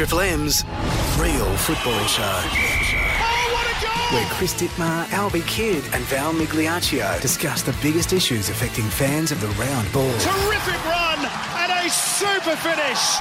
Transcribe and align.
Triple 0.00 0.20
M's 0.20 0.64
Real 1.18 1.44
Football 1.58 2.00
Show. 2.06 2.22
Where 4.14 4.24
Chris 4.30 4.54
Dittmar, 4.54 5.04
Albie 5.08 5.46
Kidd, 5.46 5.84
and 5.92 6.02
Val 6.04 6.32
Migliaccio 6.32 7.20
discuss 7.20 7.60
the 7.60 7.76
biggest 7.82 8.14
issues 8.14 8.48
affecting 8.48 8.84
fans 8.84 9.30
of 9.30 9.42
the 9.42 9.48
round 9.48 9.92
ball. 9.92 10.10
Terrific 10.12 10.82
run 10.86 11.18
and 11.18 11.86
a 11.86 11.90
super 11.90 12.56
finish. 12.56 13.18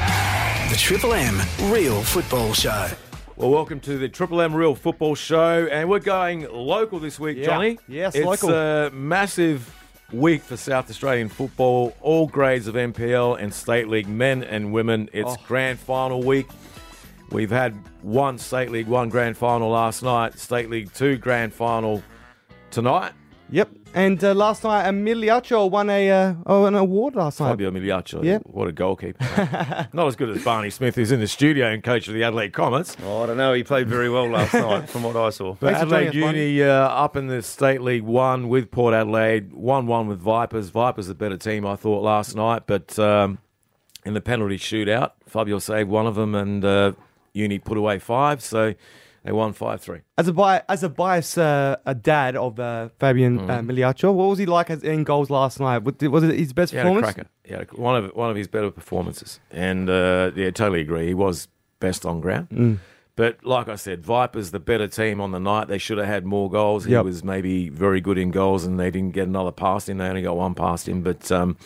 The 0.71 0.77
Triple 0.77 1.13
M 1.15 1.41
Real 1.69 2.01
Football 2.01 2.53
Show. 2.53 2.87
Well, 3.35 3.49
welcome 3.49 3.81
to 3.81 3.97
the 3.97 4.07
Triple 4.07 4.39
M 4.39 4.55
Real 4.55 4.73
Football 4.73 5.15
Show, 5.15 5.67
and 5.69 5.89
we're 5.89 5.99
going 5.99 6.47
local 6.49 6.99
this 6.99 7.19
week, 7.19 7.39
Yeah. 7.39 7.45
Johnny. 7.45 7.77
Yes, 7.89 8.15
it's 8.15 8.25
local. 8.25 8.53
a 8.53 8.89
massive 8.91 9.69
week 10.11 10.41
for 10.41 10.57
South 10.57 10.89
Australian 10.89 11.29
football. 11.29 11.95
All 12.01 12.27
grades 12.27 12.67
of 12.67 12.75
NPL 12.75 13.35
and 13.39 13.53
State 13.53 13.87
League 13.87 14.07
men 14.07 14.43
and 14.43 14.71
women. 14.73 15.09
It's 15.13 15.31
Oh. 15.33 15.37
grand 15.47 15.79
final 15.79 16.21
week. 16.23 16.47
We've 17.31 17.51
had 17.51 17.75
one 18.01 18.37
State 18.39 18.71
League 18.71 18.87
One 18.87 19.09
grand 19.09 19.37
final 19.37 19.69
last 19.69 20.01
night, 20.01 20.39
State 20.39 20.69
League 20.69 20.91
Two 20.93 21.17
grand 21.17 21.53
final 21.53 22.01
tonight. 22.71 23.11
Yep. 23.51 23.69
And 23.95 24.23
uh, 24.23 24.33
last 24.35 24.63
night, 24.63 24.85
Emiliacho 24.87 25.65
won 25.69 25.89
a 25.89 26.11
uh, 26.11 26.33
oh, 26.45 26.65
an 26.65 26.75
award 26.75 27.15
last 27.15 27.39
night. 27.39 27.49
Fabio 27.49 27.71
Migliaccio, 27.71 28.23
Yep. 28.23 28.43
what 28.45 28.67
a 28.67 28.71
goalkeeper. 28.71 29.87
Not 29.93 30.07
as 30.07 30.15
good 30.15 30.29
as 30.29 30.43
Barney 30.43 30.69
Smith, 30.69 30.93
who's 30.95 31.11
in 31.11 31.19
the 31.19 31.27
studio 31.27 31.67
and 31.67 31.83
coach 31.83 32.07
of 32.07 32.13
the 32.13 32.23
Adelaide 32.23 32.53
Comets. 32.53 32.95
Oh, 33.03 33.23
I 33.23 33.25
don't 33.25 33.37
know. 33.37 33.51
He 33.53 33.63
played 33.63 33.87
very 33.87 34.09
well 34.09 34.29
last 34.29 34.53
night, 34.55 34.87
from 34.89 35.03
what 35.03 35.15
I 35.15 35.31
saw. 35.31 35.55
But 35.55 35.73
Thanks 35.73 35.81
Adelaide 35.81 36.13
Uni 36.13 36.61
uh, 36.61 36.67
up 36.71 37.15
in 37.15 37.27
the 37.27 37.41
State 37.41 37.81
League 37.81 38.03
One 38.03 38.47
with 38.47 38.69
Port 38.69 38.93
Adelaide, 38.93 39.53
one-one 39.53 40.07
with 40.07 40.19
Vipers. 40.19 40.69
Vipers 40.69 41.07
the 41.07 41.15
better 41.15 41.37
team, 41.37 41.65
I 41.65 41.75
thought 41.75 42.03
last 42.03 42.35
night, 42.35 42.63
but 42.67 42.97
um, 42.99 43.39
in 44.05 44.13
the 44.13 44.21
penalty 44.21 44.57
shootout, 44.57 45.11
Fabio 45.25 45.57
saved 45.57 45.89
one 45.89 46.05
of 46.05 46.13
them, 46.13 46.35
and 46.35 46.63
uh, 46.63 46.91
Uni 47.33 47.57
put 47.57 47.77
away 47.77 47.97
five, 47.97 48.41
so 48.43 48.75
they 49.23 49.31
won 49.31 49.53
five-three. 49.53 49.99
As 50.17 50.27
a 50.27 50.33
bi- 50.33 50.61
as 50.69 50.83
a 50.83 50.89
bias, 50.89 51.37
uh, 51.37 51.75
a 51.85 51.93
dad 51.95 52.35
of 52.35 52.59
uh, 52.59 52.89
Fabian 52.99 53.39
Mm. 53.39 53.49
uh, 53.49 53.59
Migliaccio, 53.61 54.13
what 54.13 54.29
was 54.29 54.39
he 54.39 54.45
like 54.45 54.69
as 54.69 54.83
in 54.83 55.03
goals 55.03 55.29
last 55.29 55.59
night? 55.59 55.79
Was 55.79 56.23
it 56.23 56.37
his 56.37 56.53
best 56.53 56.71
He 56.71 56.77
had 56.77 56.85
a 56.85 56.89
performance? 56.89 57.13
cracker. 57.13 57.29
He 57.43 57.53
had 57.53 57.63
a, 57.63 57.81
one 57.81 57.95
of 58.03 58.11
one 58.15 58.29
of 58.29 58.35
his 58.35 58.47
better 58.47 58.71
performances, 58.71 59.39
and 59.51 59.89
uh, 59.89 60.31
yeah, 60.35 60.51
totally 60.51 60.81
agree. 60.81 61.07
He 61.07 61.13
was 61.13 61.47
best 61.79 62.05
on 62.05 62.21
ground. 62.21 62.49
Mm. 62.49 62.77
But 63.15 63.43
like 63.43 63.67
I 63.67 63.75
said, 63.75 64.01
Vipers 64.01 64.51
the 64.51 64.59
better 64.61 64.87
team 64.87 65.19
on 65.19 65.31
the 65.31 65.41
night. 65.41 65.67
They 65.67 65.77
should 65.77 65.97
have 65.97 66.07
had 66.07 66.25
more 66.25 66.49
goals. 66.49 66.85
He 66.85 66.93
Yep. 66.93 67.03
was 67.03 67.21
maybe 67.21 67.67
very 67.67 67.99
good 67.99 68.17
in 68.17 68.31
goals, 68.31 68.63
and 68.63 68.79
they 68.79 68.89
didn't 68.91 69.13
get 69.13 69.27
another 69.27 69.51
past 69.51 69.89
him. 69.89 69.97
They 69.97 70.07
only 70.07 70.21
got 70.21 70.37
one 70.37 70.53
past 70.55 70.87
him. 70.87 71.01
But 71.01 71.29
um, 71.29 71.57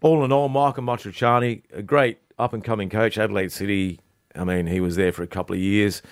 all 0.00 0.24
in 0.24 0.32
all, 0.32 0.48
Michael 0.48 0.84
Matricciani, 0.84 1.62
a 1.74 1.82
great 1.82 2.18
up 2.38 2.54
and 2.54 2.64
coming 2.64 2.88
coach, 2.88 3.18
Adelaide 3.18 3.52
City. 3.52 4.00
I 4.38 4.44
mean, 4.44 4.66
he 4.66 4.80
was 4.80 4.96
there 4.96 5.12
for 5.12 5.22
a 5.22 5.26
couple 5.26 5.54
of 5.54 5.60
years. 5.60 6.02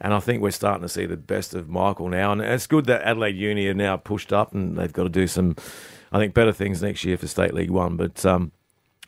And 0.00 0.12
I 0.12 0.20
think 0.20 0.42
we're 0.42 0.50
starting 0.50 0.82
to 0.82 0.88
see 0.88 1.06
the 1.06 1.16
best 1.16 1.54
of 1.54 1.68
Michael 1.68 2.08
now. 2.08 2.32
And 2.32 2.42
it's 2.42 2.66
good 2.66 2.84
that 2.86 3.02
Adelaide 3.02 3.36
Uni 3.36 3.66
are 3.68 3.74
now 3.74 3.96
pushed 3.96 4.32
up 4.32 4.54
and 4.54 4.76
they've 4.76 4.92
got 4.92 5.04
to 5.04 5.08
do 5.08 5.26
some, 5.26 5.56
I 6.12 6.18
think, 6.18 6.34
better 6.34 6.52
things 6.52 6.82
next 6.82 7.04
year 7.04 7.16
for 7.16 7.26
State 7.26 7.54
League 7.54 7.70
One. 7.70 7.96
But 7.96 8.26
um, 8.26 8.52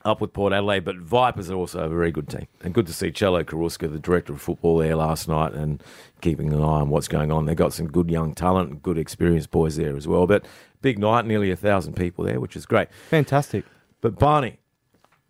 up 0.04 0.20
with 0.20 0.32
Port 0.32 0.52
Adelaide. 0.52 0.84
But 0.84 0.96
Vipers 0.96 1.50
are 1.50 1.54
also 1.54 1.80
a 1.80 1.88
very 1.88 2.10
good 2.10 2.28
team. 2.28 2.46
And 2.62 2.74
good 2.74 2.86
to 2.86 2.92
see 2.92 3.10
Cello 3.10 3.42
Karuska, 3.44 3.90
the 3.90 3.98
director 3.98 4.32
of 4.32 4.40
football, 4.40 4.78
there 4.78 4.96
last 4.96 5.28
night 5.28 5.52
and 5.52 5.82
keeping 6.20 6.52
an 6.52 6.60
eye 6.60 6.80
on 6.80 6.88
what's 6.88 7.08
going 7.08 7.30
on. 7.30 7.46
They've 7.46 7.56
got 7.56 7.72
some 7.72 7.88
good 7.88 8.10
young 8.10 8.34
talent 8.34 8.70
and 8.70 8.82
good 8.82 8.98
experienced 8.98 9.50
boys 9.50 9.76
there 9.76 9.96
as 9.96 10.08
well. 10.08 10.26
But 10.26 10.46
big 10.80 10.98
night, 10.98 11.26
nearly 11.26 11.50
a 11.50 11.56
thousand 11.56 11.94
people 11.94 12.24
there, 12.24 12.40
which 12.40 12.56
is 12.56 12.66
great. 12.66 12.88
Fantastic. 13.10 13.64
But 14.00 14.18
Barney, 14.18 14.58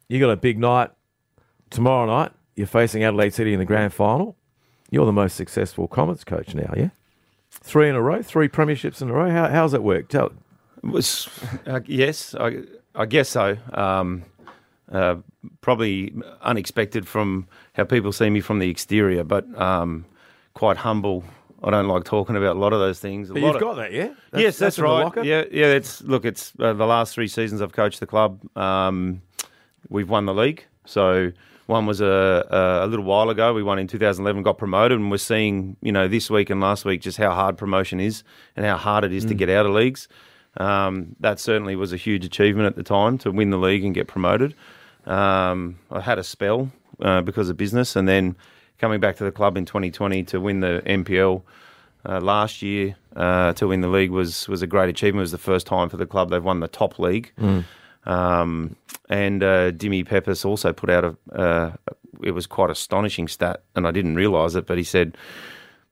you 0.08 0.20
got 0.20 0.30
a 0.30 0.36
big 0.36 0.58
night 0.58 0.90
tomorrow 1.70 2.06
night. 2.06 2.32
You're 2.58 2.66
facing 2.66 3.04
Adelaide 3.04 3.32
City 3.32 3.52
in 3.52 3.60
the 3.60 3.64
grand 3.64 3.92
final. 3.94 4.34
You're 4.90 5.06
the 5.06 5.12
most 5.12 5.36
successful 5.36 5.86
Comets 5.86 6.24
coach 6.24 6.56
now, 6.56 6.74
yeah? 6.76 6.88
Three 7.52 7.88
in 7.88 7.94
a 7.94 8.02
row, 8.02 8.20
three 8.20 8.48
premierships 8.48 9.00
in 9.00 9.10
a 9.10 9.12
row. 9.12 9.30
How, 9.30 9.48
how's 9.48 9.70
that 9.72 9.84
work? 9.84 10.08
Tell. 10.08 10.32
It 10.82 10.90
was, 10.90 11.28
uh, 11.66 11.80
yes, 11.86 12.34
I, 12.34 12.62
I 12.96 13.06
guess 13.06 13.28
so. 13.28 13.56
Um, 13.72 14.24
uh, 14.90 15.16
probably 15.60 16.12
unexpected 16.42 17.06
from 17.06 17.46
how 17.74 17.84
people 17.84 18.10
see 18.10 18.28
me 18.28 18.40
from 18.40 18.58
the 18.58 18.68
exterior, 18.68 19.22
but 19.22 19.44
um, 19.60 20.04
quite 20.54 20.78
humble. 20.78 21.22
I 21.62 21.70
don't 21.70 21.86
like 21.86 22.02
talking 22.02 22.34
about 22.34 22.56
a 22.56 22.58
lot 22.58 22.72
of 22.72 22.80
those 22.80 22.98
things. 22.98 23.30
A 23.30 23.34
But 23.34 23.42
lot 23.42 23.46
you've 23.48 23.56
of- 23.56 23.60
got 23.62 23.74
that, 23.76 23.92
yeah? 23.92 24.14
yes, 24.34 24.58
that's, 24.58 24.76
the 24.76 24.82
right. 24.82 25.12
Yeah, 25.24 25.44
yeah. 25.52 25.66
It's 25.66 26.02
look. 26.02 26.24
It's 26.24 26.52
uh, 26.58 26.72
the 26.72 26.86
last 26.86 27.14
three 27.14 27.28
seasons 27.28 27.62
I've 27.62 27.72
coached 27.72 28.00
the 28.00 28.06
club. 28.06 28.40
Um, 28.56 29.22
we've 29.88 30.10
won 30.10 30.26
the 30.26 30.34
league. 30.34 30.64
So 30.86 31.30
one 31.68 31.86
was 31.86 32.00
a, 32.00 32.46
a 32.50 32.84
a 32.84 32.88
little 32.88 33.04
while 33.04 33.30
ago. 33.30 33.52
We 33.54 33.62
won 33.62 33.78
in 33.78 33.86
2011, 33.86 34.42
got 34.42 34.58
promoted, 34.58 34.98
and 34.98 35.10
we're 35.10 35.18
seeing 35.18 35.76
you 35.82 35.92
know 35.92 36.08
this 36.08 36.28
week 36.30 36.50
and 36.50 36.60
last 36.60 36.84
week 36.84 37.00
just 37.02 37.18
how 37.18 37.32
hard 37.32 37.56
promotion 37.56 38.00
is 38.00 38.24
and 38.56 38.66
how 38.66 38.76
hard 38.76 39.04
it 39.04 39.12
is 39.12 39.24
Mm. 39.24 39.28
to 39.28 39.34
get 39.34 39.48
out 39.50 39.66
of 39.66 39.72
leagues. 39.72 40.08
Um, 40.56 41.14
that 41.20 41.38
certainly 41.38 41.76
was 41.76 41.92
a 41.92 41.96
huge 41.96 42.24
achievement 42.24 42.66
at 42.66 42.74
the 42.76 42.82
time 42.82 43.18
to 43.18 43.30
win 43.30 43.50
the 43.50 43.58
league 43.58 43.84
and 43.84 43.94
get 43.94 44.08
promoted. 44.08 44.54
Um, 45.06 45.78
I 45.90 46.00
had 46.00 46.18
a 46.18 46.24
spell 46.24 46.70
uh, 47.00 47.20
because 47.22 47.48
of 47.48 47.56
business, 47.56 47.96
and 47.96 48.08
then 48.08 48.34
coming 48.78 49.00
back 49.00 49.16
to 49.16 49.24
the 49.24 49.32
club 49.32 49.56
in 49.56 49.64
2020 49.64 50.22
to 50.24 50.40
win 50.40 50.60
the 50.60 50.82
NPL 50.86 51.42
uh, 52.08 52.20
last 52.20 52.62
year 52.62 52.96
uh, 53.16 53.52
to 53.54 53.68
win 53.68 53.80
the 53.80 53.88
league 53.88 54.10
was 54.10 54.48
was 54.48 54.62
a 54.62 54.66
great 54.66 54.88
achievement. 54.88 55.20
It 55.20 55.28
was 55.30 55.32
the 55.32 55.38
first 55.38 55.66
time 55.66 55.88
for 55.88 55.96
the 55.96 56.06
club 56.06 56.30
they've 56.30 56.42
won 56.42 56.60
the 56.60 56.68
top 56.68 56.98
league. 56.98 57.32
Um, 58.08 58.76
and 59.08 59.42
uh, 59.42 59.70
Dimmy 59.72 60.04
Peppers 60.06 60.44
also 60.44 60.72
put 60.72 60.90
out 60.90 61.04
a. 61.04 61.16
Uh, 61.32 61.72
it 62.22 62.32
was 62.32 62.46
quite 62.46 62.70
astonishing 62.70 63.28
stat, 63.28 63.62
and 63.76 63.86
I 63.86 63.90
didn't 63.92 64.16
realise 64.16 64.54
it, 64.56 64.66
but 64.66 64.76
he 64.76 64.82
said 64.84 65.16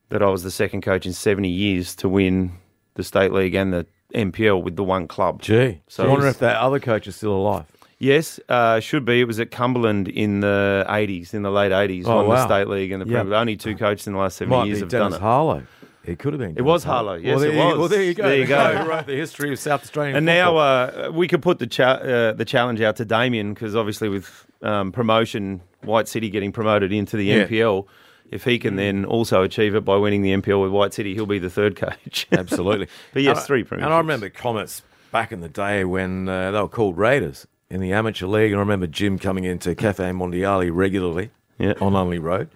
that 0.08 0.22
I 0.22 0.28
was 0.28 0.42
the 0.42 0.50
second 0.50 0.80
coach 0.82 1.06
in 1.06 1.12
70 1.12 1.48
years 1.48 1.94
to 1.96 2.08
win 2.08 2.52
the 2.94 3.04
state 3.04 3.32
league 3.32 3.54
and 3.54 3.72
the 3.72 3.86
NPL 4.14 4.62
with 4.62 4.74
the 4.76 4.82
one 4.84 5.06
club. 5.06 5.40
Gee. 5.42 5.82
So 5.88 6.04
I 6.04 6.08
wonder 6.08 6.26
if 6.26 6.38
that 6.40 6.56
other 6.56 6.80
coach 6.80 7.06
is 7.06 7.14
still 7.16 7.32
alive. 7.36 7.66
Yes, 7.98 8.38
uh, 8.48 8.80
should 8.80 9.04
be. 9.04 9.20
It 9.20 9.24
was 9.24 9.38
at 9.40 9.50
Cumberland 9.50 10.08
in 10.08 10.40
the 10.40 10.84
80s, 10.88 11.32
in 11.32 11.42
the 11.42 11.50
late 11.50 11.72
80s, 11.72 12.04
Oh, 12.06 12.16
won 12.16 12.26
wow. 12.28 12.34
the 12.34 12.44
state 12.46 12.68
league 12.68 12.92
and 12.92 13.00
the 13.02 13.06
Yeah. 13.06 13.20
Premier. 13.20 13.34
Only 13.38 13.56
two 13.56 13.74
coaches 13.76 14.06
in 14.06 14.12
the 14.14 14.18
last 14.18 14.36
seven 14.36 14.50
Might 14.50 14.66
years 14.66 14.80
have 14.80 14.88
Dennis 14.88 15.12
done 15.14 15.20
it. 15.20 15.22
Harlow. 15.22 15.62
It 16.06 16.18
could 16.18 16.32
have 16.32 16.40
been. 16.40 16.56
It 16.56 16.62
was 16.62 16.84
Harlow, 16.84 17.14
yes, 17.14 17.26
well, 17.32 17.38
there 17.40 17.50
it 17.50 17.54
you- 17.54 17.58
was. 17.60 17.78
Well, 17.78 17.88
there 17.88 18.02
you 18.02 18.14
go. 18.14 18.22
There 18.22 18.36
you 18.38 18.46
go. 18.46 18.86
Wrote 18.86 19.06
the 19.06 19.16
history 19.16 19.52
of 19.52 19.58
South 19.58 19.82
Australian 19.82 20.16
And 20.16 20.26
football. 20.26 20.54
now 20.54 21.08
uh, 21.08 21.10
we 21.12 21.26
could 21.28 21.42
put 21.42 21.58
the 21.58 21.66
cha- 21.66 21.94
uh, 22.02 22.32
the 22.32 22.44
challenge 22.44 22.80
out 22.80 22.96
to 22.96 23.04
Damien 23.04 23.54
because 23.54 23.74
obviously 23.74 24.08
with 24.08 24.46
um, 24.62 24.92
promotion, 24.92 25.60
White 25.82 26.08
City 26.08 26.30
getting 26.30 26.52
promoted 26.52 26.92
into 26.92 27.16
the 27.16 27.24
Yeah. 27.24 27.46
NPL, 27.46 27.86
if 28.30 28.44
he 28.44 28.58
can 28.58 28.76
then 28.76 29.04
also 29.04 29.42
achieve 29.42 29.74
it 29.74 29.84
by 29.84 29.96
winning 29.96 30.22
the 30.22 30.32
NPL 30.32 30.62
with 30.62 30.70
White 30.72 30.94
City, 30.94 31.14
he'll 31.14 31.26
be 31.26 31.38
the 31.38 31.50
third 31.50 31.76
coach. 31.76 32.26
Absolutely. 32.32 32.88
But 33.12 33.22
yes, 33.22 33.38
And 33.38 33.46
three 33.46 33.64
And 33.70 33.84
I 33.84 33.98
remember 33.98 34.28
Comets 34.28 34.82
back 35.12 35.30
in 35.32 35.40
the 35.40 35.48
day 35.48 35.84
when 35.84 36.28
uh, 36.28 36.50
they 36.50 36.60
were 36.60 36.68
called 36.68 36.96
Raiders 36.98 37.46
in 37.70 37.80
the 37.80 37.92
amateur 37.92 38.26
league. 38.26 38.52
And 38.52 38.58
I 38.58 38.60
remember 38.62 38.86
Jim 38.86 39.18
coming 39.18 39.44
into 39.44 39.74
Cafe 39.74 40.02
Mondiali 40.10 40.70
regularly 40.72 41.30
Yeah. 41.58 41.74
on 41.80 41.92
Unley 41.92 42.20
Road. 42.22 42.48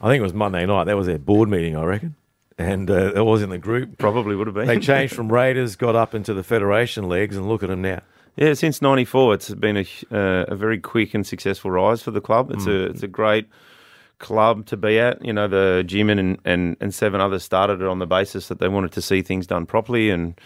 I 0.00 0.08
think 0.08 0.20
it 0.20 0.22
was 0.22 0.34
Monday 0.34 0.64
night. 0.66 0.84
That 0.84 0.96
was 0.96 1.06
their 1.08 1.18
board 1.18 1.48
meeting, 1.48 1.76
I 1.76 1.82
reckon. 1.84 2.14
And 2.58 2.90
uh, 2.90 3.12
it 3.14 3.24
was 3.24 3.40
in 3.40 3.50
the 3.50 3.58
group. 3.58 3.98
Probably 3.98 4.34
would 4.34 4.48
have 4.48 4.54
been. 4.54 4.66
They 4.66 4.80
changed 4.80 5.14
from 5.14 5.32
Raiders, 5.32 5.76
got 5.76 5.94
up 5.94 6.14
into 6.14 6.34
the 6.34 6.42
Federation 6.42 7.08
leagues, 7.08 7.36
and 7.36 7.48
look 7.48 7.62
at 7.62 7.68
them 7.68 7.82
now. 7.82 8.00
Yeah, 8.36 8.54
since 8.54 8.82
'94, 8.82 9.34
it's 9.34 9.54
been 9.54 9.76
a 9.76 9.86
uh, 10.10 10.44
a 10.48 10.56
very 10.56 10.78
quick 10.78 11.14
and 11.14 11.26
successful 11.26 11.70
rise 11.70 12.02
for 12.02 12.10
the 12.10 12.20
club. 12.20 12.50
It's 12.50 12.66
a 12.66 12.86
it's 12.86 13.02
a 13.02 13.08
great 13.08 13.48
club 14.18 14.66
to 14.66 14.76
be 14.76 14.98
at. 14.98 15.24
You 15.24 15.32
know, 15.32 15.48
the 15.48 15.84
Jimin 15.86 16.18
and, 16.18 16.38
and, 16.44 16.76
and 16.80 16.94
seven 16.94 17.20
others 17.20 17.42
started 17.42 17.80
it 17.80 17.86
on 17.86 17.98
the 17.98 18.06
basis 18.06 18.48
that 18.48 18.58
they 18.58 18.68
wanted 18.68 18.92
to 18.92 19.02
see 19.02 19.22
things 19.22 19.46
done 19.46 19.66
properly 19.66 20.10
and 20.10 20.38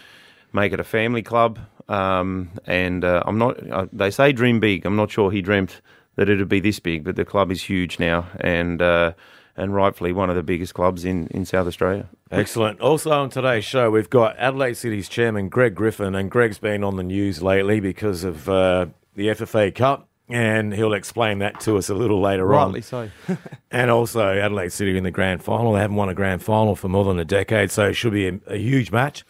make 0.53 0.73
it 0.73 0.79
a 0.79 0.83
family 0.83 1.21
club. 1.21 1.59
Um, 1.89 2.51
and 2.65 3.03
uh, 3.03 3.23
I'm 3.25 3.37
not. 3.37 3.71
Uh, 3.71 3.87
they 3.91 4.11
say 4.11 4.31
dream 4.31 4.59
big. 4.59 4.85
I'm 4.85 4.95
not 4.95 5.11
sure 5.11 5.31
he 5.31 5.41
dreamt 5.41 5.81
that 6.15 6.29
it'd 6.29 6.47
be 6.47 6.59
this 6.59 6.79
big, 6.79 7.03
but 7.03 7.15
the 7.15 7.25
club 7.25 7.51
is 7.51 7.61
huge 7.61 7.99
now, 7.99 8.27
and 8.39 8.81
uh, 8.81 9.13
and 9.55 9.73
rightfully 9.75 10.11
one 10.11 10.29
of 10.29 10.35
the 10.35 10.43
biggest 10.43 10.73
clubs 10.73 11.05
in, 11.05 11.27
in 11.27 11.45
South 11.45 11.67
Australia. 11.67 12.09
Excellent. 12.31 12.79
Also 12.81 13.11
on 13.11 13.29
today's 13.29 13.63
show, 13.63 13.91
we've 13.91 14.09
got 14.09 14.35
Adelaide 14.37 14.73
City's 14.75 15.07
chairman, 15.07 15.49
Greg 15.49 15.75
Griffin, 15.75 16.15
and 16.15 16.31
Greg's 16.31 16.57
been 16.57 16.83
on 16.83 16.95
the 16.95 17.03
news 17.03 17.41
lately 17.43 17.79
because 17.79 18.23
of 18.23 18.49
uh, 18.49 18.87
the 19.15 19.27
FFA 19.27 19.73
Cup, 19.73 20.07
and 20.27 20.73
he'll 20.73 20.93
explain 20.93 21.39
that 21.39 21.59
to 21.61 21.77
us 21.77 21.89
a 21.89 21.93
little 21.93 22.19
later 22.21 22.45
Rightly 22.45 22.79
on. 22.79 22.83
so. 22.83 23.09
And 23.71 23.91
also 23.91 24.25
Adelaide 24.37 24.71
City 24.71 24.97
in 24.97 25.03
the 25.03 25.11
grand 25.11 25.43
final. 25.43 25.73
They 25.73 25.81
haven't 25.81 25.97
won 25.97 26.09
a 26.09 26.13
grand 26.13 26.41
final 26.41 26.75
for 26.75 26.87
more 26.89 27.05
than 27.05 27.19
a 27.19 27.25
decade, 27.25 27.69
so 27.71 27.87
it 27.87 27.93
should 27.93 28.13
be 28.13 28.27
a, 28.27 28.39
a 28.47 28.57
huge 28.57 28.91
match. 28.91 29.23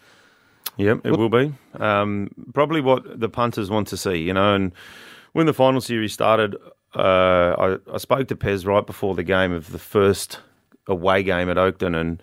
Yep, 0.76 1.00
it 1.04 1.12
will 1.12 1.28
be. 1.28 1.52
Um, 1.78 2.30
probably 2.52 2.80
what 2.80 3.20
the 3.20 3.28
punters 3.28 3.70
want 3.70 3.88
to 3.88 3.96
see, 3.96 4.16
you 4.16 4.32
know. 4.32 4.54
And 4.54 4.72
when 5.32 5.46
the 5.46 5.54
final 5.54 5.80
series 5.80 6.12
started, 6.12 6.56
uh, 6.96 7.76
I, 7.90 7.94
I 7.94 7.98
spoke 7.98 8.28
to 8.28 8.36
Pez 8.36 8.66
right 8.66 8.86
before 8.86 9.14
the 9.14 9.22
game 9.24 9.52
of 9.52 9.72
the 9.72 9.78
first 9.78 10.40
away 10.86 11.22
game 11.22 11.48
at 11.50 11.56
Oakden, 11.56 11.98
and 11.98 12.22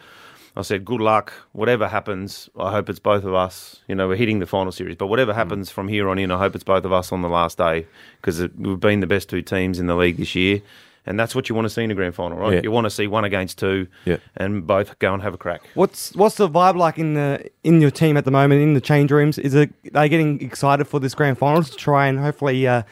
I 0.55 0.61
said, 0.63 0.85
"Good 0.85 1.01
luck. 1.01 1.33
Whatever 1.53 1.87
happens, 1.87 2.49
I 2.57 2.71
hope 2.71 2.89
it's 2.89 2.99
both 2.99 3.23
of 3.23 3.33
us. 3.33 3.81
You 3.87 3.95
know, 3.95 4.07
we're 4.07 4.15
hitting 4.17 4.39
the 4.39 4.45
final 4.45 4.71
series, 4.71 4.95
but 4.95 5.07
whatever 5.07 5.33
happens 5.33 5.69
from 5.71 5.87
here 5.87 6.09
on 6.09 6.17
in, 6.19 6.31
I 6.31 6.37
hope 6.37 6.55
it's 6.55 6.63
both 6.63 6.85
of 6.85 6.93
us 6.93 7.11
on 7.11 7.21
the 7.21 7.29
last 7.29 7.57
day 7.57 7.85
because 8.21 8.41
we've 8.57 8.79
been 8.79 8.99
the 8.99 9.07
best 9.07 9.29
two 9.29 9.41
teams 9.41 9.79
in 9.79 9.87
the 9.87 9.95
league 9.95 10.17
this 10.17 10.35
year." 10.35 10.61
And 11.03 11.19
that's 11.19 11.33
what 11.33 11.49
you 11.49 11.55
want 11.55 11.65
to 11.65 11.69
see 11.71 11.83
in 11.83 11.89
a 11.89 11.95
grand 11.95 12.13
final, 12.13 12.37
right? 12.37 12.53
Yeah. 12.53 12.59
You 12.61 12.69
want 12.69 12.85
to 12.85 12.91
see 12.91 13.07
one 13.07 13.23
against 13.23 13.57
two, 13.57 13.87
Yeah. 14.05 14.17
and 14.37 14.67
both 14.67 14.99
go 14.99 15.11
and 15.15 15.23
have 15.23 15.33
a 15.33 15.37
crack. 15.37 15.61
What's 15.73 16.13
what's 16.15 16.35
the 16.35 16.47
vibe 16.47 16.75
like 16.75 16.99
in 16.99 17.15
the 17.15 17.49
in 17.63 17.81
your 17.81 17.89
team 17.89 18.17
at 18.17 18.23
the 18.25 18.29
moment 18.29 18.61
in 18.61 18.75
the 18.75 18.81
change 18.81 19.11
rooms? 19.11 19.39
Is 19.39 19.55
it 19.55 19.71
are 19.87 19.89
they 20.03 20.09
getting 20.09 20.39
excited 20.43 20.85
for 20.87 20.99
this 20.99 21.15
grand 21.15 21.39
final 21.39 21.63
to 21.63 21.75
try 21.75 22.05
and 22.05 22.19
hopefully 22.19 22.67
uh, 22.67 22.83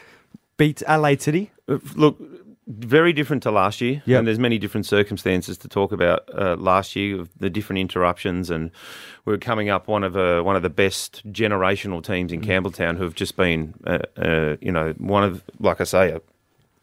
beat 0.56 0.82
Adelaide 0.88 1.22
City? 1.22 1.52
Uh, 1.70 1.78
Look, 1.94 2.18
very 2.66 3.12
different 3.12 3.42
to 3.42 3.50
last 3.50 3.80
year. 3.80 4.02
Yep. 4.06 4.18
And 4.18 4.28
there's 4.28 4.38
many 4.38 4.58
different 4.58 4.86
circumstances 4.86 5.58
to 5.58 5.68
talk 5.68 5.92
about 5.92 6.28
uh, 6.36 6.56
last 6.56 6.94
year 6.94 7.20
of 7.20 7.30
the 7.38 7.50
different 7.50 7.80
interruptions 7.80 8.50
and 8.50 8.70
we're 9.24 9.38
coming 9.38 9.68
up 9.68 9.88
one 9.88 10.04
of 10.04 10.16
uh, 10.16 10.42
one 10.42 10.56
of 10.56 10.62
the 10.62 10.70
best 10.70 11.22
generational 11.32 12.04
teams 12.04 12.32
in 12.32 12.40
Campbelltown 12.40 12.96
who 12.96 13.04
have 13.04 13.14
just 13.14 13.36
been 13.36 13.74
uh, 13.86 13.98
uh, 14.16 14.56
you 14.60 14.72
know 14.72 14.92
one 14.98 15.24
of 15.24 15.42
like 15.58 15.80
I 15.80 15.84
say 15.84 16.10
a, 16.12 16.20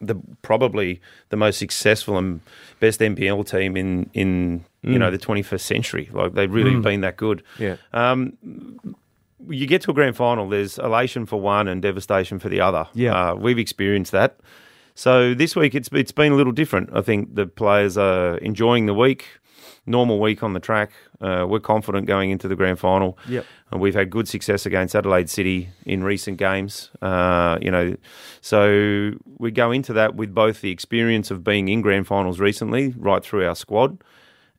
the 0.00 0.16
probably 0.42 1.00
the 1.30 1.36
most 1.36 1.58
successful 1.58 2.18
and 2.18 2.40
best 2.80 3.00
NPL 3.00 3.48
team 3.48 3.76
in 3.76 4.10
in 4.14 4.64
you 4.82 4.98
know 4.98 5.10
the 5.10 5.18
21st 5.18 5.60
century. 5.60 6.08
Like 6.12 6.34
they've 6.34 6.52
really 6.52 6.78
been 6.80 7.00
that 7.00 7.16
good. 7.16 7.42
Yeah. 7.58 7.76
Um, 7.92 8.38
you 9.48 9.66
get 9.66 9.82
to 9.82 9.90
a 9.90 9.94
grand 9.94 10.16
final, 10.16 10.48
there's 10.48 10.78
elation 10.78 11.24
for 11.24 11.40
one 11.40 11.68
and 11.68 11.80
devastation 11.80 12.38
for 12.38 12.48
the 12.48 12.60
other. 12.60 12.86
Yeah. 12.94 13.30
Uh, 13.30 13.34
we've 13.34 13.58
experienced 13.58 14.12
that. 14.12 14.38
So 14.98 15.32
this 15.32 15.54
week 15.54 15.76
it's 15.76 15.88
it's 15.92 16.10
been 16.10 16.32
a 16.32 16.34
little 16.34 16.52
different. 16.52 16.90
I 16.92 17.02
think 17.02 17.36
the 17.36 17.46
players 17.46 17.96
are 17.96 18.36
enjoying 18.38 18.86
the 18.86 18.94
week, 18.94 19.28
normal 19.86 20.18
week 20.18 20.42
on 20.42 20.54
the 20.54 20.60
track. 20.60 20.90
Uh, 21.20 21.46
we're 21.48 21.60
confident 21.60 22.08
going 22.08 22.30
into 22.30 22.48
the 22.48 22.56
grand 22.56 22.80
final. 22.80 23.16
Yep. 23.28 23.46
And 23.70 23.80
we've 23.80 23.94
had 23.94 24.10
good 24.10 24.26
success 24.26 24.66
against 24.66 24.96
Adelaide 24.96 25.30
City 25.30 25.68
in 25.86 26.02
recent 26.02 26.36
games. 26.36 26.90
Uh, 27.00 27.58
you 27.62 27.70
know, 27.70 27.96
so 28.40 29.12
we 29.38 29.52
go 29.52 29.70
into 29.70 29.92
that 29.92 30.16
with 30.16 30.34
both 30.34 30.62
the 30.62 30.72
experience 30.72 31.30
of 31.30 31.44
being 31.44 31.68
in 31.68 31.80
grand 31.80 32.08
finals 32.08 32.40
recently, 32.40 32.92
right 32.96 33.22
through 33.22 33.46
our 33.46 33.54
squad, 33.54 34.02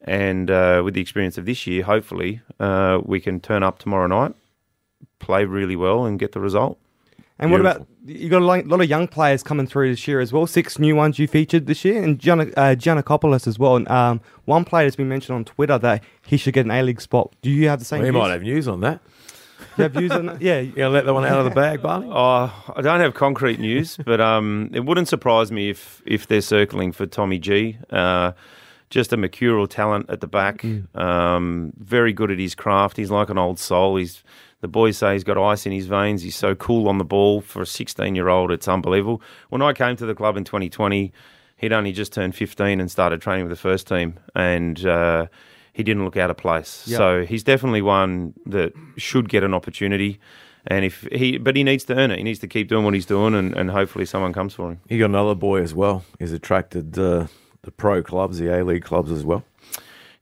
and 0.06 0.50
uh, 0.50 0.82
with 0.86 0.94
the 0.94 1.02
experience 1.02 1.38
of 1.38 1.46
this 1.46 1.68
year, 1.68 1.84
hopefully 1.84 2.40
uh, 2.62 3.02
we 3.04 3.20
can 3.20 3.42
turn 3.42 3.62
up 3.62 3.78
tomorrow 3.78 4.08
night, 4.08 4.36
play 5.20 5.44
really 5.44 5.76
well, 5.76 6.06
and 6.06 6.18
get 6.18 6.32
the 6.32 6.40
result. 6.40 6.80
And 7.40 7.52
what 7.52 7.62
about 7.62 7.88
you 8.06 8.28
got 8.28 8.42
a 8.42 8.46
lot, 8.46 8.66
lot 8.68 8.82
of 8.82 8.90
young 8.90 9.08
players 9.08 9.44
coming 9.44 9.66
through 9.66 9.92
this 9.92 10.08
year 10.08 10.20
as 10.20 10.34
well? 10.34 10.46
Six 10.46 10.78
new 10.78 10.96
ones 10.96 11.18
you 11.20 11.28
featured 11.28 11.68
this 11.68 11.86
year, 11.86 12.04
and 12.04 12.20
Gianna, 12.20 12.44
uh, 12.58 12.76
Giannakopoulos 12.76 13.48
as 13.48 13.58
well. 13.58 13.78
And 13.78 13.88
um, 13.90 14.20
one 14.46 14.66
player 14.66 14.84
has 14.86 14.96
been 14.98 15.08
mentioned 15.08 15.36
on 15.36 15.46
Twitter 15.46 15.78
that 15.78 16.04
he 16.28 16.36
should 16.36 16.54
get 16.54 16.66
an 16.66 16.72
A 16.72 16.84
League 16.84 17.00
spot. 17.00 17.34
Do 17.42 17.50
you 17.50 17.70
have 17.70 17.80
the 17.80 17.86
same? 17.86 18.02
We 18.02 18.10
views? 18.10 18.20
might 18.22 18.32
have 18.32 18.42
news 18.42 18.68
on 18.68 18.82
that. 18.82 19.00
You 19.78 19.84
have 19.84 19.94
views 19.94 20.12
on 20.12 20.26
that? 20.26 20.42
Yeah, 20.42 20.60
You 20.60 20.72
gonna 20.74 20.90
let 20.90 21.06
that 21.06 21.14
one 21.14 21.26
out 21.26 21.40
of 21.40 21.46
the 21.46 21.52
bag, 21.52 21.82
Barney? 21.82 22.08
Oh, 22.12 22.74
I 22.76 22.82
don't 22.82 23.00
have 23.00 23.14
concrete 23.14 23.60
news, 23.60 23.98
but 24.06 24.20
um, 24.20 24.70
it 24.74 24.82
wouldn't 24.82 25.08
surprise 25.08 25.52
me 25.52 25.70
if 25.70 26.02
if 26.06 26.28
they're 26.28 26.42
circling 26.42 26.92
for 26.92 27.06
Tommy 27.06 27.40
G. 27.40 27.78
Uh, 27.90 28.34
just 28.90 29.14
a 29.14 29.18
mercurial 29.18 29.68
talent 29.68 30.10
at 30.10 30.20
the 30.20 30.28
back. 30.28 30.66
Um, 30.96 31.72
very 31.78 32.12
good 32.12 32.32
at 32.32 32.40
his 32.40 32.56
craft. 32.56 32.98
He's 32.98 33.12
like 33.12 33.30
an 33.30 33.38
old 33.38 33.60
soul. 33.60 33.98
He's 33.98 34.24
the 34.62 34.68
boys 34.68 34.98
say 34.98 35.14
he's 35.14 35.24
got 35.24 35.38
ice 35.38 35.66
in 35.66 35.72
his 35.72 35.88
veins. 35.88 36.22
He's 36.22 36.36
so 36.36 36.56
cool 36.56 36.88
on 36.88 36.98
the 36.98 37.06
ball 37.06 37.42
for 37.42 37.62
a 37.62 37.66
16 37.66 38.16
year 38.16 38.28
old. 38.28 38.52
It's 38.52 38.68
unbelievable. 38.68 39.22
When 39.50 39.62
I 39.62 39.74
came 39.74 39.96
to 39.98 40.06
the 40.06 40.16
club 40.16 40.38
in 40.38 40.44
2020, 40.44 41.14
he'd 41.58 41.74
only 41.74 41.92
just 41.92 42.14
turned 42.14 42.36
15 42.36 42.80
and 42.80 42.90
started 42.90 43.22
training 43.22 43.46
with 43.46 43.52
the 43.52 43.62
first 43.62 43.88
team, 43.88 44.20
and 44.36 44.86
uh, 44.86 45.28
he 45.74 45.84
didn't 45.84 46.04
look 46.04 46.18
out 46.18 46.30
of 46.30 46.38
place. 46.38 46.86
Yep. 46.88 46.98
So 46.98 47.26
he's 47.26 47.44
definitely 47.44 47.82
one 47.82 48.34
that 48.46 48.74
should 48.98 49.30
get 49.30 49.44
an 49.44 49.54
opportunity. 49.54 50.20
And 50.68 50.84
if 50.84 51.08
he, 51.12 51.38
but 51.38 51.56
he 51.56 51.64
needs 51.64 51.86
to 51.86 51.96
earn 51.96 52.12
it. 52.12 52.18
He 52.18 52.24
needs 52.24 52.40
to 52.40 52.48
keep 52.48 52.68
doing 52.68 52.84
what 52.84 52.94
he's 52.94 53.06
doing, 53.06 53.34
and, 53.34 53.56
and 53.56 53.72
hopefully 53.72 54.06
someone 54.06 54.34
comes 54.34 54.54
for 54.54 54.72
him. 54.72 54.82
He 54.90 54.98
got 54.98 55.06
another 55.06 55.36
boy 55.36 55.62
as 55.62 55.74
well. 55.74 56.04
He's 56.20 56.34
attracted 56.34 56.98
uh, 57.00 57.28
the 57.62 57.72
pro 57.72 58.04
clubs, 58.04 58.40
the 58.40 58.48
A 58.54 58.64
League 58.64 58.84
clubs 58.84 59.12
as 59.12 59.24
well. 59.24 59.44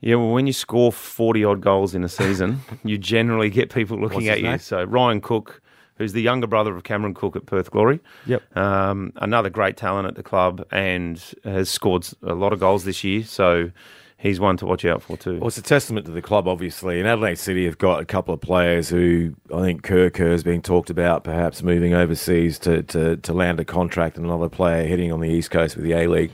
Yeah, 0.01 0.15
well, 0.15 0.29
when 0.29 0.45
you 0.47 0.53
score 0.53 0.91
forty 0.91 1.43
odd 1.43 1.61
goals 1.61 1.95
in 1.95 2.03
a 2.03 2.09
season, 2.09 2.59
you 2.83 2.97
generally 2.97 3.49
get 3.49 3.73
people 3.73 3.99
looking 3.99 4.27
at 4.29 4.37
you. 4.41 4.49
name? 4.49 4.59
So 4.59 4.83
Ryan 4.83 5.21
Cook, 5.21 5.61
who's 5.97 6.13
the 6.13 6.21
younger 6.21 6.45
brother 6.47 6.75
of 6.75 6.83
Cameron 6.83 7.13
Cook 7.15 7.35
at 7.35 7.45
Perth 7.47 7.71
Glory, 7.71 7.99
Yep. 8.27 8.55
um, 8.57 9.11
another 9.15 9.49
great 9.49 9.75
talent 9.77 10.07
at 10.07 10.15
the 10.15 10.23
club, 10.23 10.63
and 10.71 11.21
has 11.43 11.69
scored 11.69 12.07
a 12.21 12.35
lot 12.35 12.53
of 12.53 12.59
goals 12.59 12.83
this 12.83 13.03
year. 13.03 13.23
So 13.23 13.71
he's 14.19 14.39
one 14.39 14.57
to 14.57 14.67
watch 14.67 14.85
out 14.85 15.01
for 15.01 15.17
too. 15.17 15.39
Well, 15.39 15.47
it's 15.47 15.57
a 15.57 15.63
testament 15.63 16.05
to 16.05 16.11
the 16.11 16.21
club, 16.21 16.47
obviously. 16.47 16.99
And 16.99 17.07
Adelaide 17.07 17.39
City 17.39 17.65
have 17.65 17.79
got 17.79 17.99
a 17.99 18.05
couple 18.05 18.35
of 18.35 18.39
players 18.41 18.89
who 18.89 19.33
I 19.51 19.61
think 19.61 19.81
Kerr 19.81 20.11
Kerr's 20.11 20.43
being 20.43 20.61
talked 20.61 20.91
about, 20.91 21.23
perhaps 21.23 21.63
moving 21.63 21.95
overseas 21.95 22.59
to, 22.59 22.83
to, 22.83 23.17
to 23.17 23.33
land 23.33 23.59
a 23.59 23.65
contract, 23.65 24.15
and 24.17 24.27
another 24.27 24.49
player 24.49 24.87
heading 24.87 25.11
on 25.11 25.21
the 25.21 25.29
East 25.29 25.49
Coast 25.49 25.75
with 25.75 25.85
the 25.85 25.93
A 25.93 26.05
League. 26.07 26.31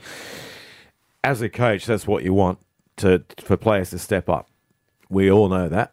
As 1.22 1.40
a 1.40 1.48
coach, 1.48 1.86
that's 1.86 2.06
what 2.06 2.22
you 2.22 2.34
want 2.34 2.58
to 2.98 3.22
for 3.42 3.56
players 3.56 3.90
to 3.90 3.98
step 3.98 4.28
up. 4.28 4.48
We 5.08 5.30
all 5.30 5.48
know 5.48 5.68
that. 5.68 5.92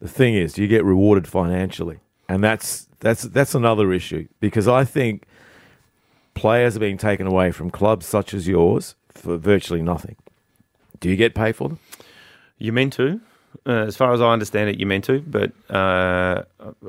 The 0.00 0.08
thing 0.08 0.34
is, 0.34 0.58
you 0.58 0.66
get 0.68 0.84
rewarded 0.84 1.26
financially? 1.26 1.98
And 2.28 2.42
that's 2.44 2.86
that's 3.00 3.22
that's 3.22 3.54
another 3.54 3.92
issue 3.92 4.28
because 4.40 4.68
I 4.68 4.84
think 4.84 5.24
players 6.34 6.76
are 6.76 6.80
being 6.80 6.98
taken 6.98 7.26
away 7.26 7.50
from 7.50 7.70
clubs 7.70 8.06
such 8.06 8.32
as 8.34 8.46
yours 8.46 8.94
for 9.10 9.36
virtually 9.36 9.82
nothing. 9.82 10.16
Do 11.00 11.08
you 11.08 11.16
get 11.16 11.34
paid 11.34 11.56
for 11.56 11.68
them? 11.68 11.78
You 12.58 12.72
meant 12.72 12.92
to. 12.94 13.20
Uh, 13.66 13.70
as 13.86 13.96
far 13.96 14.12
as 14.12 14.20
I 14.20 14.30
understand 14.32 14.68
it, 14.68 14.78
you 14.78 14.84
meant 14.86 15.04
to, 15.04 15.20
but 15.20 15.52
uh, 15.74 16.42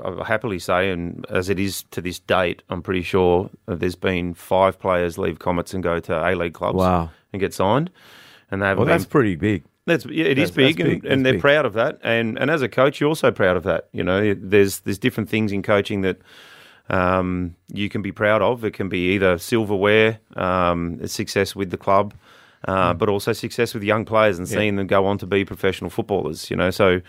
I'll 0.04 0.24
happily 0.25 0.60
say, 0.60 0.92
and 0.92 1.25
as 1.30 1.50
it 1.50 1.57
is 1.57 1.84
to 1.92 2.02
this 2.02 2.19
date, 2.19 2.63
I'm 2.69 2.81
pretty 2.81 3.02
sure 3.02 3.50
there's 3.66 3.95
been 3.95 4.34
five 4.34 4.78
players 4.78 5.18
leave 5.18 5.40
Comets 5.40 5.74
and 5.74 5.81
go 5.81 6.00
to 6.02 6.13
A 6.13 6.36
League 6.36 6.54
clubs 6.54 6.75
Wow. 6.78 7.12
and 7.31 7.40
get 7.40 7.54
signed, 7.54 7.90
and 8.51 8.62
they 8.62 8.66
haven't 8.68 8.80
Well, 8.80 8.86
been 8.86 8.98
that's 8.98 9.06
pretty 9.06 9.36
big. 9.36 9.63
That's 9.86 10.06
yeah, 10.06 10.25
it 10.25 10.38
is 10.38 10.51
That's- 10.51 10.75
big, 10.75 10.80
and, 10.80 11.01
big, 11.01 11.12
and 11.12 11.25
they're 11.25 11.34
big. 11.34 11.42
proud 11.42 11.66
of 11.66 11.74
that. 11.74 12.00
And 12.04 12.38
and 12.38 12.51
as 12.51 12.62
a 12.62 12.69
coach, 12.69 13.00
you're 13.00 13.07
also 13.10 13.31
proud 13.31 13.57
of 13.57 13.63
that. 13.63 13.88
You 13.92 14.04
know, 14.04 14.34
there's 14.34 14.80
there's 14.81 15.00
different 15.00 15.30
things 15.30 15.51
in 15.51 15.62
coaching 15.63 16.01
that 16.01 16.18
um, 16.90 17.56
you 17.74 17.90
can 17.90 18.01
be 18.01 18.12
proud 18.12 18.42
of. 18.42 18.63
It 18.63 18.72
can 18.74 18.90
be 18.90 19.13
either 19.16 19.38
silverware, 19.38 20.19
um, 20.36 21.06
success 21.07 21.56
with 21.56 21.69
the 21.72 21.78
club, 21.78 22.13
uh, 22.68 22.94
but 22.94 23.10
also 23.10 23.34
success 23.34 23.74
with 23.74 23.84
young 23.84 24.06
players 24.06 24.38
and. 24.40 24.48
Yeah. 24.48 24.57
seeing 24.57 24.75
them 24.75 24.88
go 24.88 25.06
on 25.06 25.18
to 25.19 25.25
be 25.25 25.45
professional 25.45 25.90
footballers. 25.90 26.50
You 26.50 26.56
know, 26.57 26.69
so. 26.72 27.02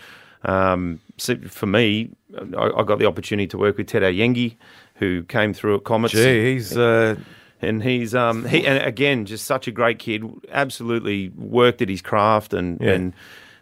Um, 0.43 0.99
so 1.17 1.35
for 1.47 1.67
me, 1.67 2.09
I, 2.57 2.71
I 2.77 2.81
got 2.83 2.97
the 2.97 3.05
opportunity 3.05 3.45
to 3.49 3.59
work 3.59 3.77
with 3.77 3.85
Tete 3.85 4.01
Yengi, 4.01 4.55
who 4.95 5.21
came 5.21 5.53
through 5.53 5.75
at 5.75 5.83
Comets 5.83 6.13
Gee, 6.15 6.53
he's 6.53 6.75
uh, 6.75 7.15
and 7.61 7.83
he's 7.83 8.13
um 8.15 8.45
he 8.45 8.65
and 8.65 8.83
again 8.83 9.25
just 9.25 9.45
such 9.45 9.67
a 9.67 9.71
great 9.71 9.99
kid. 9.99 10.23
Absolutely 10.51 11.29
worked 11.29 11.81
at 11.81 11.89
his 11.89 12.01
craft 12.01 12.53
and 12.53 12.79
Yeah. 12.81 12.91
and 12.91 13.13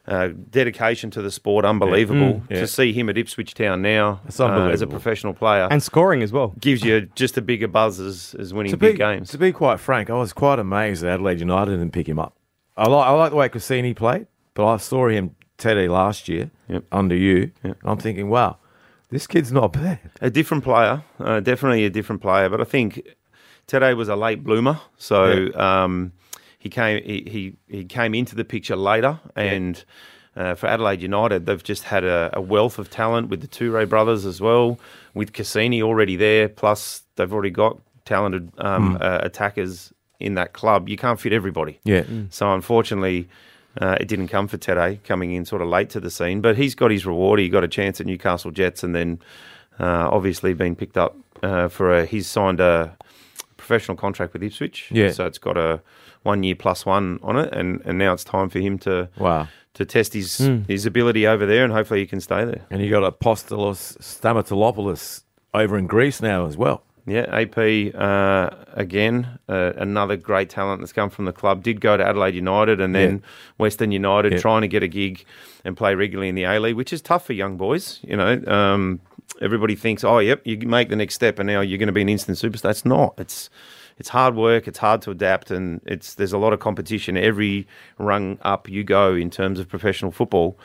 uh, 0.08 0.29
dedication 0.50 1.12
to 1.12 1.22
the 1.22 1.29
sport, 1.29 1.63
unbelievable. 1.65 2.41
Mm, 2.41 2.50
yeah. 2.50 2.62
To 2.62 2.68
see 2.68 2.91
him 2.94 3.10
at 3.10 3.18
Ipswich 3.18 3.53
Town 3.53 3.84
now 3.84 4.20
uh, 4.39 4.70
as 4.70 4.82
a 4.82 4.88
professional 4.88 5.34
player 5.36 5.68
and 5.70 5.84
scoring 5.84 6.24
as 6.24 6.32
well. 6.32 6.56
gives 6.60 6.84
you 6.84 7.01
just 7.13 7.38
a 7.38 7.41
bigger 7.44 7.68
buzz 7.68 8.00
as, 8.00 8.36
as 8.39 8.51
winning 8.51 8.72
to 8.72 8.77
big 8.77 8.94
be 8.96 8.98
games. 8.98 9.29
to 9.29 9.38
be 9.38 9.51
quite 9.51 9.79
frank. 9.79 10.10
I 10.10 10.13
was 10.15 10.34
quite 10.34 10.58
amazed 10.58 11.03
that 11.03 11.12
Adelaide 11.12 11.39
United 11.41 11.72
didn't 11.72 11.91
pick 11.91 12.10
him 12.10 12.18
up. 12.18 12.36
I 12.75 12.88
like 12.88 13.06
I 13.08 13.12
like 13.12 13.29
the 13.32 13.36
way 13.36 13.50
Kusini 13.50 13.96
played, 13.96 14.25
but 14.56 14.65
I 14.65 14.77
saw 14.77 15.10
him 15.10 15.36
Teddy 15.60 15.88
last 15.88 16.27
year 16.27 16.50
Yep. 16.70 16.86
under 16.91 17.15
you. 17.15 17.51
Yep. 17.63 17.77
I'm 17.84 17.98
thinking, 17.98 18.29
wow, 18.32 18.58
this 19.12 19.27
kid's 19.27 19.51
not 19.51 19.74
bad. 19.74 20.00
a 20.22 20.32
different 20.32 20.63
player, 20.63 21.03
uh, 21.20 21.39
definitely 21.41 21.86
a 21.86 21.89
different 21.91 22.22
player. 22.22 22.50
But 22.50 22.62
I 22.62 22.63
think 22.63 23.03
today 23.70 23.94
was 23.94 24.10
a 24.10 24.16
late 24.16 24.44
bloomer, 24.44 24.80
so 24.98 25.54
um, 25.56 26.12
he 26.58 26.70
came 26.70 27.02
he, 27.04 27.24
he 27.68 27.78
he 27.78 27.86
came 27.86 28.14
into 28.14 28.36
the 28.36 28.44
picture 28.44 28.76
later, 28.76 29.20
and 29.36 29.82
uh, 30.36 30.56
for 30.56 30.68
Adelaide 30.68 31.02
United, 31.02 31.46
they've 31.46 31.64
just 31.64 31.84
had 31.84 32.04
a, 32.04 32.30
a 32.34 32.42
wealth 32.42 32.80
of 32.80 32.90
talent 32.90 33.30
with 33.30 33.42
the 33.42 33.48
Toure 33.48 33.88
brothers 33.88 34.26
as 34.26 34.42
well, 34.42 34.80
with 35.14 35.34
Kusini 35.34 35.82
already 35.82 36.16
there. 36.16 36.50
Plus, 36.50 37.04
they've 37.16 37.32
already 37.32 37.50
got 37.50 37.80
talented 38.06 38.52
um, 38.58 38.98
uh, 39.02 39.20
attackers 39.22 39.94
in 40.20 40.36
that 40.36 40.54
club. 40.54 40.90
You 40.90 40.98
can't 40.98 41.20
fit 41.20 41.34
everybody. 41.34 41.80
Yeah, 41.84 42.04
So 42.30 42.54
unfortunately, 42.54 43.28
uh, 43.80 43.98
it 44.00 44.08
didn't 44.08 44.28
come 44.28 44.48
for 44.48 44.58
Tete 44.58 45.04
coming 45.04 45.34
in 45.34 45.46
sort 45.46 45.62
of 45.62 45.68
late 45.68 45.90
to 45.92 46.00
the 46.00 46.10
scene. 46.10 46.42
But 46.42 46.58
he's 46.58 46.76
got 46.76 46.92
his 46.92 47.06
reward. 47.06 47.40
He 47.40 47.50
got 47.50 47.64
a 47.64 47.68
chance 47.68 48.00
at 48.02 48.08
Newcastle 48.08 48.52
Jets, 48.52 48.84
and 48.84 48.96
then 48.96 49.20
uh, 49.80 50.10
obviously 50.12 50.54
been 50.54 50.76
picked 50.76 50.98
up 50.98 51.18
uh, 51.44 51.68
for 51.68 51.94
a. 51.94 52.06
He's 52.06 52.28
signed 52.28 52.60
a 52.60 52.98
professional 53.70 53.96
contract 53.96 54.34
with 54.34 54.42
Ipswich. 54.42 54.90
Yeah. 54.92 55.12
So 55.12 55.28
it's 55.28 55.38
got 55.38 55.56
a 55.56 55.82
one 56.24 56.42
year 56.42 56.56
plus 56.56 56.86
one 56.86 57.20
on 57.22 57.38
it, 57.38 57.54
and, 57.54 57.82
and 57.86 58.00
now 58.00 58.14
it's 58.14 58.24
time 58.24 58.50
for 58.50 58.60
him 58.60 58.80
to 58.80 59.10
wow. 59.18 59.48
to 59.76 59.86
test 59.86 60.14
his 60.14 60.38
his 60.68 60.86
ability 60.88 61.28
over 61.28 61.46
there, 61.46 61.64
and 61.64 61.72
hopefully 61.72 62.00
he 62.00 62.08
can 62.08 62.20
stay 62.20 62.44
there. 62.46 62.66
And 62.72 62.82
you 62.82 62.90
got 62.90 63.04
Apostolos 63.04 63.98
Stamatelopoulos 64.00 65.22
over 65.54 65.78
in 65.78 65.86
Greece 65.86 66.20
now 66.22 66.48
as 66.48 66.58
well. 66.58 66.84
Yeah, 67.06 67.26
AP 67.32 67.58
uh, 67.96 68.50
again, 68.74 69.40
uh, 69.48 69.74
another 69.78 70.16
great 70.16 70.50
talent 70.50 70.82
that's 70.82 70.94
come 70.94 71.10
from 71.10 71.26
the 71.26 71.34
club. 71.34 71.64
Did 71.64 71.82
go 71.82 71.98
to 71.98 72.06
Adelaide 72.06 72.36
United 72.36 72.82
and 72.82 72.94
then 72.94 73.24
Western 73.58 73.92
United, 73.92 74.34
Yeah. 74.34 74.40
trying 74.40 74.62
to 74.62 74.68
get 74.68 74.84
a 74.84 74.88
gig 74.88 75.26
and 75.66 75.76
play 75.76 75.96
regularly 75.96 76.30
in 76.30 76.36
the 76.36 76.44
A 76.44 76.60
League, 76.60 76.76
which 76.76 76.94
is 76.94 77.02
tough 77.02 77.26
for 77.26 77.34
young 77.34 77.58
boys. 77.58 78.00
You 78.04 78.16
know, 78.16 78.42
um, 78.46 79.00
everybody 79.42 79.76
thinks, 79.76 80.04
oh, 80.04 80.20
yep, 80.20 80.42
you 80.46 80.58
make 80.60 80.90
the 80.90 80.96
next 80.96 81.16
step 81.16 81.40
and 81.40 81.48
now 81.48 81.62
you're 81.62 81.78
going 81.78 81.88
to 81.88 81.94
be 81.94 82.02
an 82.02 82.10
instant 82.10 82.38
superstar. 82.38 82.72
It's 82.72 82.86
not. 82.86 83.14
It's 83.18 83.50
it's 83.98 84.10
hard 84.10 84.36
work. 84.36 84.68
It's 84.68 84.78
hard 84.80 85.02
to 85.04 85.12
adapt, 85.12 85.52
and 85.52 85.82
it's 85.86 86.14
there's 86.16 86.32
a 86.34 86.38
lot 86.38 86.54
of 86.54 86.60
competition 86.60 87.18
every 87.18 87.68
rung 87.98 88.38
up 88.44 88.70
you 88.70 88.84
go 88.84 89.14
in 89.14 89.30
terms 89.30 89.60
of 89.60 89.68
professional 89.68 90.12
football. 90.12 90.58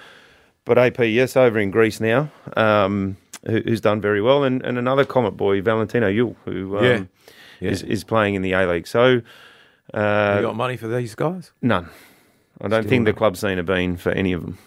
But 0.64 0.78
AP, 0.78 0.98
yes, 1.00 1.36
over 1.36 1.58
in 1.58 1.70
Greece 1.72 2.00
now, 2.00 2.30
um, 2.56 3.16
who, 3.44 3.60
who's 3.60 3.80
done 3.80 4.00
very 4.00 4.22
well, 4.22 4.44
and, 4.44 4.62
and 4.64 4.78
another 4.78 5.04
Comet 5.04 5.32
boy, 5.32 5.60
Valentino 5.62 6.08
Yuel, 6.10 6.36
who 6.44 6.78
um, 6.78 6.84
Yeah. 6.84 7.04
Yeah. 7.60 7.70
Is, 7.70 7.82
is 7.82 8.04
playing 8.04 8.34
in 8.34 8.42
the 8.42 8.52
A 8.52 8.66
League. 8.66 8.86
So 8.86 9.20
uh, 9.92 10.34
you 10.36 10.42
got 10.42 10.56
money 10.56 10.76
for 10.76 10.88
these 10.88 11.14
guys? 11.14 11.52
none. 11.62 11.88
I 12.60 12.68
don't 12.68 12.82
Still 12.82 12.88
think 12.90 13.04
the 13.04 13.10
none. 13.12 13.18
club 13.18 13.36
scene 13.36 13.56
have 13.56 13.66
been 13.66 13.96
for 13.96 14.10
any 14.12 14.32
of 14.32 14.42
them. 14.42 14.58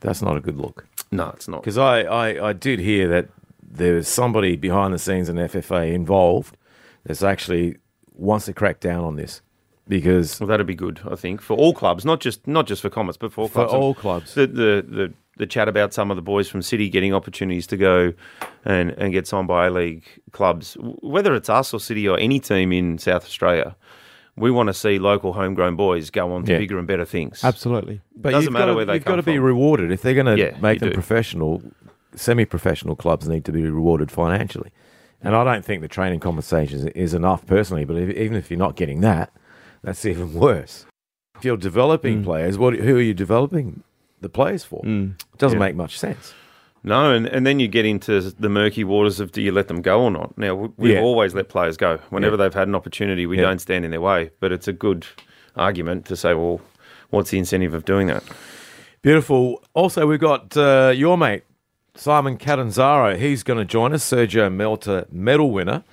That's 0.00 0.20
not 0.22 0.36
a 0.36 0.40
good 0.40 0.56
look. 0.58 0.84
No, 1.10 1.28
it's 1.30 1.48
not. 1.48 1.62
Because 1.62 1.78
I, 1.78 2.02
I, 2.02 2.50
I 2.50 2.52
did 2.52 2.78
hear 2.78 3.08
that 3.08 3.28
there's 3.62 4.08
somebody 4.08 4.56
behind 4.56 4.94
the 4.94 4.98
scenes 4.98 5.28
in 5.28 5.36
FFA 5.36 5.92
involved 5.92 6.56
that's 7.04 7.22
actually 7.22 7.76
wants 8.14 8.46
to 8.46 8.52
crack 8.52 8.80
down 8.80 9.04
on 9.04 9.16
this 9.16 9.42
because 9.88 10.38
Well, 10.40 10.46
that'd 10.46 10.66
be 10.66 10.74
good, 10.74 11.00
I 11.10 11.16
think, 11.16 11.40
for 11.40 11.56
all 11.56 11.72
clubs, 11.74 12.04
not 12.04 12.20
just 12.20 12.46
not 12.46 12.66
just 12.66 12.82
for 12.82 12.90
Comets, 12.90 13.16
but 13.18 13.32
for 13.32 13.42
all 13.42 13.48
for 13.48 13.54
clubs. 13.66 13.72
all 13.72 13.94
clubs. 13.94 14.34
the, 14.34 14.46
the 14.46 14.84
the 14.88 15.12
the 15.36 15.46
chat 15.46 15.68
about 15.68 15.94
some 15.94 16.10
of 16.10 16.16
the 16.16 16.22
boys 16.22 16.48
from 16.48 16.60
City 16.62 16.88
getting 16.88 17.14
opportunities 17.14 17.66
to 17.68 17.76
go 17.76 18.12
and 18.64 18.90
and 18.92 19.12
get 19.12 19.26
signed 19.26 19.48
by 19.48 19.66
A 19.66 19.70
League 19.70 20.04
clubs, 20.32 20.76
whether 20.80 21.34
it's 21.34 21.48
us 21.48 21.74
or 21.74 21.80
City 21.80 22.06
or 22.08 22.18
any 22.18 22.38
team 22.38 22.72
in 22.72 22.98
South 22.98 23.24
Australia, 23.24 23.74
we 24.40 24.50
want 24.50 24.66
to 24.68 24.74
see 24.74 24.98
local 24.98 25.32
homegrown 25.34 25.76
boys 25.76 26.10
go 26.10 26.32
on 26.32 26.44
to 26.44 26.52
Yeah. 26.52 26.58
bigger 26.58 26.78
and 26.78 26.86
better 26.86 27.04
things. 27.04 27.44
Absolutely. 27.44 28.00
But 28.16 28.30
it 28.30 28.32
Doesn't 28.32 28.52
matter 28.52 28.72
to, 28.72 28.74
where 28.74 28.84
they 28.84 28.94
you've 28.94 29.04
got 29.04 29.16
to 29.16 29.22
be 29.22 29.36
from. 29.36 29.44
rewarded 29.44 29.92
if 29.92 30.02
they're 30.02 30.14
going 30.14 30.26
to 30.26 30.38
Yeah, 30.38 30.56
make 30.60 30.80
them 30.80 30.88
do. 30.90 30.94
professional. 30.94 31.62
Semi-professional 32.16 32.96
clubs 32.96 33.28
need 33.28 33.44
to 33.44 33.52
be 33.52 33.62
rewarded 33.62 34.10
financially, 34.10 34.72
and 35.22 35.36
I 35.36 35.44
don't 35.44 35.64
think 35.64 35.80
the 35.80 35.86
training 35.86 36.18
compensation 36.18 36.88
is, 36.88 37.14
enough 37.14 37.46
personally. 37.46 37.84
But 37.84 37.98
if, 37.98 38.10
even 38.16 38.36
if 38.36 38.50
you're 38.50 38.58
not 38.58 38.74
getting 38.74 39.00
that, 39.02 39.32
that's 39.82 40.04
even 40.04 40.34
worse. 40.46 40.86
If 41.36 41.44
you're 41.44 41.56
developing 41.56 42.22
mm. 42.22 42.24
players, 42.24 42.58
what 42.58 42.74
who 42.74 42.96
are 42.96 43.00
you 43.00 43.14
developing 43.14 43.84
the 44.20 44.28
players 44.28 44.64
for? 44.64 44.84
It 44.84 45.12
doesn't 45.38 45.58
Yeah. 45.60 45.66
make 45.66 45.76
much 45.76 45.98
sense. 46.00 46.34
No, 46.82 47.12
and, 47.12 47.26
and 47.26 47.46
then 47.46 47.60
you 47.60 47.68
get 47.68 47.84
into 47.84 48.20
the 48.22 48.48
murky 48.48 48.84
waters 48.84 49.20
of 49.20 49.32
do 49.32 49.42
you 49.42 49.52
let 49.52 49.68
them 49.68 49.82
go 49.82 50.00
or 50.02 50.10
not? 50.10 50.36
Now, 50.38 50.54
we- 50.54 50.68
we've 50.78 50.94
Yeah. 50.94 51.00
always 51.02 51.34
let 51.34 51.48
players 51.48 51.76
go. 51.76 51.98
Whenever 52.08 52.36
Yeah. 52.36 52.44
they've 52.44 52.54
had 52.54 52.68
an 52.68 52.74
opportunity, 52.74 53.26
we 53.26 53.36
Yeah. 53.36 53.42
don't 53.42 53.58
stand 53.60 53.84
in 53.84 53.90
their 53.90 54.00
way. 54.00 54.30
But 54.40 54.50
it's 54.52 54.66
a 54.66 54.72
good 54.72 55.06
argument 55.56 56.06
to 56.06 56.16
say, 56.16 56.32
well, 56.32 56.60
what's 57.10 57.30
the 57.30 57.38
incentive 57.38 57.74
of 57.74 57.84
doing 57.84 58.06
that? 58.06 58.22
Beautiful. 59.02 59.62
Also, 59.74 60.06
we've 60.06 60.20
got 60.20 60.56
uh, 60.56 60.92
your 60.94 61.18
mate, 61.18 61.42
Simon 61.94 62.38
Catanzaro. 62.38 63.16
He's 63.16 63.42
going 63.42 63.58
to 63.58 63.64
join 63.66 63.92
us, 63.92 64.08
Sergio 64.10 64.48
Melta 64.50 65.10
medal 65.12 65.50
winner. 65.50 65.84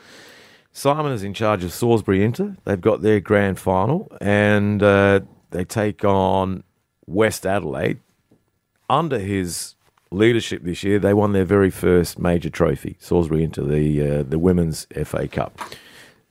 Simon 0.72 1.12
is 1.12 1.24
in 1.24 1.34
charge 1.34 1.64
of 1.64 1.72
Salisbury 1.74 2.24
Inter. 2.24 2.56
They've 2.64 2.80
got 2.80 3.02
their 3.02 3.20
grand 3.20 3.60
final 3.60 4.10
and 4.22 4.82
uh, 4.84 5.22
they 5.52 5.66
take 5.66 6.06
on 6.06 6.64
West 7.08 7.46
Adelaide. 7.46 8.00
Under 8.90 9.20
his 9.20 9.76
leadership 10.12 10.64
this 10.64 10.84
year, 10.84 11.00
they 11.00 11.14
won 11.14 11.34
their 11.34 11.46
very 11.46 11.70
first 11.70 12.20
major 12.20 12.50
trophy, 12.50 12.98
Salisbury 13.00 13.44
into 13.44 13.64
the, 13.64 14.20
uh, 14.20 14.24
the 14.24 14.40
Women's 14.40 14.88
FA 15.04 15.28
Cup. 15.28 15.60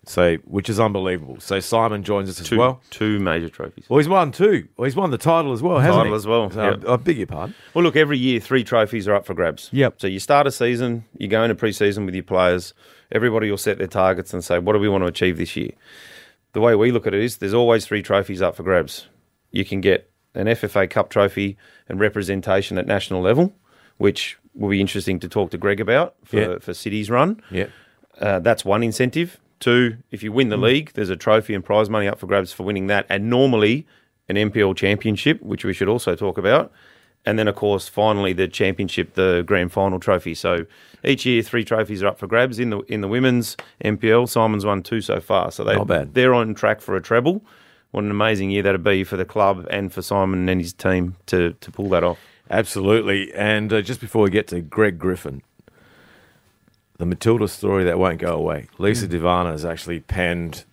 So, 0.08 0.36
which 0.44 0.68
is 0.70 0.78
unbelievable. 0.78 1.40
So, 1.40 1.58
Simon 1.58 2.04
joins 2.04 2.28
us 2.30 2.40
as 2.40 2.46
Two, 2.46 2.58
well. 2.58 2.80
two 2.90 3.18
major 3.18 3.48
trophies. 3.48 3.86
Well, 3.88 3.98
he's 3.98 4.08
won 4.08 4.30
two. 4.30 4.68
Well, 4.76 4.84
he's 4.84 4.94
won 4.94 5.10
the 5.10 5.18
title 5.18 5.52
as 5.52 5.62
well, 5.62 5.80
hasn't 5.80 5.96
Title 5.96 6.12
he? 6.12 6.16
as 6.16 6.26
well, 6.28 6.50
So, 6.50 6.62
yep. 6.70 6.84
I, 6.88 6.92
I 6.92 6.96
beg 6.96 7.18
your 7.18 7.26
pardon. 7.26 7.56
Well, 7.74 7.82
look, 7.82 7.96
every 7.96 8.16
year 8.16 8.38
three 8.38 8.62
trophies 8.62 9.08
are 9.08 9.14
up 9.16 9.26
for 9.26 9.34
grabs. 9.34 9.68
Yep. 9.72 10.00
So 10.00 10.06
you 10.06 10.20
start 10.20 10.46
a 10.46 10.52
season, 10.52 11.04
you 11.18 11.26
go 11.26 11.42
into 11.42 11.56
pre-season 11.56 12.06
with 12.06 12.14
your 12.14 12.22
players. 12.22 12.72
Everybody 13.10 13.50
will 13.50 13.58
set 13.58 13.78
their 13.78 13.88
targets 13.88 14.32
and 14.32 14.44
say, 14.44 14.60
"What 14.60 14.74
do 14.74 14.78
we 14.78 14.88
want 14.88 15.02
to 15.02 15.08
achieve 15.08 15.38
this 15.38 15.56
year?" 15.56 15.70
The 16.52 16.60
way 16.60 16.74
we 16.76 16.92
look 16.92 17.06
at 17.08 17.14
it 17.14 17.22
is, 17.22 17.38
there's 17.38 17.52
always 17.54 17.84
three 17.84 18.02
trophies 18.02 18.40
up 18.40 18.54
for 18.56 18.62
grabs. 18.62 19.06
You 19.50 19.64
can 19.64 19.80
get 19.80 20.08
an 20.34 20.46
FFA 20.46 20.88
Cup 20.88 21.10
trophy 21.10 21.56
and 21.88 21.98
representation 22.00 22.78
at 22.78 22.86
national 22.86 23.22
level, 23.22 23.54
which 23.98 24.38
will 24.54 24.70
be 24.70 24.80
interesting 24.80 25.20
to 25.20 25.28
talk 25.28 25.50
to 25.50 25.58
Greg 25.58 25.80
about 25.80 26.14
for, 26.24 26.36
Yeah. 26.40 26.58
for 26.58 26.72
City's 26.74 27.10
run. 27.10 27.42
Yeah. 27.50 27.66
Uh, 28.20 28.38
that's 28.40 28.64
one 28.64 28.82
incentive. 28.82 29.38
Two, 29.60 29.98
if 30.10 30.22
you 30.22 30.32
win 30.32 30.48
the 30.50 30.56
league, 30.56 30.92
there's 30.94 31.10
a 31.10 31.16
trophy 31.16 31.54
and 31.54 31.64
prize 31.64 31.88
money 31.88 32.06
up 32.08 32.18
for 32.18 32.26
grabs 32.26 32.52
for 32.52 32.62
winning 32.62 32.86
that, 32.88 33.06
and 33.08 33.30
normally 33.30 33.86
an 34.28 34.36
NPL 34.36 34.74
championship, 34.76 35.40
which 35.42 35.64
we 35.64 35.72
should 35.72 35.88
also 35.88 36.14
talk 36.14 36.36
about. 36.36 36.70
And 37.24 37.38
then, 37.38 37.48
of 37.48 37.56
course, 37.56 37.88
finally 37.88 38.32
the 38.32 38.48
championship, 38.48 39.14
the 39.14 39.42
grand 39.46 39.72
final 39.72 39.98
trophy. 39.98 40.34
So 40.34 40.66
each 41.04 41.26
year, 41.26 41.42
three 41.42 41.64
trophies 41.64 42.02
are 42.02 42.06
up 42.08 42.18
for 42.18 42.26
grabs 42.26 42.58
in 42.60 42.70
the 42.70 42.80
in 42.82 43.00
the 43.00 43.08
women's 43.08 43.56
NPL. 43.84 44.28
Simon's 44.28 44.64
won 44.64 44.82
two 44.82 45.00
so 45.00 45.20
far, 45.20 45.50
so 45.50 45.64
they 45.64 45.74
they're 46.12 46.34
on 46.34 46.54
track 46.54 46.80
for 46.80 46.94
a 46.96 47.02
treble. 47.02 47.42
What 47.90 48.04
an 48.04 48.10
amazing 48.10 48.50
year 48.50 48.62
that'd 48.62 48.84
be 48.84 49.04
for 49.04 49.16
the 49.16 49.24
club 49.24 49.66
and 49.70 49.92
for 49.92 50.02
Simon 50.02 50.48
and 50.48 50.60
his 50.60 50.72
team 50.72 51.16
to 51.26 51.54
to 51.60 51.70
pull 51.72 51.88
that 51.90 52.04
off. 52.04 52.18
Absolutely. 52.50 53.32
And 53.34 53.72
uh, 53.72 53.82
just 53.82 54.00
before 54.00 54.22
we 54.22 54.30
get 54.30 54.46
to 54.48 54.60
Greg 54.60 54.98
Griffin, 54.98 55.42
the 56.98 57.06
Matilda 57.06 57.48
story 57.48 57.84
that 57.84 57.98
won't 57.98 58.18
go 58.18 58.34
away. 58.34 58.68
Lisa 58.78 59.06
De 59.06 59.18
Vanna 59.18 59.50
has 59.50 59.64
actually 59.64 60.00
penned 60.00 60.64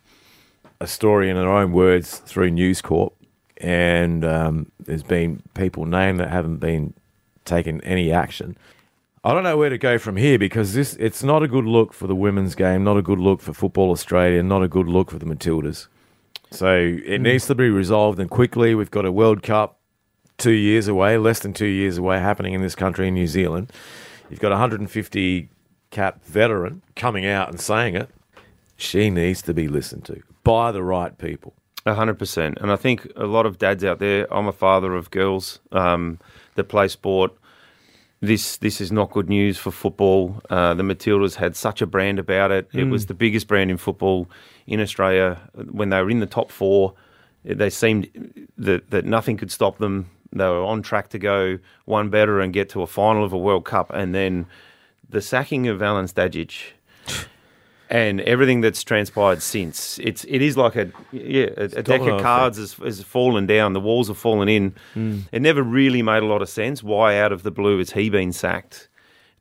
a 0.80 0.88
story 0.88 1.30
in 1.30 1.36
her 1.36 1.50
own 1.50 1.72
words 1.72 2.20
through 2.20 2.52
News 2.52 2.82
Corp, 2.82 3.14
and 3.58 4.24
um, 4.24 4.72
there's 4.80 5.04
been 5.04 5.42
people 5.54 5.86
named 5.86 6.20
that 6.20 6.30
haven't 6.30 6.58
been 6.58 6.94
taken 7.46 7.82
any 7.82 8.12
action. 8.12 8.58
I 9.26 9.34
don't 9.34 9.44
know 9.44 9.58
where 9.58 9.70
to 9.70 9.78
go 9.78 9.98
from 9.98 10.18
here 10.18 10.38
because 10.38 10.74
this 10.74 10.96
it's 10.96 11.24
not 11.24 11.44
a 11.44 11.48
good 11.48 11.64
look 11.66 11.94
for 11.94 12.08
the 12.08 12.16
women's 12.16 12.56
game, 12.56 12.84
not 12.84 12.98
a 12.98 13.02
good 13.02 13.20
look 13.20 13.42
for 13.42 13.54
Football 13.54 13.92
Australia, 13.92 14.44
not 14.44 14.64
a 14.64 14.68
good 14.68 14.88
look 14.88 15.12
for 15.12 15.20
the 15.20 15.26
Matildas. 15.26 15.88
So 16.52 16.76
it 17.06 17.20
needs 17.20 17.48
to 17.48 17.56
be 17.56 17.70
resolved 17.70 18.20
and 18.20 18.30
quickly. 18.30 18.76
We've 18.76 18.92
got 18.92 19.06
a 19.06 19.12
World 19.12 19.42
Cup 19.42 19.80
two 20.38 20.52
years 20.52 20.88
away, 20.88 21.18
less 21.18 21.40
than 21.40 21.54
two 21.54 21.66
years 21.66 21.98
away, 21.98 22.20
happening 22.20 22.54
in 22.54 22.62
this 22.62 22.76
country 22.76 23.08
in 23.08 23.14
New 23.14 23.28
Zealand. 23.28 23.72
You've 24.30 24.40
got 24.40 24.52
a 24.52 24.56
150 24.56 25.50
cap 25.92 26.24
veteran 26.26 26.82
coming 26.96 27.26
out 27.26 27.50
and 27.50 27.62
saying 27.62 27.96
it. 27.96 28.10
She 28.76 29.10
needs 29.10 29.42
to 29.44 29.54
be 29.54 29.68
listened 29.68 30.06
to 30.06 30.22
by 30.44 30.72
the 30.72 30.84
right 30.84 31.18
people. 31.18 31.54
A 31.86 31.96
hundred 31.96 32.18
percent, 32.18 32.58
and 32.62 32.72
I 32.72 32.78
think 32.78 33.06
a 33.18 33.26
lot 33.26 33.46
of 33.46 33.58
dads 33.58 33.84
out 33.84 34.00
there. 34.00 34.34
I'm 34.34 34.48
a 34.48 34.54
father 34.54 34.96
of 34.96 35.12
girls 35.12 35.60
um, 35.74 36.18
that 36.56 36.66
play 36.66 36.88
sport. 36.88 37.34
This 38.22 38.56
this 38.56 38.80
is 38.80 38.90
not 38.90 39.12
good 39.12 39.28
news 39.28 39.58
for 39.58 39.70
football. 39.70 40.42
Uh, 40.50 40.74
the 40.76 40.84
Matildas 40.84 41.36
had 41.36 41.58
such 41.58 41.82
a 41.82 41.86
brand 41.86 42.20
about 42.20 42.52
it. 42.52 42.70
It 42.74 42.86
was 42.86 43.08
the 43.08 43.14
biggest 43.14 43.48
brand 43.48 43.70
in 43.70 43.76
football 43.76 44.30
in 44.66 44.80
Australia 44.80 45.42
when 45.72 45.90
they 45.90 46.02
were 46.02 46.10
in 46.10 46.22
the 46.22 46.26
top 46.26 46.52
four. 46.52 46.94
They 47.44 47.70
seemed 47.70 48.48
that 48.58 48.90
that 48.92 49.04
nothing 49.04 49.36
could 49.36 49.52
stop 49.52 49.78
them. 49.78 50.10
They 50.36 50.46
were 50.46 50.64
on 50.64 50.82
track 50.82 51.10
to 51.10 51.20
go 51.20 51.60
one 51.86 52.10
better 52.10 52.40
and 52.40 52.52
get 52.54 52.70
to 52.70 52.82
a 52.82 52.88
final 52.88 53.24
of 53.24 53.34
a 53.34 53.38
World 53.38 53.66
Cup, 53.66 53.92
and 53.94 54.14
then 54.14 54.48
the 55.10 55.22
sacking 55.22 55.68
of 55.68 55.80
Alen 55.80 56.12
Stajcic 56.12 56.74
and 57.90 58.22
everything 58.22 58.62
that's 58.62 58.84
transpired 58.84 59.42
since. 59.42 60.00
It's 60.00 60.24
it 60.26 60.42
is 60.42 60.58
like 60.58 60.76
a 60.76 60.92
yeah 61.12 61.48
a, 61.58 61.66
a 61.66 61.84
deck 61.84 62.02
of 62.02 62.22
cards 62.22 62.58
has, 62.58 62.74
has 62.74 63.02
fallen 63.04 63.46
down. 63.46 63.74
The 63.74 63.80
walls 63.80 64.08
have 64.08 64.18
fallen 64.18 64.50
in. 64.50 64.76
It 65.32 65.42
never 65.42 65.62
really 65.62 66.02
made 66.02 66.24
a 66.24 66.26
lot 66.26 66.42
of 66.42 66.50
sense. 66.50 66.82
Why 66.82 67.20
out 67.20 67.32
of 67.32 67.44
the 67.44 67.52
blue 67.52 67.78
has 67.78 67.92
he 67.92 68.10
been 68.10 68.32
sacked? 68.34 68.90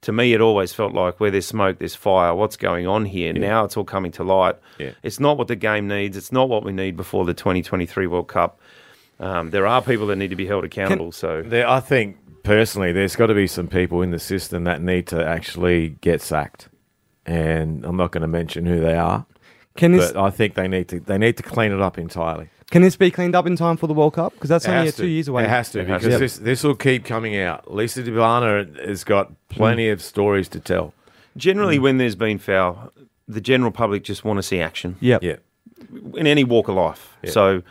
To 0.02 0.10
me, 0.12 0.32
it 0.34 0.40
always 0.40 0.72
felt 0.72 0.92
like 0.94 1.20
where 1.20 1.30
there's 1.30 1.46
smoke, 1.46 1.78
there's 1.78 1.94
fire. 1.94 2.34
What's 2.34 2.56
going 2.56 2.88
on 2.88 3.04
here? 3.04 3.32
Now 3.32 3.64
it's 3.64 3.76
all 3.76 3.84
coming 3.84 4.10
to 4.12 4.24
light. 4.24 4.56
Yeah. 4.78 4.90
It's 5.04 5.20
not 5.20 5.38
what 5.38 5.46
the 5.46 5.54
game 5.54 5.86
needs. 5.86 6.16
It's 6.16 6.32
not 6.32 6.48
what 6.48 6.64
we 6.64 6.72
need 6.72 6.96
before 6.96 7.24
the 7.24 7.34
2023 7.34 8.08
World 8.08 8.26
Cup. 8.26 8.58
Um, 9.20 9.50
there 9.50 9.66
are 9.66 9.80
people 9.82 10.06
that 10.08 10.16
need 10.16 10.28
to 10.30 10.36
be 10.36 10.46
held 10.46 10.64
accountable. 10.64 11.12
so 11.12 11.42
There, 11.42 11.68
I 11.68 11.80
think 11.80 12.16
personally, 12.42 12.92
there's 12.92 13.14
got 13.16 13.26
to 13.26 13.34
be 13.34 13.46
some 13.46 13.68
people 13.68 14.02
in 14.02 14.10
the 14.10 14.18
system 14.18 14.64
that 14.64 14.82
need 14.82 15.06
to 15.08 15.24
actually 15.24 15.90
get 16.00 16.20
sacked, 16.20 16.68
and 17.26 17.84
I'm 17.84 17.96
not 17.96 18.10
going 18.12 18.22
to 18.22 18.28
mention 18.28 18.66
who 18.66 18.80
they 18.80 18.96
are, 18.96 19.26
Can 19.76 19.92
this 19.92 20.12
but 20.12 20.20
I 20.22 20.30
think 20.30 20.54
they 20.54 20.68
need 20.68 20.88
to 20.88 21.00
they 21.00 21.18
need 21.18 21.36
to 21.36 21.42
clean 21.42 21.72
it 21.72 21.80
up 21.80 21.98
entirely. 21.98 22.48
can 22.70 22.82
this 22.82 22.96
be 22.96 23.10
cleaned 23.10 23.34
up 23.36 23.46
in 23.46 23.54
time 23.56 23.76
for 23.76 23.86
the 23.86 23.94
World 23.94 24.14
Cup? 24.14 24.32
Because 24.34 24.48
that's 24.50 24.64
It 24.66 24.70
only 24.70 24.90
two 24.90 25.02
to. 25.02 25.08
years 25.08 25.28
away. 25.28 25.44
It 25.44 25.48
has 25.50 25.70
to 25.70 25.80
It 25.80 25.88
has 25.88 26.02
because 26.02 26.14
to. 26.16 26.18
this 26.18 26.36
this 26.38 26.64
will 26.64 26.74
keep 26.74 27.04
coming 27.04 27.36
out. 27.38 27.72
Lisa 27.72 28.02
De 28.02 28.10
Vanna 28.10 28.66
has 28.84 29.04
got 29.04 29.30
plenty 29.48 29.88
of 29.88 30.02
stories 30.02 30.48
to 30.48 30.58
tell. 30.60 30.94
generally, 31.36 31.78
when 31.78 31.98
there's 31.98 32.16
been 32.16 32.38
foul, 32.38 32.92
the 33.28 33.40
general 33.40 33.70
public 33.70 34.02
just 34.02 34.24
want 34.24 34.38
to 34.38 34.42
see 34.42 34.60
action. 34.60 34.96
Yep. 35.00 35.22
Yeah, 35.22 35.36
in 36.16 36.26
any 36.26 36.42
walk 36.44 36.66
of 36.68 36.74
life. 36.74 37.16
Yeah. 37.22 37.30
So 37.30 37.62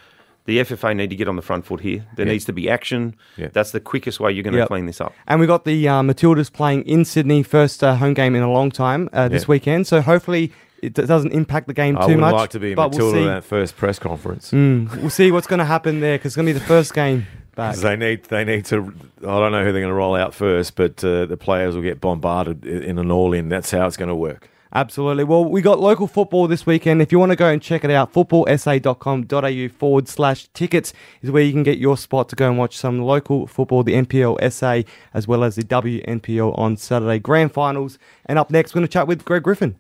the 0.46 0.60
FFA 0.60 0.96
need 0.96 1.10
to 1.12 1.16
get 1.16 1.28
on 1.28 1.36
the 1.36 1.42
front 1.42 1.66
foot 1.66 1.82
here. 1.82 2.06
There 2.16 2.26
Yeah. 2.26 2.32
needs 2.34 2.46
to 2.46 2.54
be 2.54 2.70
action. 2.70 3.16
Yeah. 3.38 3.50
That's 3.54 3.72
the 3.72 3.80
quickest 3.80 4.20
way 4.20 4.32
you're 4.32 4.44
going 4.44 4.54
to 4.54 4.60
Yep. 4.60 4.68
clean 4.70 4.86
this 4.88 5.00
up. 5.02 5.14
And 5.28 5.40
we 5.40 5.46
got 5.48 5.66
the 5.66 5.88
uh, 5.88 6.02
Matildas 6.02 6.52
playing 6.52 6.84
in 6.84 7.06
Sydney, 7.06 7.44
first 7.44 7.84
uh, 7.84 7.96
home 7.96 8.14
game 8.14 8.36
in 8.36 8.42
a 8.42 8.52
long 8.52 8.72
time 8.72 9.10
uh, 9.14 9.28
this 9.28 9.44
Yeah. 9.44 9.48
weekend. 9.50 9.88
So 9.88 10.02
hopefully 10.02 10.52
it 10.82 10.96
doesn't 10.96 11.32
impact 11.32 11.68
the 11.68 11.74
game 11.76 11.96
I 11.98 12.02
too 12.08 12.14
would 12.14 12.18
much. 12.22 12.34
like 12.34 12.50
to 12.52 12.60
be 12.60 12.74
Matilda 12.74 12.98
we'll 12.98 13.14
in 13.14 13.22
see. 13.22 13.26
that 13.28 13.44
first 13.44 13.78
press 13.78 14.00
conference. 14.00 14.52
Mm, 14.52 14.98
we'll 15.02 15.10
see 15.12 15.32
what's 15.32 15.46
going 15.48 15.60
to 15.60 15.66
happen 15.66 16.00
there 16.00 16.18
because 16.18 16.32
it's 16.32 16.36
going 16.36 16.48
to 16.48 16.54
be 16.54 16.58
the 16.60 16.66
first 16.66 16.96
game 16.96 17.28
back. 17.56 17.76
'Cause 17.76 17.82
They 17.84 17.96
need, 17.96 18.24
they 18.26 18.44
need 18.44 18.66
to. 18.66 18.92
I 19.22 19.26
don't 19.40 19.52
know 19.52 19.64
who 19.64 19.72
they're 19.72 19.82
going 19.82 19.90
to 19.90 19.94
roll 19.94 20.16
out 20.16 20.34
first, 20.34 20.76
but 20.76 21.04
uh, 21.04 21.28
the 21.28 21.38
players 21.38 21.76
will 21.76 21.84
get 21.84 22.02
bombarded 22.02 22.66
in 22.66 22.98
an 22.98 23.12
all-in. 23.12 23.48
That's 23.50 23.70
how 23.70 23.86
it's 23.86 23.98
going 23.98 24.10
to 24.10 24.16
work. 24.16 24.50
Absolutely. 24.74 25.26
Well, 25.26 25.44
we 25.44 25.62
got 25.62 25.80
local 25.80 26.08
football 26.08 26.48
this 26.48 26.66
weekend. 26.66 27.02
If 27.02 27.12
you 27.12 27.20
want 27.20 27.32
to 27.32 27.36
go 27.36 27.50
and 27.50 27.62
check 27.62 27.84
it 27.84 27.92
out, 27.92 28.14
footballsa.com.au 28.14 29.78
forward 29.78 30.08
slash 30.08 30.48
tickets 30.54 30.94
is 31.22 31.30
where 31.30 31.44
you 31.44 31.52
can 31.52 31.64
get 31.64 31.78
your 31.78 31.98
spot 31.98 32.30
to 32.30 32.38
go 32.38 32.48
and 32.48 32.58
watch 32.58 32.78
some 32.78 33.02
local 33.02 33.48
football, 33.48 33.84
the 33.84 33.94
NPL 33.94 34.52
SA, 34.52 34.90
as 35.14 35.28
well 35.28 35.44
as 35.44 35.56
the 35.56 35.64
WNPL 35.64 36.58
on 36.58 36.78
Saturday 36.78 37.20
grand 37.20 37.52
finals. 37.52 38.00
And 38.26 38.40
up 38.40 38.50
next, 38.50 38.74
we're 38.74 38.80
going 38.80 38.88
to 38.88 38.94
chat 38.94 39.08
with 39.08 39.26
Greg 39.26 39.44
Griffin. 39.44 39.76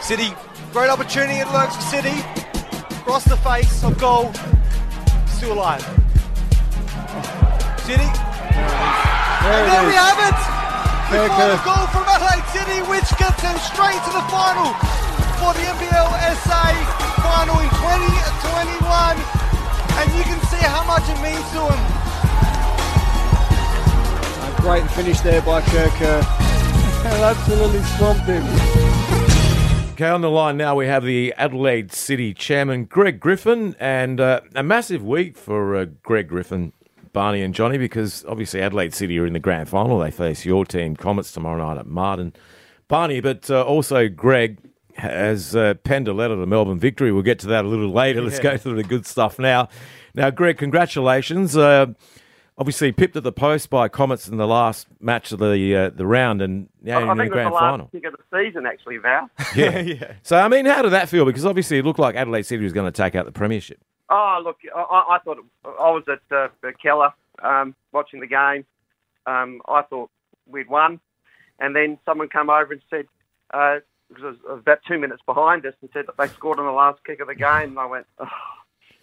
City, 0.00 0.28
great 0.72 0.90
opportunity 0.90 1.40
it 1.40 1.48
lurks 1.48 1.74
for 1.74 1.82
City. 1.82 2.20
Across 3.00 3.24
the 3.24 3.36
face 3.38 3.82
of 3.82 3.98
goal, 3.98 4.32
still 5.26 5.54
alive. 5.54 5.82
City. 7.80 8.04
and 9.42 9.72
there 9.72 9.86
we 9.88 9.94
have 9.94 10.32
it. 10.32 10.49
We 11.10 11.16
find 11.16 11.50
a 11.50 11.58
goal 11.66 11.86
from 11.90 12.06
Adelaide 12.06 12.46
City, 12.54 12.86
which 12.86 13.10
gets 13.18 13.42
them 13.42 13.58
straight 13.58 13.98
to 13.98 14.12
the 14.14 14.22
final 14.30 14.70
for 15.42 15.50
the 15.58 15.66
NPL 15.66 16.06
SA 16.38 16.70
final 17.18 17.58
in 17.58 17.70
2021. 17.82 19.18
And 19.98 20.06
you 20.14 20.22
can 20.22 20.38
see 20.46 20.62
how 20.62 20.84
much 20.86 21.02
it 21.10 21.18
means 21.18 21.42
to 21.50 21.66
them. 21.66 21.82
A 24.46 24.62
great 24.62 24.88
finish 24.92 25.18
there 25.22 25.42
by 25.42 25.62
Kirker. 25.62 26.22
absolutely 27.04 27.82
swamped 27.98 28.26
him. 28.26 28.44
Okay, 29.94 30.08
on 30.08 30.20
the 30.20 30.30
line 30.30 30.56
now 30.56 30.76
we 30.76 30.86
have 30.86 31.02
the 31.04 31.34
Adelaide 31.36 31.90
City 31.92 32.32
chairman, 32.32 32.84
Greg 32.84 33.18
Griffin, 33.18 33.74
and 33.80 34.20
uh, 34.20 34.42
a 34.54 34.62
massive 34.62 35.04
week 35.04 35.36
for 35.36 35.74
uh, 35.74 35.86
Greg 36.04 36.28
Griffin 36.28 36.72
Barney 37.12 37.42
and 37.42 37.54
Johnny, 37.54 37.78
because 37.78 38.24
obviously 38.26 38.60
Adelaide 38.60 38.94
City 38.94 39.18
are 39.18 39.26
in 39.26 39.32
the 39.32 39.38
grand 39.40 39.68
final. 39.68 39.98
They 39.98 40.10
face 40.10 40.44
your 40.44 40.64
team, 40.64 40.96
Comets, 40.96 41.32
tomorrow 41.32 41.58
night 41.66 41.78
at 41.78 41.86
Martin. 41.86 42.32
Barney, 42.88 43.20
but 43.20 43.50
uh, 43.50 43.62
also 43.62 44.08
Greg 44.08 44.58
has 44.96 45.54
uh, 45.56 45.74
penned 45.84 46.08
a 46.08 46.12
letter 46.12 46.36
to 46.36 46.46
Melbourne 46.46 46.78
Victory. 46.78 47.12
We'll 47.12 47.22
get 47.22 47.38
to 47.40 47.46
that 47.48 47.64
a 47.64 47.68
little 47.68 47.90
later. 47.90 48.20
Let's 48.22 48.38
go 48.40 48.56
through 48.56 48.76
the 48.76 48.82
good 48.84 49.06
stuff 49.06 49.38
now. 49.38 49.68
Now, 50.14 50.30
Greg, 50.30 50.58
congratulations. 50.58 51.56
Uh, 51.56 51.86
obviously, 52.58 52.92
pipped 52.92 53.16
at 53.16 53.22
the 53.22 53.32
post 53.32 53.70
by 53.70 53.88
Comets 53.88 54.28
in 54.28 54.36
the 54.36 54.46
last 54.46 54.88
match 55.00 55.30
of 55.32 55.38
the 55.38 55.76
uh, 55.76 55.90
the 55.90 56.06
round, 56.06 56.42
and 56.42 56.68
now 56.82 56.98
I 56.98 57.00
you're 57.02 57.12
in 57.12 57.18
the 57.18 57.24
think 57.24 57.32
it 57.32 57.36
was 57.36 57.36
grand 57.36 57.46
the 57.50 57.54
last 57.54 57.62
final. 57.62 57.86
kick 57.92 58.04
of 58.04 58.14
the 58.14 58.38
season, 58.44 58.66
actually, 58.66 58.98
Val. 58.98 59.30
Yeah. 59.54 59.78
yeah. 59.80 60.12
So, 60.22 60.36
I 60.36 60.48
mean, 60.48 60.66
how 60.66 60.82
did 60.82 60.90
that 60.90 61.08
feel? 61.08 61.24
Because 61.24 61.46
obviously 61.46 61.78
it 61.78 61.84
looked 61.84 61.98
like 62.00 62.16
Adelaide 62.16 62.42
City 62.42 62.62
was 62.62 62.72
going 62.72 62.90
to 62.90 62.96
take 62.96 63.14
out 63.14 63.24
the 63.24 63.32
premiership. 63.32 63.80
Oh, 64.10 64.40
look, 64.42 64.58
I, 64.74 65.16
I 65.16 65.18
thought 65.24 65.38
it, 65.38 65.44
I 65.64 65.90
was 65.90 66.02
at 66.08 66.36
uh, 66.36 66.48
Keller 66.82 67.12
um, 67.42 67.74
watching 67.92 68.20
the 68.20 68.26
game. 68.26 68.66
Um, 69.26 69.62
I 69.68 69.82
thought 69.82 70.10
we'd 70.46 70.68
won, 70.68 71.00
and 71.60 71.76
then 71.76 71.98
someone 72.04 72.28
came 72.28 72.50
over 72.50 72.72
and 72.72 72.82
said, 72.90 73.06
uh, 73.54 73.78
it 74.10 74.20
was 74.20 74.36
about 74.48 74.80
two 74.86 74.98
minutes 74.98 75.22
behind 75.24 75.64
us, 75.64 75.74
and 75.80 75.90
said 75.92 76.06
that 76.08 76.16
they 76.16 76.26
scored 76.28 76.58
on 76.58 76.66
the 76.66 76.72
last 76.72 77.04
kick 77.04 77.20
of 77.20 77.28
the 77.28 77.34
game. 77.34 77.70
And 77.70 77.78
I 77.78 77.86
went, 77.86 78.06
oh. 78.18 78.26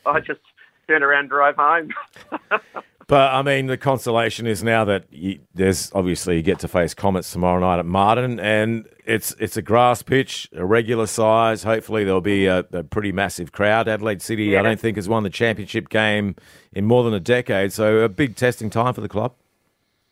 I 0.08 0.20
just 0.20 0.40
turned 0.88 1.04
around, 1.04 1.22
and 1.22 1.30
drove 1.30 1.56
home. 1.56 1.94
But 3.08 3.34
I 3.34 3.42
mean, 3.42 3.68
the 3.68 3.78
consolation 3.78 4.46
is 4.46 4.64
now 4.64 4.84
that 4.84 5.06
you, 5.12 5.40
there's 5.54 5.90
obviously 5.94 6.36
you 6.36 6.42
get 6.42 6.60
to 6.60 6.68
face 6.68 6.94
Comets 6.94 7.32
tomorrow 7.32 7.62
night 7.62 7.80
at 7.80 7.86
Martin, 7.86 8.38
and 8.38 8.86
it's 9.06 9.34
it's 9.40 9.56
a 9.56 9.62
grass 9.62 10.02
pitch, 10.02 10.50
a 10.54 10.66
regular 10.66 11.08
size. 11.08 11.64
Hopefully, 11.64 12.04
there'll 12.04 12.20
be 12.20 12.48
a, 12.48 12.66
a 12.74 12.84
pretty 12.84 13.14
massive 13.14 13.54
crowd. 13.54 13.88
Adelaide 13.88 14.22
City, 14.22 14.46
Yeah. 14.46 14.60
I 14.60 14.64
don't 14.64 14.80
think 14.80 14.98
has 14.98 15.08
won 15.08 15.24
the 15.24 15.30
championship 15.30 15.88
game 15.88 16.36
in 16.74 16.84
more 16.84 17.06
than 17.06 17.14
a 17.14 17.20
decade, 17.22 17.72
so 17.72 18.00
a 18.00 18.10
big 18.10 18.36
testing 18.36 18.70
time 18.70 18.94
for 18.94 19.00
the 19.00 19.08
club. 19.10 19.34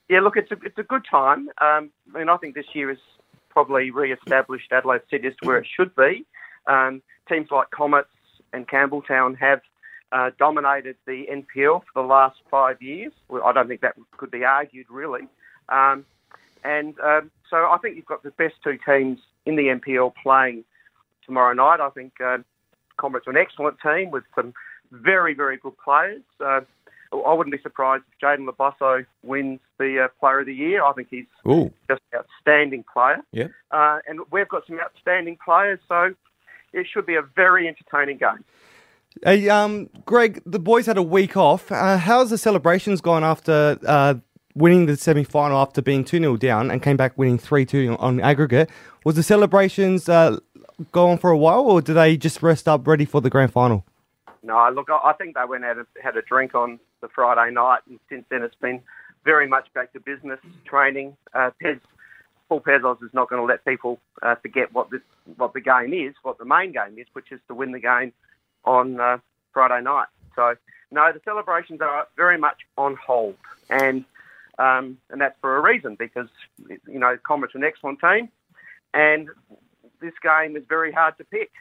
Yeah, 0.08 0.22
look, 0.22 0.38
it's 0.38 0.52
a 0.52 0.58
it's 0.64 0.78
a 0.78 0.84
good 0.84 1.04
time. 1.10 1.50
Um, 1.60 1.90
I 2.14 2.20
mean, 2.20 2.30
I 2.30 2.38
think 2.38 2.56
this 2.56 2.68
year 2.74 2.88
has 2.88 3.00
probably 3.50 3.92
re-established 3.92 4.72
Adelaide 4.72 5.02
City 5.10 5.28
as 5.28 5.34
to 5.42 5.48
where 5.48 5.58
it 5.58 5.68
should 5.76 5.94
be. 5.98 6.26
Um, 6.68 7.02
teams 7.28 7.50
like 7.52 7.72
Comets 7.72 8.08
and 8.54 8.66
Campbelltown 8.68 9.38
have 9.38 9.60
uh, 10.16 10.32
dominated 10.40 10.96
the 11.06 11.26
NPL 11.30 11.82
for 11.82 12.02
the 12.02 12.02
last 12.02 12.38
five 12.50 12.82
years. 12.82 13.12
Well, 13.28 13.44
I 13.44 13.52
don't 13.52 13.68
think 13.68 13.82
that 13.82 13.96
could 14.18 14.32
be 14.32 14.46
argued 14.46 14.86
really. 14.90 15.28
Um, 15.68 16.06
and 16.64 16.98
um, 17.02 17.32
so 17.50 17.58
I 17.58 17.78
think 17.82 17.98
you've 17.98 18.06
got 18.06 18.24
the 18.24 18.32
best 18.32 18.56
two 18.64 18.80
teams 18.88 19.20
in 19.46 19.58
the 19.58 19.64
NPL 19.64 20.14
playing 20.24 20.64
tomorrow 21.26 21.54
night. 21.54 21.82
I 21.82 21.90
think 21.90 22.14
uh, 22.24 22.38
Comets 22.98 23.28
are 23.28 23.32
an 23.32 23.38
excellent 23.38 23.78
team 23.82 24.10
with 24.10 24.24
some 24.36 24.54
very, 24.90 25.34
very 25.34 25.58
good 25.58 25.78
players. 25.84 26.22
Uh, 26.40 26.62
I 27.12 27.34
wouldn't 27.34 27.56
be 27.56 27.62
surprised 27.62 28.06
if 28.10 28.20
Jaden 28.26 28.46
Labosso 28.46 29.06
wins 29.22 29.60
the 29.78 30.06
uh, 30.06 30.08
Player 30.20 30.40
of 30.40 30.46
the 30.46 30.54
Year. 30.54 30.84
I 30.84 30.94
think 30.94 31.10
he's 31.12 31.26
Ooh, 31.46 31.72
just 31.90 32.02
an 32.14 32.20
outstanding 32.20 32.86
player. 32.92 33.18
yeah. 33.34 33.48
Uh, 33.70 34.00
and 34.08 34.22
we've 34.32 34.48
got 34.48 34.66
some 34.66 34.80
outstanding 34.80 35.38
players, 35.44 35.80
so 35.90 36.14
it 36.72 36.88
should 36.92 37.06
be 37.06 37.16
a 37.16 37.22
very 37.22 37.68
entertaining 37.68 38.18
game. 38.18 38.46
Hey, 39.24 39.48
um, 39.50 39.90
Greg, 40.06 40.42
the 40.46 40.60
boys 40.60 40.86
had 40.86 40.98
a 40.98 41.04
week 41.04 41.38
off. 41.38 41.72
Uh, 41.72 41.98
how's 41.98 42.30
the 42.30 42.38
celebrations 42.38 43.00
gone 43.00 43.24
after 43.24 43.80
uh, 43.88 44.16
winning 44.56 44.88
the 44.88 44.98
semi 44.98 45.24
final 45.24 45.58
after 45.58 45.82
being 45.82 46.04
2 46.04 46.20
0 46.20 46.38
down 46.38 46.70
and 46.70 46.82
came 46.82 46.98
back 46.98 47.18
winning 47.18 47.38
3 47.38 47.66
2 47.66 47.96
on 48.00 48.20
aggregate? 48.20 48.70
Was 49.06 49.16
the 49.16 49.24
celebrations 49.24 50.10
uh, 50.10 50.38
go 50.92 51.10
on 51.10 51.18
for 51.18 51.30
a 51.30 51.38
while 51.38 51.62
or 51.62 51.82
did 51.82 51.94
they 51.94 52.18
just 52.18 52.44
rest 52.44 52.68
up 52.68 52.86
ready 52.86 53.06
for 53.06 53.22
the 53.22 53.30
grand 53.30 53.54
final? 53.54 53.86
No, 54.44 54.70
look, 54.74 54.90
I 54.90 55.00
I 55.06 55.14
think 55.14 55.36
they 55.36 55.46
went 55.48 55.64
out 55.64 55.78
and 55.78 55.88
had 56.04 56.18
a 56.18 56.22
drink 56.22 56.54
on 56.54 56.80
the 57.02 57.08
Friday 57.08 57.52
night, 57.52 57.80
and 57.90 58.00
since 58.10 58.26
then 58.30 58.44
it's 58.44 58.56
been 58.56 58.82
very 59.24 59.48
much 59.48 59.74
back 59.74 59.94
to 59.94 60.00
business 60.00 60.40
training. 60.66 61.16
Uh, 61.34 61.50
Pez, 61.64 61.80
Paul 62.48 62.62
Pezos 62.62 63.02
is 63.02 63.10
not 63.14 63.30
going 63.30 63.42
to 63.42 63.46
let 63.46 63.66
people 63.66 64.00
uh, 64.22 64.36
forget 64.36 64.72
what 64.74 64.92
the 64.92 65.02
what 65.38 65.54
the 65.54 65.62
game 65.62 65.94
is, 65.94 66.14
what 66.22 66.38
the 66.38 66.46
main 66.46 66.74
game 66.74 67.00
is, 67.00 67.08
which 67.14 67.32
is 67.32 67.40
to 67.48 67.56
win 67.56 67.72
the 67.72 67.80
game 67.80 68.14
on 68.66 69.00
uh, 69.00 69.18
Friday 69.54 69.82
night. 69.82 70.08
So, 70.36 70.56
no, 70.92 71.12
the 71.12 71.22
celebrations 71.24 71.82
are 71.82 72.08
very 72.16 72.38
much 72.38 72.58
on 72.78 72.96
hold, 72.96 73.38
and 73.70 74.06
um, 74.60 74.98
and 75.10 75.20
that's 75.20 75.36
for 75.42 75.58
a 75.58 75.62
reason 75.62 75.96
because 75.96 76.30
you 76.68 77.00
know 77.00 77.18
Comets 77.24 77.56
are 77.56 77.58
an 77.58 77.64
excellent 77.64 78.00
team, 78.00 78.30
and 78.94 79.30
this 80.02 80.14
game 80.22 80.56
is 80.56 80.64
very 80.68 80.92
hard 80.92 81.18
to 81.18 81.24
pick. 81.24 81.52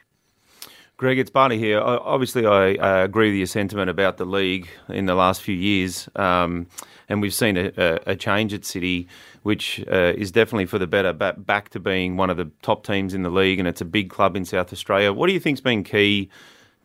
Greg, 0.97 1.19
it's 1.19 1.29
Barney 1.29 1.57
here. 1.57 1.79
I- 1.79 1.97
Obviously, 1.97 2.45
I 2.45 2.75
uh, 2.75 3.03
agree 3.03 3.29
with 3.29 3.37
your 3.37 3.47
sentiment 3.47 3.89
about 3.89 4.15
the 4.15 4.25
league 4.25 4.69
in 4.87 5.07
the 5.07 5.15
last 5.15 5.41
few 5.41 5.55
years, 5.55 6.07
um, 6.15 6.67
and 7.09 7.21
we've 7.21 7.33
seen 7.33 7.57
a, 7.57 7.99
a, 8.07 8.15
change 8.15 8.53
at 8.53 8.63
City, 8.63 9.09
which 9.43 9.83
uh, 9.91 10.13
is 10.15 10.31
definitely 10.31 10.67
for 10.67 10.79
the 10.79 10.87
better. 10.87 11.11
Back 11.11 11.69
to 11.69 11.81
being 11.81 12.15
one 12.15 12.29
of 12.29 12.37
the 12.37 12.49
top 12.61 12.85
teams 12.85 13.13
in 13.13 13.23
the 13.23 13.29
league, 13.29 13.59
and 13.59 13.67
it's 13.67 13.81
a 13.81 13.85
big 13.85 14.09
club 14.09 14.37
in 14.37 14.45
South 14.45 14.71
Australia. 14.71 15.11
What 15.11 15.27
do 15.27 15.33
you 15.33 15.39
think's 15.39 15.59
been 15.59 15.83
key 15.83 16.29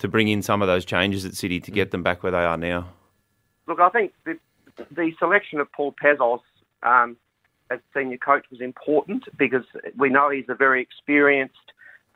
to 0.01 0.09
bring 0.09 0.29
in 0.29 0.43
some 0.43 0.61
of 0.63 0.69
those 0.69 0.85
changes 0.85 1.25
at 1.25 1.35
City 1.35 1.61
to 1.61 1.71
get 1.71 1.91
them 1.91 2.03
back 2.03 2.23
where 2.23 2.33
they 2.33 2.39
are 2.39 2.57
now? 2.57 2.89
Look, 3.67 3.81
I 3.81 3.91
think 3.91 4.13
the, 4.25 4.39
the 4.91 5.13
selection 5.19 5.61
of 5.61 5.71
Paul 5.73 5.95
Pezos 6.03 6.41
um, 6.83 7.17
as 7.71 7.79
senior 7.95 8.17
coach 8.17 8.47
was 8.51 8.61
important 8.61 9.25
because 9.39 9.65
we 9.97 10.09
know 10.09 10.31
he's 10.31 10.49
a 10.49 10.55
very 10.55 10.83
experienced 10.83 11.55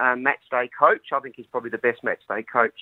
um, 0.01 0.23
match 0.23 0.41
day 0.51 0.69
coach. 0.77 1.13
I 1.13 1.21
think 1.21 1.37
he's 1.37 1.47
probably 1.47 1.71
the 1.71 1.79
best 1.79 2.03
match 2.03 2.21
day 2.29 2.43
coach 2.43 2.79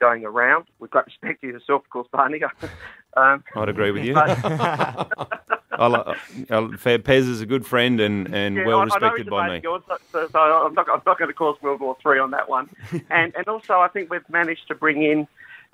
going 0.00 0.24
around. 0.24 0.64
With 0.78 0.90
great 0.90 1.06
respect 1.22 1.42
to 1.42 1.46
yourself, 1.46 1.84
of 1.84 1.90
course, 1.90 2.08
Barney. 2.10 2.40
um, 3.16 3.44
I'd 3.54 3.68
agree 3.68 3.90
with 3.92 4.04
you. 4.04 4.14
but, 4.14 5.59
I 5.80 5.86
uh, 5.86 6.14
Pez 6.48 7.28
is 7.28 7.40
a 7.40 7.46
good 7.46 7.64
friend 7.66 8.00
and, 8.00 8.32
and 8.34 8.56
yeah, 8.56 8.66
well 8.66 8.78
I- 8.78 8.82
I 8.82 8.84
respected 8.84 9.30
by 9.30 9.48
me. 9.48 9.60
yours, 9.62 9.82
so, 9.88 9.96
so, 10.12 10.28
so 10.28 10.38
I'm 10.38 10.74
not, 10.74 10.88
I'm 10.88 11.02
not 11.06 11.18
going 11.18 11.28
to 11.28 11.34
cause 11.34 11.56
World 11.62 11.80
War 11.80 11.96
Three 12.02 12.18
on 12.18 12.30
that 12.32 12.48
one. 12.48 12.68
and 13.10 13.34
and 13.34 13.48
also, 13.48 13.80
I 13.80 13.88
think 13.88 14.10
we've 14.10 14.28
managed 14.28 14.68
to 14.68 14.74
bring 14.74 15.02
in 15.02 15.26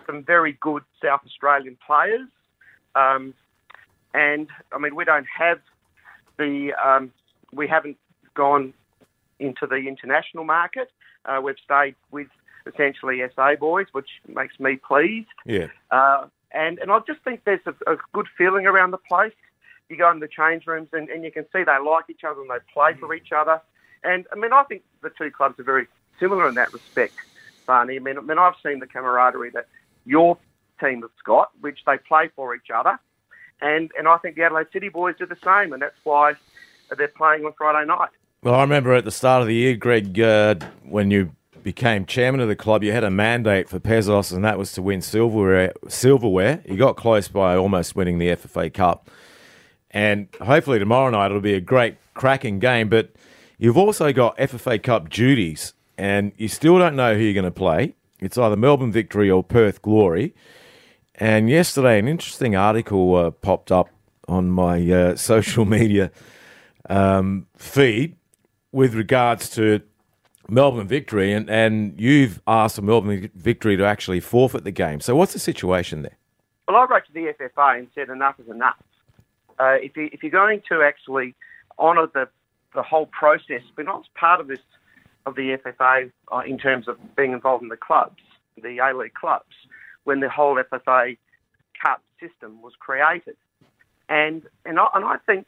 some 0.07 0.23
very 0.23 0.53
good 0.61 0.85
South 1.03 1.21
Australian 1.27 1.77
players. 1.85 2.29
Um, 2.95 3.35
and 4.14 4.49
I 4.73 4.79
mean, 4.79 4.95
we 4.95 5.05
don't 5.05 5.27
have 5.37 5.61
the 6.38 6.73
um, 6.75 7.12
we 7.53 7.66
haven't 7.66 7.97
gone 8.35 8.73
into 9.38 9.66
the 9.66 9.77
international 9.77 10.45
market. 10.45 10.90
Uh, 11.25 11.40
we've 11.42 11.57
stayed 11.64 11.97
with 12.11 12.29
essentially 12.66 13.23
SA 13.35 13.57
boys, 13.57 13.87
which 13.92 14.09
makes 14.29 14.59
me 14.61 14.77
pleased. 14.77 15.29
Yeah. 15.45 15.66
Uh, 15.90 16.27
and 16.53 16.79
and 16.79 16.90
I 16.90 17.01
just 17.07 17.21
think 17.23 17.42
there's 17.45 17.66
a, 17.66 17.92
a 17.92 17.97
good 18.12 18.27
feeling 18.38 18.66
around 18.66 18.92
the 18.92 18.99
place. 18.99 19.33
You 19.88 19.96
go 19.96 20.11
in 20.11 20.20
the 20.20 20.29
change 20.29 20.66
rooms 20.66 20.88
and, 20.92 21.09
and 21.09 21.25
you 21.25 21.31
can 21.31 21.44
see 21.53 21.62
they 21.64 21.79
like 21.85 22.05
each 22.09 22.25
other 22.25 22.40
and 22.40 22.51
they 22.51 22.59
play 22.72 22.94
for 22.94 23.14
each 23.14 23.33
other. 23.33 23.61
And 24.03 24.27
I 24.33 24.37
mean, 24.37 24.53
I 24.53 24.62
think 24.64 24.83
the 25.03 25.11
two 25.11 25.31
clubs 25.31 25.59
are 25.59 25.64
very 25.64 25.87
similar 26.18 26.49
in 26.49 26.55
that 26.55 26.72
respect, 26.72 27.14
Barney. 27.66 27.96
I 27.96 27.99
mean, 27.99 28.18
I 28.18 28.20
mean, 28.20 28.38
I've 28.38 28.55
seen 28.64 28.81
the 28.81 28.87
camaraderie 28.87 29.51
that 29.51 29.68
your 30.05 30.38
team 30.81 31.03
has 31.03 31.11
got, 31.25 31.51
which 31.61 31.81
they 31.87 31.99
play 31.99 32.31
for 32.35 32.55
each 32.55 32.70
other, 32.75 32.99
and 33.61 33.90
and 33.99 34.07
I 34.09 34.18
think 34.18 34.37
the 34.37 34.42
Adelaide 34.42 34.68
City 34.72 34.88
boys 34.88 35.14
do 35.18 35.27
the 35.27 35.38
same, 35.44 35.72
and 35.72 35.83
that's 35.83 35.96
why 36.05 36.35
they're 36.96 37.09
playing 37.09 37.44
on 37.44 37.53
Friday 37.57 37.87
night. 37.87 38.11
Well, 38.42 38.55
I 38.55 38.61
remember 38.61 38.94
at 38.94 39.05
the 39.05 39.11
start 39.11 39.42
of 39.42 39.49
the 39.49 39.55
year, 39.55 39.75
Greg, 39.75 40.20
uh, 40.20 40.57
when 40.85 41.11
you 41.11 41.33
became 41.62 42.07
chairman 42.07 42.40
of 42.40 42.46
the 42.46 42.55
club, 42.55 42.85
you 42.85 42.92
had 42.92 43.03
a 43.03 43.11
mandate 43.11 43.68
for 43.68 43.81
Pezos, 43.81 44.33
and 44.33 44.44
that 44.44 44.57
was 44.57 44.72
to 44.75 44.83
win 44.83 45.03
silverware. 45.03 45.72
Silverware. 45.88 46.62
You 46.64 46.77
got 46.77 46.96
close 46.96 47.27
by 47.27 47.57
almost 47.57 47.96
winning 47.96 48.18
the 48.18 48.29
FFA 48.29 48.72
Cup, 48.72 49.11
and 49.97 50.29
hopefully 50.41 50.79
tomorrow 50.79 51.11
night 51.11 51.27
it'll 51.27 51.41
be 51.41 51.55
a 51.55 51.61
great, 51.61 51.97
cracking 52.15 52.59
game. 52.59 52.89
But 52.89 53.11
You've 53.59 53.79
also 53.79 54.13
got 54.13 54.37
FFA 54.37 54.83
Cup 54.83 55.09
duties, 55.09 55.73
and 55.97 56.33
you 56.37 56.49
still 56.49 56.79
don't 56.79 56.95
know 56.95 57.15
who 57.15 57.23
you're 57.23 57.33
going 57.33 57.45
to 57.45 57.51
play. 57.51 57.95
It's 58.21 58.37
either 58.37 58.57
Melbourne 58.57 58.93
Victory 58.93 59.31
or 59.31 59.43
Perth 59.43 59.81
Glory. 59.81 60.35
And 61.15 61.49
yesterday, 61.49 61.99
an 61.99 62.07
interesting 62.07 62.55
article 62.55 63.15
uh, 63.15 63.31
popped 63.31 63.73
up 63.73 63.89
on 64.29 64.51
my 64.51 64.91
uh, 64.91 65.17
social 65.17 65.65
media 65.65 66.11
um, 66.91 67.47
feed 67.57 68.17
with 68.73 68.95
regards 68.95 69.49
to 69.51 69.81
Melbourne 70.51 70.87
Victory, 70.87 71.33
and, 71.33 71.49
and 71.49 71.99
you've 71.99 72.43
asked 72.47 72.81
Melbourne 72.81 73.31
Victory 73.35 73.79
to 73.79 73.87
actually 73.87 74.21
forfeit 74.21 74.65
the 74.65 74.71
game. 74.71 75.01
So, 75.01 75.17
what's 75.17 75.33
the 75.33 75.39
situation 75.39 76.03
there? 76.03 76.19
Well, 76.69 76.77
I 76.77 76.85
wrote 76.85 77.07
to 77.07 77.13
the 77.13 77.33
FFA 77.41 77.79
and 77.79 77.89
said 77.95 78.11
enough 78.11 78.39
is 78.39 78.51
enough. 78.51 78.77
Uh, 79.59 79.77
if, 79.81 79.97
you, 79.97 80.09
if 80.12 80.23
you're 80.23 80.31
going 80.31 80.62
to 80.69 80.83
actually 80.83 81.35
honour 81.79 82.07
the, 82.12 82.29
the 82.75 82.83
whole 82.83 83.07
process, 83.07 83.62
but 83.75 83.85
not 83.87 84.01
as 84.01 84.07
part 84.14 84.40
of 84.40 84.49
this 84.49 84.61
of 85.27 85.35
the 85.35 85.59
FFA 85.64 86.12
uh, 86.33 86.38
in 86.47 86.57
terms 86.57 86.87
of 86.87 86.97
being 87.16 87.33
involved 87.33 87.62
in 87.62 87.69
the 87.69 87.77
clubs, 87.77 88.23
the 88.62 88.79
A 88.79 88.97
League 88.97 89.14
clubs, 89.14 89.55
when 90.05 90.21
the 90.21 90.29
whole 90.29 90.55
FFA 90.57 91.19
Cup 91.83 92.01
system 92.21 92.62
was 92.62 92.73
created, 92.79 93.37
and 94.09 94.42
and 94.64 94.79
I, 94.79 94.87
and 94.95 95.05
I 95.05 95.16
think 95.27 95.47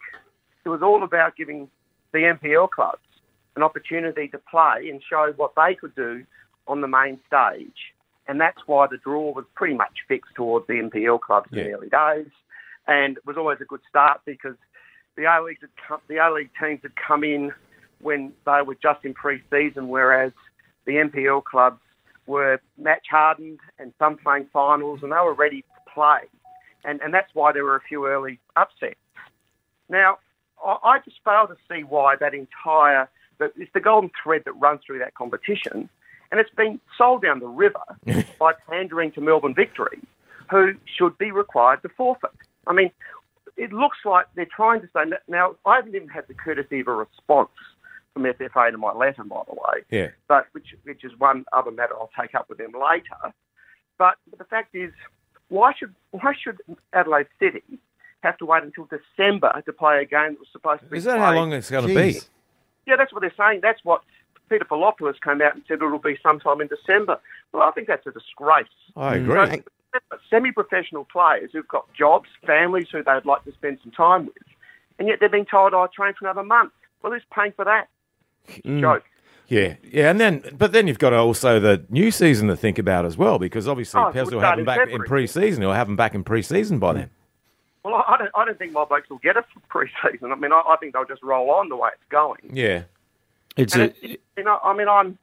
it 0.65 0.69
was 0.69 0.83
all 0.83 1.03
about 1.05 1.37
giving 1.37 1.69
the 2.13 2.19
NPL 2.19 2.71
clubs 2.71 2.99
an 3.57 3.63
opportunity 3.63 4.29
to 4.29 4.39
play 4.39 4.89
and 4.91 5.01
show 5.09 5.33
what 5.37 5.53
they 5.57 5.75
could 5.75 5.95
do 5.95 6.25
on 6.67 6.81
the 6.81 6.89
main 6.89 7.19
stage. 7.27 7.93
And 8.27 8.41
that's 8.41 8.61
why 8.67 8.87
the 8.87 8.99
draw 8.99 9.33
was 9.33 9.45
pretty 9.55 9.75
much 9.75 10.01
fixed 10.07 10.35
towards 10.35 10.67
the 10.67 10.75
NPL 10.75 11.21
clubs 11.21 11.49
Yeah. 11.51 11.63
in 11.63 11.71
the 11.71 11.77
early 11.77 11.89
days. 11.89 12.31
And 12.89 13.19
it 13.19 13.27
was 13.27 13.37
always 13.37 13.59
a 13.61 13.65
good 13.65 13.83
start 13.89 14.23
because 14.25 14.57
the 15.17 15.25
A 15.25 15.43
League 15.43 15.59
the 16.09 16.17
A 16.17 16.33
League 16.33 16.51
teams 16.61 16.81
had 16.83 16.93
come 16.97 17.23
in 17.23 17.53
when 18.01 18.33
they 18.47 18.63
were 18.65 18.77
just 18.77 19.05
in 19.05 19.13
pre-season, 19.15 19.89
whereas 19.89 20.33
the 20.87 20.95
NPL 20.95 21.45
clubs 21.45 21.81
were 22.27 22.61
match 22.79 23.07
hardened 23.11 23.61
and 23.79 23.93
some 23.99 24.17
playing 24.17 24.47
finals, 24.53 25.01
and 25.03 25.13
they 25.13 25.17
were 25.17 25.35
ready 25.35 25.63
to 25.63 25.93
play. 25.93 26.21
And 26.85 27.01
and 27.03 27.13
that's 27.13 27.35
why 27.35 27.53
there 27.53 27.65
were 27.65 27.77
a 27.77 27.81
few 27.81 28.07
early 28.07 28.41
upsets. 28.57 28.97
Now, 29.89 30.19
I, 30.65 30.99
just 31.05 31.19
fail 31.25 31.47
to 31.47 31.57
see 31.71 31.83
why 31.83 32.17
that 32.17 32.35
entire 32.35 33.09
that 33.39 33.53
it's 33.57 33.73
the 33.73 33.81
golden 33.81 34.11
thread 34.23 34.43
that 34.45 34.53
runs 34.53 34.81
through 34.87 34.99
that 35.01 35.15
competition, 35.15 35.89
and 36.31 36.41
it's 36.41 36.55
been 36.55 36.81
sold 36.97 37.23
down 37.23 37.41
the 37.41 37.47
river 37.47 37.81
by 38.39 38.53
pandering 38.69 39.13
to 39.13 39.21
Melbourne 39.21 39.55
Victory, 39.55 40.01
who 40.51 40.75
should 40.97 41.17
be 41.19 41.31
required 41.31 41.83
to 41.83 41.89
forfeit. 41.91 42.31
I 42.69 42.73
mean, 42.75 42.91
it 43.57 43.73
looks 43.73 43.99
like 44.05 44.27
they're 44.37 44.47
trying 44.55 44.81
to 44.83 44.89
say 44.95 45.01
now. 45.27 45.57
I 45.67 45.77
haven't 45.77 45.95
even 45.97 46.09
had 46.09 46.29
the 46.29 46.35
courtesy 46.35 46.81
of 46.81 46.87
a 46.89 46.93
response 46.95 47.51
from 48.15 48.23
FFA 48.23 48.71
to 48.71 48.79
my 48.79 48.93
letter, 48.93 49.25
by 49.25 49.43
the 49.49 49.55
way 49.55 49.83
Yeah. 49.91 50.09
but 50.29 50.47
which 50.53 50.75
which 50.85 51.03
is 51.05 51.13
one 51.19 51.45
other 51.53 51.71
matter 51.71 51.95
I'll 51.95 52.11
take 52.21 52.35
up 52.35 52.49
with 52.49 52.59
them 52.59 52.73
later. 52.73 53.35
But 53.99 54.15
the 54.37 54.45
fact 54.45 54.75
is, 54.75 54.93
why 55.49 55.73
should 55.77 55.95
why 56.13 56.33
should 56.41 56.59
Adelaide 56.93 57.27
City 57.41 57.63
have 58.23 58.37
to 58.39 58.47
wait 58.47 58.63
until 58.63 58.87
December 58.87 59.63
to 59.65 59.73
play 59.73 60.03
a 60.03 60.05
game 60.05 60.33
that 60.33 60.39
was 60.41 60.49
supposed 60.53 60.83
to 60.83 60.87
be? 60.89 60.99
Is 60.99 61.05
that 61.05 61.19
how 61.19 61.35
long 61.35 61.53
it's 61.53 61.71
going 61.71 61.89
to 61.89 61.95
be? 61.95 62.19
Yeah, 62.87 62.97
that's 62.97 63.13
what 63.13 63.21
they're 63.23 63.35
saying. 63.37 63.61
That's 63.63 63.85
what 63.85 64.03
Peter 64.49 64.65
Filopoulos 64.65 65.21
came 65.23 65.43
out 65.43 65.55
and 65.55 65.63
said 65.69 65.75
it'll 65.83 65.99
be 65.99 66.19
sometime 66.23 66.61
in 66.61 66.69
December. 66.69 67.21
Well, 67.53 67.63
I 67.63 67.71
think 67.73 67.87
that's 67.87 68.07
a 68.07 68.11
disgrace. 68.13 68.67
I 68.97 69.17
agree. 69.17 69.57
So, 69.57 69.63
semi-professional 70.31 71.07
players 71.11 71.51
who've 71.53 71.69
got 71.69 71.93
jobs, 71.95 72.29
families 72.47 72.87
who 72.93 73.03
they'd 73.03 73.25
like 73.25 73.45
to 73.45 73.53
spend 73.53 73.79
some 73.83 73.93
time 73.93 74.27
with, 74.27 74.37
and 74.99 75.09
yet 75.09 75.19
they're 75.21 75.29
being 75.29 75.47
told, 75.47 75.75
oh, 75.75 75.81
"I 75.81 75.85
oh, 75.85 75.89
train 75.95 76.15
for 76.19 76.27
another 76.27 76.43
month." 76.45 76.73
Well, 77.03 77.13
who's 77.13 77.23
paying 77.35 77.53
for 77.53 77.65
that? 77.65 77.89
Mm. 78.65 78.81
Joke. 78.81 79.05
Yeah, 79.49 79.77
yeah, 79.83 80.11
and 80.11 80.21
then 80.21 80.43
but 80.59 80.73
then 80.73 80.87
you've 80.89 80.99
got 80.99 81.15
also 81.15 81.59
the 81.59 81.83
new 81.89 82.11
season 82.11 82.49
to 82.49 82.57
think 82.57 82.79
about 82.79 83.07
as 83.07 83.17
well, 83.17 83.39
because 83.39 83.67
obviously 83.67 83.99
Oh, 84.01 84.11
Pez 84.13 84.31
we'll 84.31 84.41
have 84.41 84.41
start 84.41 84.57
them 84.57 84.59
in 84.61 84.65
back 84.67 84.79
in 84.79 84.85
February. 84.89 85.09
pre-season. 85.09 85.63
He'll 85.63 85.73
have 85.73 85.87
them 85.87 85.97
back 85.97 86.15
in 86.15 86.23
pre-season 86.23 86.79
by 86.79 86.93
then. 86.93 87.11
Well, 87.83 87.95
I 87.95 88.15
I 88.15 88.19
don't, 88.19 88.31
I 88.35 88.45
don't 88.45 88.59
think 88.59 88.73
my 88.73 88.85
blokes 88.85 89.09
will 89.09 89.19
get 89.19 89.37
it 89.39 89.45
for 89.55 89.61
pre-season. 89.71 90.33
I 90.33 90.35
mean, 90.35 90.53
I, 90.53 90.63
I 90.69 90.77
think 90.77 90.93
they'll 90.93 91.07
just 91.07 91.23
roll 91.23 91.51
on 91.51 91.71
the 91.71 91.77
way 91.77 91.89
it's 91.95 92.03
going. 92.11 92.41
Yeah, 92.53 92.83
It's 93.57 93.75
And 93.75 93.85
a, 93.85 94.13
it, 94.13 94.21
you 94.37 94.45
know, 94.45 94.59
I 94.63 94.77
mean, 94.77 94.89
I'm, 94.89 95.17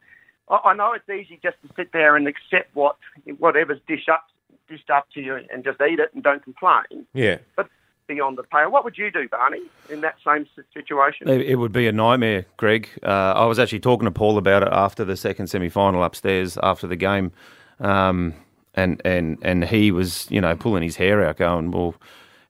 I 0.50 0.60
I 0.70 0.74
know 0.74 0.94
it's 0.94 1.08
easy 1.08 1.40
just 1.44 1.58
to 1.62 1.70
sit 1.76 1.92
there 1.92 2.16
and 2.16 2.28
accept 2.28 2.74
what 2.74 2.96
whatever's 3.38 3.80
dish 3.88 4.08
up, 4.12 4.26
dished 4.68 4.90
up 4.90 5.08
to 5.14 5.22
you 5.22 5.40
and 5.52 5.64
just 5.64 5.80
eat 5.82 6.00
it 6.00 6.14
and 6.14 6.24
don't 6.24 6.44
complain. 6.44 7.06
yeah. 7.14 7.38
But 7.56 7.70
beyond 8.08 8.38
the 8.38 8.44
pale, 8.44 8.70
what 8.72 8.84
would 8.84 8.98
you 8.98 9.12
do, 9.12 9.28
Barney, 9.28 9.62
in 9.90 10.02
that 10.02 10.16
same 10.26 10.48
situation? 10.74 11.28
It, 11.28 11.42
it 11.42 11.56
would 11.56 11.72
be 11.72 11.88
a 11.88 11.92
nightmare, 11.92 12.46
Greg. 12.58 12.90
Uh, 13.04 13.34
I 13.36 13.46
was 13.46 13.58
actually 13.58 13.80
talking 13.80 14.06
to 14.06 14.12
Paul 14.12 14.38
about 14.38 14.64
it 14.64 14.70
after 14.72 15.04
the 15.04 15.18
second 15.18 15.48
semi 15.48 15.70
final 15.70 16.04
upstairs 16.04 16.58
after 16.62 16.88
the 16.88 16.96
game. 16.96 17.32
Um, 17.80 18.34
and, 18.76 19.02
and, 19.06 19.38
and 19.42 19.66
he 19.66 19.92
was, 19.92 20.30
you 20.30 20.42
know, 20.42 20.56
pulling 20.56 20.84
his 20.84 20.98
hair 20.98 21.26
out, 21.26 21.38
going, 21.38 21.72
well, 21.72 21.96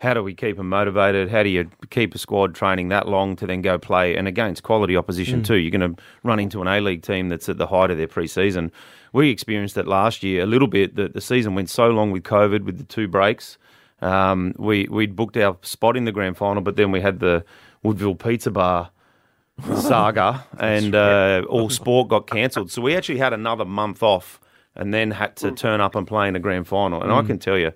how 0.05 0.13
do 0.13 0.21
we 0.21 0.35
keep 0.35 0.57
them 0.57 0.69
motivated? 0.69 1.29
How 1.29 1.41
do 1.41 1.49
you 1.49 1.69
keep 1.89 2.13
a 2.13 2.19
squad 2.19 2.53
training 2.53 2.89
that 2.89 3.07
long 3.07 3.35
to 3.37 3.47
then 3.47 3.61
go 3.61 3.79
play 3.79 4.15
and 4.15 4.27
against 4.27 4.61
quality 4.61 4.95
opposition 4.95 5.41
too? 5.41 5.55
You're 5.55 5.71
going 5.71 5.95
to 5.95 6.01
run 6.23 6.39
into 6.39 6.61
an 6.61 6.67
A 6.67 6.79
League 6.79 7.01
team 7.01 7.29
that's 7.29 7.49
at 7.49 7.57
the 7.57 7.65
height 7.65 7.89
of 7.89 7.97
their 7.97 8.07
pre-season. 8.07 8.71
We 9.13 9.31
experienced 9.31 9.73
that 9.75 9.87
last 9.87 10.21
year 10.21 10.43
a 10.43 10.45
little 10.45 10.67
bit. 10.67 10.95
That 10.95 11.13
the 11.13 11.21
season 11.21 11.55
went 11.55 11.71
so 11.71 11.89
long 11.89 12.11
with 12.11 12.21
COVID, 12.21 12.63
with 12.65 12.77
the 12.77 12.83
two 12.83 13.07
breaks. 13.07 13.57
Um, 14.01 14.53
we 14.57 14.87
we'd 14.91 15.15
booked 15.15 15.37
our 15.37 15.57
spot 15.63 15.97
in 15.97 16.05
the 16.05 16.11
grand 16.11 16.37
final, 16.37 16.61
but 16.61 16.75
then 16.75 16.91
we 16.91 17.01
had 17.01 17.19
the 17.19 17.43
Woodville 17.81 18.15
Pizza 18.15 18.51
Bar 18.51 18.91
saga, 19.75 20.45
and 20.59 20.93
uh, 20.93 21.43
all 21.49 21.69
sport 21.71 22.09
got 22.09 22.27
cancelled. 22.27 22.69
So 22.69 22.81
we 22.81 22.95
actually 22.95 23.17
had 23.17 23.33
another 23.33 23.65
month 23.65 24.03
off, 24.03 24.39
and 24.75 24.93
then 24.93 25.11
had 25.11 25.35
to 25.37 25.51
turn 25.51 25.81
up 25.81 25.95
and 25.95 26.05
play 26.05 26.27
in 26.27 26.33
the 26.35 26.39
grand 26.39 26.67
final. 26.67 27.01
And 27.01 27.11
I 27.11 27.23
can 27.23 27.39
tell 27.39 27.57
you, 27.57 27.71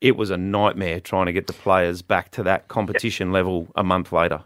it 0.00 0.16
was 0.16 0.30
a 0.30 0.36
nightmare 0.36 1.00
trying 1.00 1.26
to 1.26 1.32
get 1.32 1.46
the 1.46 1.52
players 1.52 2.02
back 2.02 2.30
to 2.32 2.42
that 2.44 2.68
competition 2.68 3.32
level 3.32 3.68
a 3.74 3.82
month 3.84 4.12
later. 4.12 4.42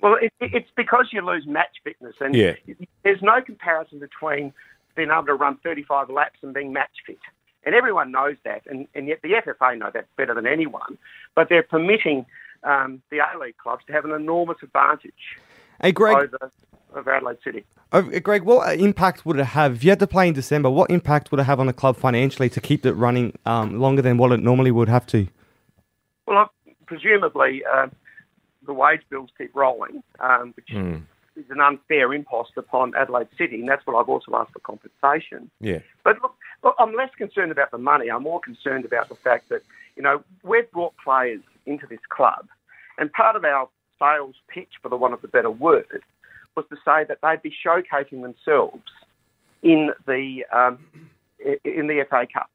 Well, 0.00 0.16
it, 0.20 0.32
it- 0.40 0.54
it's 0.54 0.70
because 0.76 1.08
you 1.12 1.22
lose 1.24 1.46
match 1.46 1.76
fitness, 1.84 2.14
and 2.20 2.34
Yeah. 2.34 2.54
there's 3.04 3.22
no 3.22 3.40
comparison 3.40 4.00
between 4.00 4.52
being 4.96 5.10
able 5.10 5.24
to 5.26 5.34
run 5.34 5.56
35 5.62 6.10
laps 6.10 6.40
and 6.42 6.52
being 6.52 6.72
match 6.72 6.90
fit. 7.06 7.18
And 7.64 7.74
everyone 7.74 8.10
knows 8.10 8.36
that, 8.44 8.62
and, 8.66 8.86
and 8.94 9.06
yet 9.06 9.20
the 9.22 9.30
FFA 9.34 9.78
know 9.78 9.90
that 9.94 10.06
better 10.16 10.34
than 10.34 10.46
anyone. 10.46 10.98
But 11.34 11.48
they're 11.48 11.62
permitting 11.62 12.26
um, 12.64 13.00
the 13.10 13.18
A 13.20 13.38
League 13.38 13.56
clubs 13.56 13.84
to 13.86 13.92
have 13.92 14.04
an 14.04 14.10
enormous 14.10 14.58
advantage 14.62 15.38
Hey, 15.82 15.92
Greg, 15.92 16.16
over, 16.16 16.52
over 16.94 17.14
Adelaide 17.14 17.38
City. 17.44 17.64
uh, 17.90 18.02
Greg, 18.02 18.42
what 18.44 18.78
impact 18.78 19.26
would 19.26 19.38
it 19.38 19.44
have 19.44 19.74
if 19.74 19.84
you 19.84 19.90
had 19.90 19.98
to 19.98 20.06
play 20.06 20.28
in 20.28 20.34
December? 20.34 20.70
What 20.70 20.90
impact 20.90 21.30
would 21.30 21.40
it 21.40 21.44
have 21.44 21.58
on 21.60 21.66
the 21.66 21.72
club 21.72 21.96
financially 21.96 22.48
to 22.50 22.60
keep 22.60 22.86
it 22.86 22.92
running 22.92 23.36
um, 23.46 23.80
longer 23.80 24.02
than 24.02 24.16
what 24.16 24.30
it 24.32 24.40
normally 24.40 24.70
would 24.70 24.88
have 24.88 25.06
to? 25.08 25.26
Well, 26.26 26.38
I- 26.38 26.72
presumably 26.86 27.62
uh, 27.64 27.88
the 28.66 28.72
wage 28.72 29.00
bills 29.10 29.30
keep 29.38 29.54
rolling, 29.54 30.02
um, 30.20 30.52
which 30.56 30.70
is 30.70 31.50
an 31.50 31.60
unfair 31.60 32.12
impost 32.12 32.52
upon 32.56 32.94
Adelaide 32.94 33.28
City, 33.38 33.60
and 33.60 33.68
that's 33.68 33.84
what 33.86 33.98
I've 33.98 34.08
also 34.08 34.36
asked 34.36 34.52
for 34.52 34.58
compensation. 34.60 35.50
Yeah. 35.60 35.78
But 36.04 36.20
look, 36.22 36.34
look, 36.62 36.76
I'm 36.78 36.94
less 36.94 37.10
concerned 37.16 37.50
about 37.50 37.70
the 37.70 37.78
money. 37.78 38.08
I'm 38.10 38.22
more 38.22 38.40
concerned 38.40 38.84
about 38.84 39.08
the 39.08 39.14
fact 39.16 39.48
that, 39.48 39.62
you 39.96 40.02
know, 40.02 40.22
we've 40.44 40.70
brought 40.70 40.92
players 41.02 41.40
into 41.66 41.86
this 41.86 42.00
club, 42.10 42.46
and 42.98 43.10
part 43.12 43.34
of 43.36 43.44
our 43.44 43.68
sales 44.02 44.34
pitch, 44.48 44.70
for 44.82 44.88
the 44.88 44.96
want 44.96 45.14
of 45.14 45.22
a 45.22 45.28
better 45.28 45.50
word, 45.50 46.02
was 46.56 46.64
to 46.70 46.76
say 46.84 47.04
that 47.04 47.18
they'd 47.22 47.42
be 47.42 47.54
showcasing 47.64 48.22
themselves 48.22 48.82
in 49.62 49.90
the 50.06 50.44
um, 50.52 50.78
in 51.64 51.86
the 51.86 52.04
FA 52.08 52.26
Cup, 52.32 52.50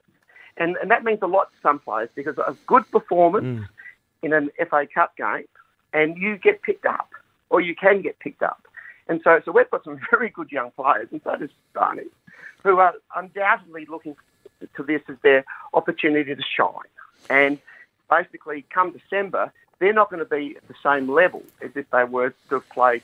and 0.58 0.76
and 0.78 0.92
that 0.92 1.04
means 1.04 1.20
a 1.22 1.28
lot 1.28 1.50
to 1.52 1.58
some 1.62 1.80
players 1.80 2.10
because 2.16 2.38
a 2.38 2.56
good 2.66 2.90
performance 2.92 3.68
in 4.22 4.34
an 4.34 4.50
FA 4.70 4.88
Cup 4.94 5.16
game, 5.16 5.46
and 5.94 6.18
you 6.18 6.38
get 6.38 6.62
picked 6.62 6.86
up, 6.86 7.10
or 7.50 7.62
you 7.62 7.76
can 7.76 8.02
get 8.02 8.20
picked 8.20 8.44
up. 8.44 8.64
And 9.10 9.22
so, 9.24 9.40
so 9.46 9.52
we've 9.52 9.70
got 9.70 9.84
some 9.84 10.00
very 10.12 10.30
good 10.30 10.52
young 10.52 10.72
players, 10.72 11.08
and 11.12 11.22
so 11.24 11.36
does 11.38 11.50
Barney, 11.74 12.04
who 12.64 12.80
are 12.80 12.94
undoubtedly 13.16 13.86
looking 13.90 14.16
to 14.76 14.84
this 14.84 15.02
as 15.08 15.16
their 15.24 15.46
opportunity 15.74 16.36
to 16.36 16.42
shine. 16.42 16.70
And 17.30 17.60
basically, 18.10 18.66
come 18.70 18.92
December, 18.92 19.52
they're 19.80 19.94
not 19.94 20.10
going 20.10 20.20
to 20.20 20.26
be 20.30 20.56
at 20.58 20.68
the 20.68 20.76
same 20.84 21.10
level 21.10 21.44
as 21.62 21.72
if 21.76 21.90
they 21.92 22.04
were 22.04 22.34
to 22.50 22.60
play 22.74 23.02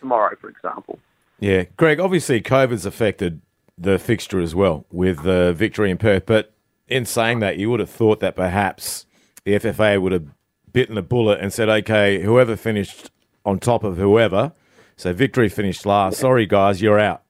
tomorrow, 0.00 0.34
for 0.40 0.48
example. 0.48 0.98
Yeah, 1.40 1.64
Greg. 1.76 2.00
Obviously, 2.00 2.40
COVID's 2.40 2.84
affected 2.86 3.40
the 3.76 3.98
fixture 3.98 4.40
as 4.40 4.54
well 4.54 4.84
with 4.90 5.24
uh, 5.26 5.52
victory 5.52 5.90
in 5.90 5.98
Perth. 5.98 6.26
But 6.26 6.52
in 6.88 7.04
saying 7.04 7.38
that, 7.40 7.58
you 7.58 7.70
would 7.70 7.80
have 7.80 7.90
thought 7.90 8.18
that 8.20 8.34
perhaps 8.34 9.06
the 9.44 9.52
FFA 9.52 10.00
would 10.02 10.12
have 10.12 10.26
bitten 10.72 10.96
the 10.96 11.02
bullet 11.02 11.40
and 11.40 11.52
said, 11.52 11.68
"Okay, 11.68 12.22
whoever 12.22 12.56
finished 12.56 13.10
on 13.46 13.58
top 13.60 13.84
of 13.84 13.96
whoever, 13.96 14.52
so 14.96 15.12
victory 15.12 15.48
finished 15.48 15.86
last. 15.86 16.18
Sorry, 16.18 16.44
guys, 16.46 16.82
you're 16.82 16.98
out. 16.98 17.22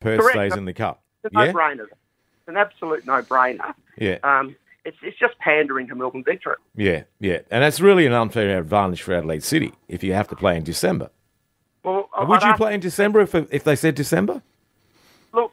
Perth 0.00 0.20
Correct. 0.20 0.34
stays 0.36 0.56
in 0.56 0.64
the 0.64 0.72
cup." 0.74 1.00
It's 1.24 1.32
a 1.34 1.38
Yeah, 1.38 1.52
no-brainer. 1.52 1.84
It's 1.84 2.48
an 2.48 2.56
absolute 2.56 3.06
no-brainer. 3.06 3.74
yeah, 3.96 4.18
Um, 4.24 4.56
it's, 4.84 4.96
it's 5.02 5.18
just 5.18 5.38
pandering 5.38 5.86
to 5.88 5.94
Melbourne 5.94 6.24
Victory. 6.24 6.56
yeah, 6.76 7.02
yeah. 7.20 7.38
And 7.50 7.62
that's 7.62 7.80
really 7.80 8.06
an 8.06 8.12
unfair 8.12 8.58
advantage 8.58 9.02
for 9.02 9.14
Adelaide 9.14 9.42
City 9.44 9.72
if 9.88 10.02
you 10.02 10.12
have 10.14 10.28
to 10.28 10.36
play 10.36 10.56
in 10.56 10.64
December. 10.64 11.10
Well, 11.84 12.08
And 12.16 12.28
would 12.28 12.42
I'd 12.42 12.48
you 12.50 12.54
play 12.56 12.74
in 12.74 12.80
December 12.80 13.20
if 13.20 13.34
if 13.34 13.64
they 13.64 13.76
said 13.76 13.94
December? 13.94 14.42
Look, 15.32 15.52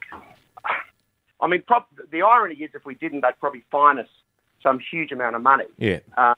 I 1.42 1.48
mean, 1.48 1.62
prob- 1.64 1.86
the 2.12 2.22
irony 2.22 2.56
is 2.56 2.72
if 2.74 2.86
we 2.86 2.96
didn't, 2.96 3.22
they'd 3.22 3.40
probably 3.40 3.64
fine 3.72 3.98
us 4.00 4.08
some 4.62 4.80
huge 4.92 5.12
amount 5.12 5.36
of 5.36 5.42
money. 5.42 5.66
Yeah. 5.78 6.00
Uh, 6.18 6.36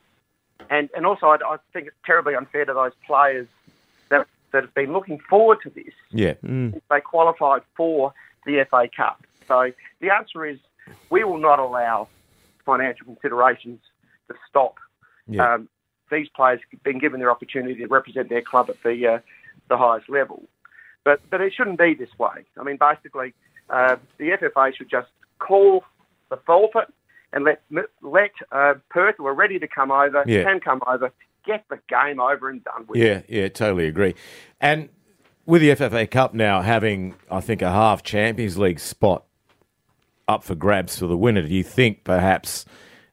and 0.69 0.89
and 0.95 1.06
also, 1.06 1.27
I, 1.27 1.38
I 1.45 1.58
think 1.73 1.88
it's 1.88 1.95
terribly 2.06 2.36
unfair 2.36 2.65
to 2.65 2.73
those 2.73 2.91
players 3.06 3.47
that 4.10 4.27
that 4.51 4.63
have 4.63 4.73
been 4.73 4.93
looking 4.93 5.19
forward 5.30 5.58
to 5.63 5.69
this. 5.69 5.93
Yeah. 6.12 6.34
if 6.43 6.84
They 6.89 7.01
qualified 7.01 7.62
for 7.75 8.13
the 8.45 8.65
FA 8.69 8.88
Cup. 8.95 9.23
So 9.47 9.71
the 10.01 10.10
answer 10.12 10.45
is 10.45 10.60
we 11.10 11.23
will 11.23 11.38
not 11.38 11.60
allow 11.60 12.08
financial 12.65 13.06
considerations 13.06 13.80
to 14.30 14.36
stop 14.50 14.76
Yeah. 15.28 15.54
um, 15.56 15.69
these 16.10 16.28
players 16.30 16.60
being 16.84 17.00
given 17.00 17.19
their 17.19 17.32
opportunity 17.32 17.76
to 17.76 17.88
represent 17.88 18.30
their 18.30 18.41
club 18.41 18.69
at 18.69 18.82
the 18.84 19.08
uh, 19.08 19.19
the 19.69 19.78
highest 19.78 20.10
level. 20.10 20.43
But 21.04 21.21
but 21.30 21.41
it 21.41 21.54
shouldn't 21.54 21.80
be 21.80 21.93
this 21.93 22.10
way. 22.19 22.45
I 22.60 22.63
mean, 22.63 22.78
basically, 22.78 23.34
uh, 23.69 23.95
the 24.17 24.32
FFA 24.32 24.76
should 24.76 24.89
just 24.89 25.08
call 25.39 25.84
the 26.30 26.38
forfeit 26.45 26.93
and 27.34 27.43
let 27.45 27.62
let 28.02 28.32
uh, 28.52 28.74
Perth, 28.89 29.15
who 29.17 29.26
are 29.28 29.34
ready 29.34 29.58
to 29.60 29.67
come 29.67 29.91
over, 29.91 30.24
Yeah. 30.28 30.43
can 30.43 30.60
come 30.60 30.82
over, 30.86 31.12
get 31.45 31.63
the 31.69 31.80
game 31.88 32.19
over 32.19 32.50
and 32.50 32.63
done 32.63 32.86
with. 32.88 33.00
Yeah, 33.00 33.21
yeah, 33.28 33.47
totally 33.47 33.88
agree. 33.88 34.15
And 34.60 34.89
with 35.45 35.62
the 35.62 35.69
FFA 35.69 36.10
Cup 36.12 36.34
now 36.34 36.62
having, 36.62 37.15
I 37.32 37.39
think, 37.41 37.62
a 37.62 37.71
half 37.71 38.04
Champions 38.04 38.58
League 38.58 38.80
spot 38.80 39.24
up 40.32 40.44
for 40.44 40.56
grabs 40.56 40.98
for 40.98 41.08
the 41.08 41.17
winner, 41.17 41.41
do 41.41 41.54
you 41.54 41.63
think 41.63 42.04
perhaps 42.04 42.65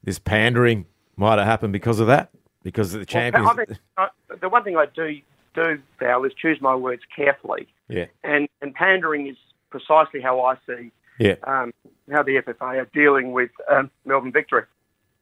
this 0.02 0.18
pandering 0.18 0.86
might 1.16 1.38
have 1.38 1.46
happened 1.46 1.72
because 1.72 2.00
of 2.00 2.06
that? 2.06 2.30
Because 2.62 2.92
the 2.92 3.06
Well, 3.34 3.48
I 3.48 3.54
think, 3.54 3.78
uh, 3.96 4.08
the 4.40 4.48
one 4.48 4.64
thing 4.64 4.76
I 4.76 4.86
do 4.86 5.20
do, 5.54 5.80
Val, 5.98 6.24
is 6.24 6.32
choose 6.34 6.60
my 6.60 6.74
words 6.74 7.02
carefully, 7.14 7.66
yeah, 7.88 8.06
and 8.24 8.48
and 8.62 8.74
pandering 8.74 9.26
is 9.26 9.36
precisely 9.70 10.20
how 10.20 10.40
I 10.40 10.56
see 10.66 10.90
yeah, 11.18 11.34
um, 11.44 11.72
how 12.10 12.22
the 12.22 12.36
FFA 12.36 12.82
are 12.82 12.88
dealing 12.94 13.32
with 13.32 13.50
um, 13.70 13.90
Melbourne 14.04 14.32
Victory. 14.32 14.64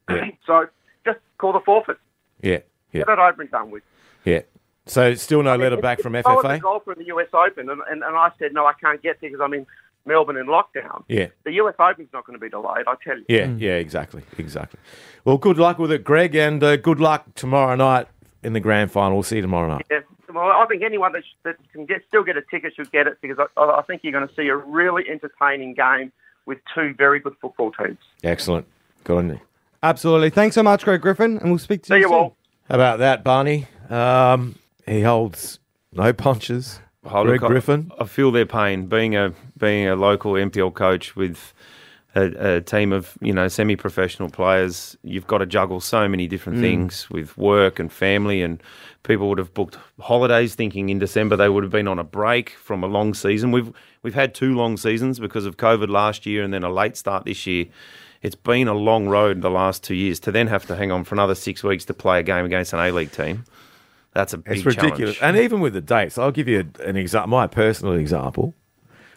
Yeah. 0.08 0.30
so 0.46 0.66
just 1.04 1.18
call 1.38 1.52
the 1.52 1.60
forfeit, 1.60 1.98
yeah, 2.42 2.60
yeah, 2.92 3.04
get 3.04 3.08
it 3.08 3.18
over 3.18 3.42
and 3.42 3.50
done 3.50 3.70
with. 3.70 3.82
yeah. 4.24 4.42
So 4.88 5.14
still 5.14 5.42
no 5.42 5.56
letter 5.56 5.78
back 5.78 6.00
from 6.00 6.14
I 6.14 6.20
was 6.20 6.44
a 6.44 6.48
FFA? 6.48 6.60
golfer 6.60 6.92
in 6.92 7.00
the 7.00 7.06
US 7.06 7.26
Open, 7.32 7.68
and, 7.68 7.80
and, 7.90 8.04
and 8.04 8.16
I 8.16 8.30
said 8.38 8.52
no, 8.52 8.66
I 8.66 8.72
can't 8.74 9.02
get 9.02 9.20
there 9.20 9.30
because 9.30 9.42
I'm 9.42 9.52
in 9.52 9.66
Melbourne 10.06 10.36
in 10.36 10.46
lockdown. 10.46 11.04
Yeah. 11.08 11.28
The 11.44 11.52
US 11.52 11.74
Open's 11.78 12.08
not 12.12 12.24
going 12.26 12.38
to 12.38 12.40
be 12.42 12.48
delayed, 12.48 12.84
I 12.86 12.94
tell 13.04 13.16
you. 13.18 13.24
Yeah, 13.28 13.48
yeah, 13.56 13.74
exactly, 13.74 14.22
exactly. 14.38 14.78
Well, 15.24 15.38
good 15.38 15.58
luck 15.58 15.78
with 15.78 15.90
it, 15.92 16.04
Greg, 16.04 16.34
and 16.34 16.62
uh, 16.62 16.76
good 16.76 17.00
luck 17.00 17.26
tomorrow 17.34 17.74
night 17.76 18.06
in 18.42 18.52
the 18.52 18.60
grand 18.60 18.90
final. 18.92 19.16
We'll 19.16 19.22
see 19.24 19.36
you 19.36 19.42
tomorrow 19.42 19.68
night. 19.68 19.86
Yeah. 19.90 20.00
Well, 20.32 20.44
I 20.50 20.66
think 20.66 20.82
anyone 20.82 21.12
that, 21.12 21.22
sh- 21.24 21.36
that 21.44 21.56
can 21.72 21.86
get 21.86 22.02
still 22.08 22.22
get 22.22 22.36
a 22.36 22.42
ticket 22.42 22.74
should 22.74 22.90
get 22.92 23.06
it 23.06 23.18
because 23.22 23.38
I, 23.56 23.60
I 23.60 23.82
think 23.86 24.02
you're 24.04 24.12
going 24.12 24.26
to 24.28 24.34
see 24.34 24.48
a 24.48 24.56
really 24.56 25.04
entertaining 25.08 25.74
game 25.74 26.12
with 26.46 26.58
two 26.74 26.94
very 26.98 27.20
good 27.20 27.34
football 27.40 27.72
teams. 27.72 27.98
Excellent. 28.22 28.66
Good 29.04 29.16
on 29.18 29.28
you. 29.30 29.40
Absolutely. 29.82 30.30
Thanks 30.30 30.54
so 30.54 30.62
much, 30.62 30.84
Greg 30.84 31.00
Griffin, 31.00 31.38
and 31.38 31.50
we'll 31.50 31.58
speak 31.58 31.82
to 31.84 31.88
See 31.88 31.94
you 31.94 32.00
you 32.00 32.06
soon. 32.08 32.14
all. 32.14 32.36
How 32.68 32.74
about 32.74 32.98
that, 32.98 33.22
Barney? 33.24 33.66
Um, 33.88 34.56
he 34.86 35.02
holds 35.02 35.58
no 35.92 36.12
punches. 36.12 36.80
Greg 37.08 37.42
I- 37.42 37.48
Griffin. 37.48 37.92
I, 37.98 38.04
feel 38.04 38.30
their 38.30 38.46
pain. 38.46 38.86
Being 38.86 39.16
a 39.16 39.32
being 39.58 39.88
a 39.88 39.96
local 39.96 40.32
NPL 40.32 40.74
coach 40.74 41.16
with 41.16 41.52
a, 42.14 42.56
a 42.56 42.60
team 42.60 42.92
of 42.92 43.16
you 43.20 43.32
know 43.32 43.48
semi-professional 43.48 44.30
players, 44.30 44.96
you've 45.02 45.26
got 45.26 45.38
to 45.38 45.46
juggle 45.46 45.80
so 45.80 46.08
many 46.08 46.26
different 46.26 46.58
mm. 46.58 46.62
things 46.62 47.10
with 47.10 47.36
work 47.36 47.78
and 47.78 47.92
family. 47.92 48.42
And 48.42 48.62
people 49.02 49.28
would 49.28 49.38
have 49.38 49.54
booked 49.54 49.78
holidays, 50.00 50.54
thinking 50.54 50.88
in 50.88 50.98
December 50.98 51.36
they 51.36 51.48
would 51.48 51.62
have 51.62 51.72
been 51.72 51.88
on 51.88 51.98
a 51.98 52.04
break 52.04 52.50
from 52.50 52.82
a 52.82 52.86
long 52.86 53.14
season. 53.14 53.52
We've 53.52 53.72
we've 54.02 54.14
had 54.14 54.34
two 54.34 54.54
long 54.54 54.76
seasons 54.76 55.18
because 55.18 55.46
of 55.46 55.56
COVID 55.56 55.88
last 55.88 56.26
year 56.26 56.42
and 56.42 56.52
then 56.52 56.64
a 56.64 56.70
late 56.70 56.96
start 56.96 57.24
this 57.24 57.46
year. 57.46 57.66
It's 58.22 58.34
been 58.34 58.66
a 58.66 58.74
long 58.74 59.08
road 59.08 59.42
the 59.42 59.50
last 59.50 59.84
two 59.84 59.94
years 59.94 60.18
to 60.20 60.32
then 60.32 60.46
have 60.48 60.66
to 60.66 60.76
hang 60.76 60.90
on 60.90 61.04
for 61.04 61.14
another 61.14 61.34
six 61.34 61.62
weeks 61.62 61.84
to 61.84 61.94
play 61.94 62.18
a 62.18 62.22
game 62.22 62.44
against 62.44 62.72
an 62.72 62.80
A 62.80 62.90
League 62.90 63.12
team. 63.12 63.44
That's 64.16 64.32
a 64.32 64.38
big 64.38 64.56
It's 64.56 64.64
ridiculous. 64.64 65.16
challenge. 65.16 65.36
And 65.36 65.44
even 65.44 65.60
with 65.60 65.74
the 65.74 65.82
dates, 65.82 66.16
I'll 66.16 66.30
give 66.30 66.48
you 66.48 66.70
an 66.82 66.96
example, 66.96 67.28
my 67.28 67.46
personal 67.46 67.92
example. 67.94 68.54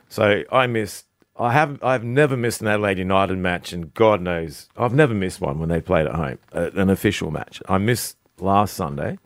So 0.10 0.44
I 0.52 0.68
missed, 0.68 1.06
I 1.38 1.54
have, 1.54 1.82
I've 1.82 2.04
never 2.04 2.36
missed 2.36 2.60
an 2.60 2.68
Adelaide 2.68 2.98
United 2.98 3.38
match, 3.38 3.72
and 3.72 3.94
God 3.94 4.20
knows, 4.22 4.68
I've 4.76 4.94
never 4.94 5.14
missed 5.14 5.40
one 5.40 5.58
when 5.58 5.70
they 5.70 5.80
played 5.80 6.06
at 6.06 6.16
home, 6.16 6.38
uh, 6.54 6.72
an 6.74 6.90
official 6.90 7.32
match. 7.32 7.62
I 7.70 7.78
missed 7.78 8.18
last 8.40 8.74
Sunday 8.74 9.18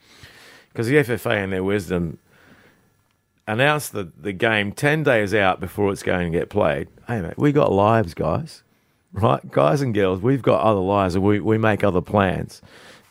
because 0.71 0.85
the 0.87 0.97
FFA, 0.97 1.43
in 1.43 1.49
their 1.49 1.63
wisdom, 1.63 2.19
announced 3.47 3.93
the, 3.93 4.11
the 4.15 4.31
game 4.31 4.73
10 4.73 5.01
days 5.01 5.33
out 5.33 5.59
before 5.59 5.91
it's 5.91 6.03
going 6.03 6.31
to 6.31 6.37
get 6.37 6.49
played. 6.51 6.87
Hey, 7.07 7.19
mate, 7.21 7.37
we 7.37 7.51
got 7.51 7.71
lives, 7.71 8.13
guys. 8.13 8.61
Right? 9.11 9.49
Guys 9.51 9.81
and 9.81 9.91
girls, 9.93 10.21
we've 10.21 10.43
got 10.43 10.61
other 10.61 10.79
lives 10.79 11.15
and 11.15 11.23
we, 11.23 11.39
we 11.39 11.57
make 11.57 11.83
other 11.83 12.01
plans. 12.01 12.61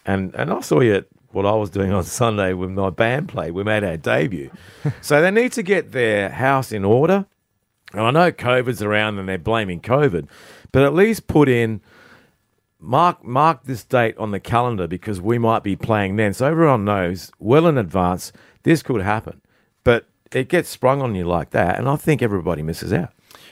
And 0.04 0.34
and 0.34 0.52
I 0.52 0.60
saw 0.60 0.80
you 0.80 0.94
at 0.96 1.06
what 1.32 1.46
I 1.46 1.52
was 1.52 1.70
doing 1.70 1.92
on 1.92 2.04
Sunday 2.22 2.52
when 2.52 2.74
my 2.74 2.90
band 2.90 3.28
played. 3.28 3.52
We 3.52 3.64
made 3.64 3.84
our 3.84 3.96
debut. 3.96 4.50
so 5.00 5.20
they 5.20 5.30
need 5.30 5.52
to 5.52 5.62
get 5.62 5.92
their 5.92 6.28
house 6.28 6.72
in 6.72 6.84
order. 6.84 7.26
And 7.92 8.00
I 8.00 8.10
know 8.10 8.32
COVID's 8.32 8.82
around 8.82 9.18
and 9.18 9.28
they're 9.28 9.38
blaming 9.38 9.80
COVID, 9.80 10.26
but 10.72 10.82
at 10.82 10.94
least 10.94 11.26
put 11.26 11.48
in 11.48 11.80
mark 12.80 13.24
mark 13.24 13.62
this 13.64 13.84
date 13.84 14.16
on 14.18 14.32
the 14.32 14.40
calendar 14.40 14.88
because 14.88 15.20
we 15.20 15.38
might 15.38 15.62
be 15.62 15.76
playing 15.76 16.16
then. 16.16 16.32
So 16.32 16.46
everyone 16.46 16.84
knows 16.84 17.30
well 17.38 17.66
in 17.66 17.78
advance 17.78 18.32
this 18.62 18.82
could 18.82 19.02
happen. 19.02 19.40
But 19.84 20.06
it 20.32 20.48
gets 20.48 20.68
sprung 20.68 21.02
on 21.02 21.14
you 21.14 21.24
like 21.24 21.50
that, 21.50 21.78
and 21.78 21.88
I 21.88 21.96
think 21.96 22.22
everybody 22.22 22.62
misses 22.62 22.92
out. 22.92 23.10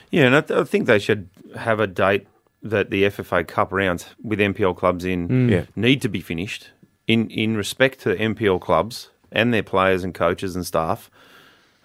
Yeah, 0.09 0.25
and 0.25 0.35
I, 0.35 0.41
th- 0.41 0.59
I 0.59 0.63
think 0.63 0.87
they 0.87 0.99
should 0.99 1.29
have 1.55 1.79
a 1.79 1.87
date 1.87 2.27
that 2.63 2.89
the 2.89 3.03
FFA 3.03 3.47
Cup 3.47 3.71
rounds 3.71 4.07
with 4.23 4.39
NPL 4.39 4.75
clubs 4.77 5.05
in 5.05 5.27
mm. 5.27 5.51
Yeah. 5.51 5.65
need 5.75 6.01
to 6.01 6.09
be 6.09 6.21
finished 6.21 6.69
in 7.07 7.29
in 7.29 7.55
respect 7.57 7.99
to 8.01 8.15
NPL 8.15 8.59
clubs 8.61 9.09
and 9.31 9.53
their 9.53 9.63
players 9.63 10.03
and 10.03 10.13
coaches 10.13 10.55
and 10.55 10.65
staff. 10.65 11.09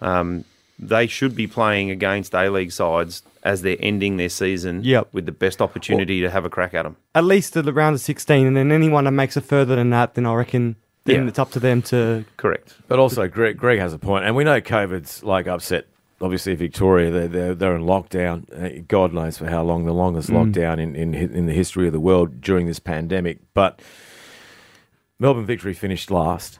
Um, 0.01 0.43
they 0.79 1.07
should 1.07 1.35
be 1.35 1.47
playing 1.47 1.89
against 1.89 2.35
A 2.35 2.49
League 2.49 2.71
sides 2.71 3.23
as 3.43 3.61
they're 3.63 3.77
ending 3.79 4.17
their 4.17 4.29
season 4.29 4.83
Yep. 4.83 5.07
with 5.11 5.25
the 5.25 5.31
best 5.31 5.59
opportunity 5.61 6.21
to 6.21 6.29
have 6.29 6.45
a 6.45 6.49
crack 6.49 6.73
at 6.75 6.83
them. 6.83 6.97
At 7.15 7.23
least 7.23 7.53
to 7.53 7.61
the 7.63 7.73
round 7.73 7.95
of 7.95 8.01
16, 8.01 8.45
and 8.45 8.55
then 8.55 8.71
anyone 8.71 9.05
that 9.05 9.11
makes 9.11 9.35
it 9.37 9.43
further 9.45 9.75
than 9.75 9.89
that, 9.91 10.13
then 10.13 10.25
I 10.27 10.33
reckon 10.35 10.75
then 11.05 11.23
Yeah. 11.23 11.27
it's 11.29 11.39
up 11.39 11.49
to 11.51 11.59
them 11.59 11.81
to. 11.83 12.25
Correct. 12.35 12.75
But 12.87 12.99
also, 12.99 13.27
Greg, 13.27 13.57
Greg 13.57 13.79
has 13.79 13.93
a 13.93 13.97
point, 13.97 14.25
and 14.25 14.35
we 14.35 14.43
know 14.43 14.61
COVID's 14.61 15.23
like 15.23 15.47
upset. 15.47 15.87
Obviously, 16.21 16.53
Victoria, 16.55 17.09
they're 17.09 17.27
they're, 17.27 17.55
they're 17.55 17.75
in 17.75 17.83
lockdown. 17.83 18.43
Uh, 18.53 18.83
God 18.87 19.13
knows 19.13 19.37
for 19.37 19.47
how 19.47 19.63
long, 19.63 19.85
the 19.85 19.93
longest 19.93 20.29
lockdown 20.29 20.79
in, 20.79 20.95
in 20.95 21.13
in 21.15 21.45
the 21.47 21.53
history 21.53 21.87
of 21.87 21.93
the 21.93 21.99
world 21.99 22.41
during 22.41 22.67
this 22.67 22.79
pandemic. 22.79 23.39
But 23.53 23.81
Melbourne 25.19 25.45
Victory 25.45 25.73
finished 25.73 26.11
last. 26.11 26.59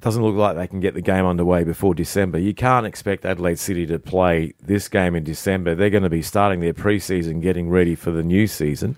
Doesn't 0.00 0.22
look 0.22 0.36
like 0.36 0.56
they 0.56 0.68
can 0.68 0.78
get 0.78 0.94
the 0.94 1.00
game 1.00 1.26
underway 1.26 1.64
before 1.64 1.92
December. 1.92 2.38
You 2.38 2.54
can't 2.54 2.86
expect 2.86 3.24
Adelaide 3.24 3.58
City 3.58 3.84
to 3.86 3.98
play 3.98 4.54
this 4.62 4.86
game 4.88 5.16
in 5.16 5.24
December. 5.24 5.74
They're 5.74 5.90
going 5.90 6.04
to 6.04 6.10
be 6.10 6.22
starting 6.22 6.60
their 6.60 6.74
preseason, 6.74 7.42
getting 7.42 7.68
ready 7.68 7.96
for 7.96 8.12
the 8.12 8.22
new 8.22 8.46
season. 8.46 8.94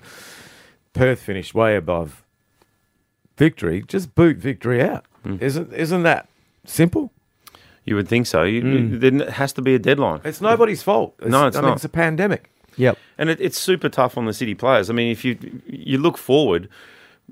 Perth 0.92 1.20
finished 1.20 1.54
way 1.54 1.74
above 1.74 2.22
Victory. 3.38 3.82
Just 3.88 4.14
boot 4.14 4.36
Victory 4.36 4.82
out. 4.82 5.06
Hmm. 5.22 5.36
Isn't 5.40 5.72
isn't 5.72 6.02
that 6.02 6.28
simple? 6.66 7.12
You 7.84 7.96
would 7.96 8.08
think 8.08 8.26
so. 8.26 8.42
You, 8.42 8.60
hmm. 8.60 8.98
Then 8.98 9.22
it 9.22 9.30
has 9.30 9.54
to 9.54 9.62
be 9.62 9.74
a 9.74 9.78
deadline. 9.78 10.20
It's 10.24 10.42
nobody's 10.42 10.82
fault. 10.82 11.14
No, 11.24 11.46
it's 11.46 11.56
I 11.56 11.60
mean, 11.60 11.70
not. 11.70 11.76
it's 11.76 11.84
a 11.84 11.88
pandemic. 11.88 12.50
Yep. 12.76 12.98
And 13.16 13.30
it, 13.30 13.40
it's 13.40 13.58
super 13.58 13.88
tough 13.88 14.18
on 14.18 14.26
the 14.26 14.34
city 14.34 14.54
players. 14.54 14.90
I 14.90 14.92
mean, 14.92 15.10
if 15.10 15.24
you 15.24 15.38
you 15.66 15.96
look 15.96 16.18
forward, 16.18 16.68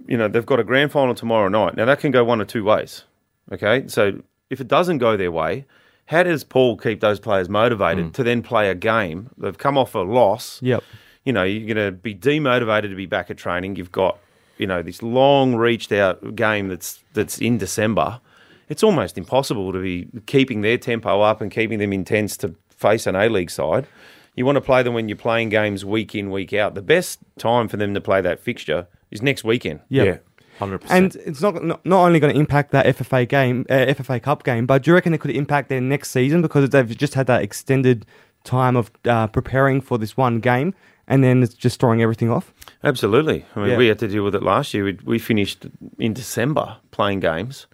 you 0.07 0.17
know 0.17 0.29
they've 0.29 0.47
got 0.47 0.61
a 0.61 0.65
grand 0.65 0.93
final 0.93 1.15
tomorrow 1.15 1.49
night. 1.49 1.77
Now 1.77 1.85
that 1.85 2.01
can 2.01 2.11
go 2.11 2.25
one 2.25 2.41
or 2.41 2.45
two 2.45 2.65
ways. 2.65 3.05
Okay, 3.53 3.89
so 3.89 4.23
if 4.51 4.61
it 4.61 4.69
doesn't 4.69 4.99
go 4.99 5.17
their 5.17 5.33
way, 5.33 5.65
how 6.07 6.23
does 6.23 6.45
Paul 6.45 6.77
keep 6.77 7.01
those 7.01 7.21
players 7.21 7.49
motivated 7.49 8.07
mm. 8.07 8.13
to 8.15 8.25
then 8.25 8.43
play 8.43 8.71
a 8.71 8.75
game? 8.75 9.31
They've 9.37 9.57
come 9.57 9.77
off 9.77 9.95
a 9.95 10.01
loss. 10.01 10.61
Yep. 10.63 10.83
You 11.25 11.33
know, 11.33 11.45
you're 11.45 11.75
going 11.75 11.87
to 11.87 11.93
be 11.93 12.15
demotivated 12.15 12.89
to 12.89 12.95
be 12.95 13.05
back 13.05 13.31
at 13.31 13.37
training. 13.37 13.77
You've 13.77 13.93
got 13.93 14.19
you 14.57 14.67
know 14.67 14.83
this 14.83 15.03
long 15.03 15.55
reached 15.55 15.93
out 15.93 16.35
game 16.35 16.69
that's 16.69 17.03
that's 17.15 17.39
in 17.39 17.59
December. 17.59 18.21
It's 18.69 18.83
almost 18.83 19.17
impossible 19.17 19.73
to 19.73 19.81
be 19.81 20.09
keeping 20.27 20.61
their 20.61 20.77
tempo 20.77 21.23
up 21.23 21.41
and 21.41 21.51
keeping 21.51 21.79
them 21.79 21.93
intense 21.93 22.37
to 22.39 22.55
face 22.71 23.07
an 23.07 23.17
A 23.17 23.29
League 23.29 23.51
side. 23.51 23.87
You 24.35 24.47
want 24.47 24.57
to 24.57 24.61
play 24.61 24.83
them 24.83 24.95
when 24.95 25.09
you're 25.09 25.17
playing 25.17 25.49
games 25.49 25.85
week 25.85 26.15
in, 26.15 26.31
week 26.31 26.53
out. 26.53 26.75
The 26.75 26.83
best 26.83 27.19
time 27.39 27.67
for 27.67 27.77
them 27.77 27.95
to 27.95 28.01
play 28.01 28.21
that 28.21 28.41
fixture 28.41 28.87
is 29.11 29.23
next 29.23 29.45
weekend. 29.45 29.81
Yep. 29.89 30.07
Yeah, 30.07 30.47
hundred 30.59 30.79
percent. 30.79 31.15
And 31.17 31.27
it's 31.27 31.41
not 31.41 31.63
not, 31.63 31.85
not 31.87 32.05
only 32.07 32.21
going 32.21 32.33
to 32.35 32.39
impact 32.39 32.71
that 32.73 32.87
FFA 32.87 33.29
game, 33.29 33.67
uh, 33.71 33.75
FFA 33.75 34.23
Cup 34.23 34.45
game, 34.45 34.67
but 34.67 34.83
do 34.83 34.91
you 34.91 34.95
reckon 34.95 35.15
it 35.15 35.21
could 35.21 35.31
impact 35.31 35.69
their 35.69 35.81
next 35.81 36.11
season 36.11 36.43
because 36.43 36.69
they've 36.71 36.97
just 36.97 37.15
had 37.15 37.27
that 37.27 37.43
extended 37.43 38.07
time 38.45 38.77
of 38.77 38.91
uh, 39.05 39.27
preparing 39.27 39.81
for 39.81 39.99
this 39.99 40.17
one 40.17 40.41
game, 40.41 40.75
and 41.07 41.23
then 41.25 41.43
it's 41.43 41.55
just 41.55 41.81
throwing 41.81 42.01
everything 42.03 42.31
off? 42.31 42.53
Absolutely. 42.85 43.45
I 43.57 43.61
mean, 43.61 43.71
Yeah. 43.71 43.77
we 43.77 43.87
had 43.89 43.99
to 43.99 44.09
deal 44.09 44.25
with 44.25 44.35
it 44.35 44.43
last 44.43 44.73
year. 44.75 44.85
We, 44.85 44.99
we 45.05 45.19
finished 45.19 45.67
in 45.99 46.13
December 46.13 46.77
playing 46.93 47.21
games, 47.21 47.67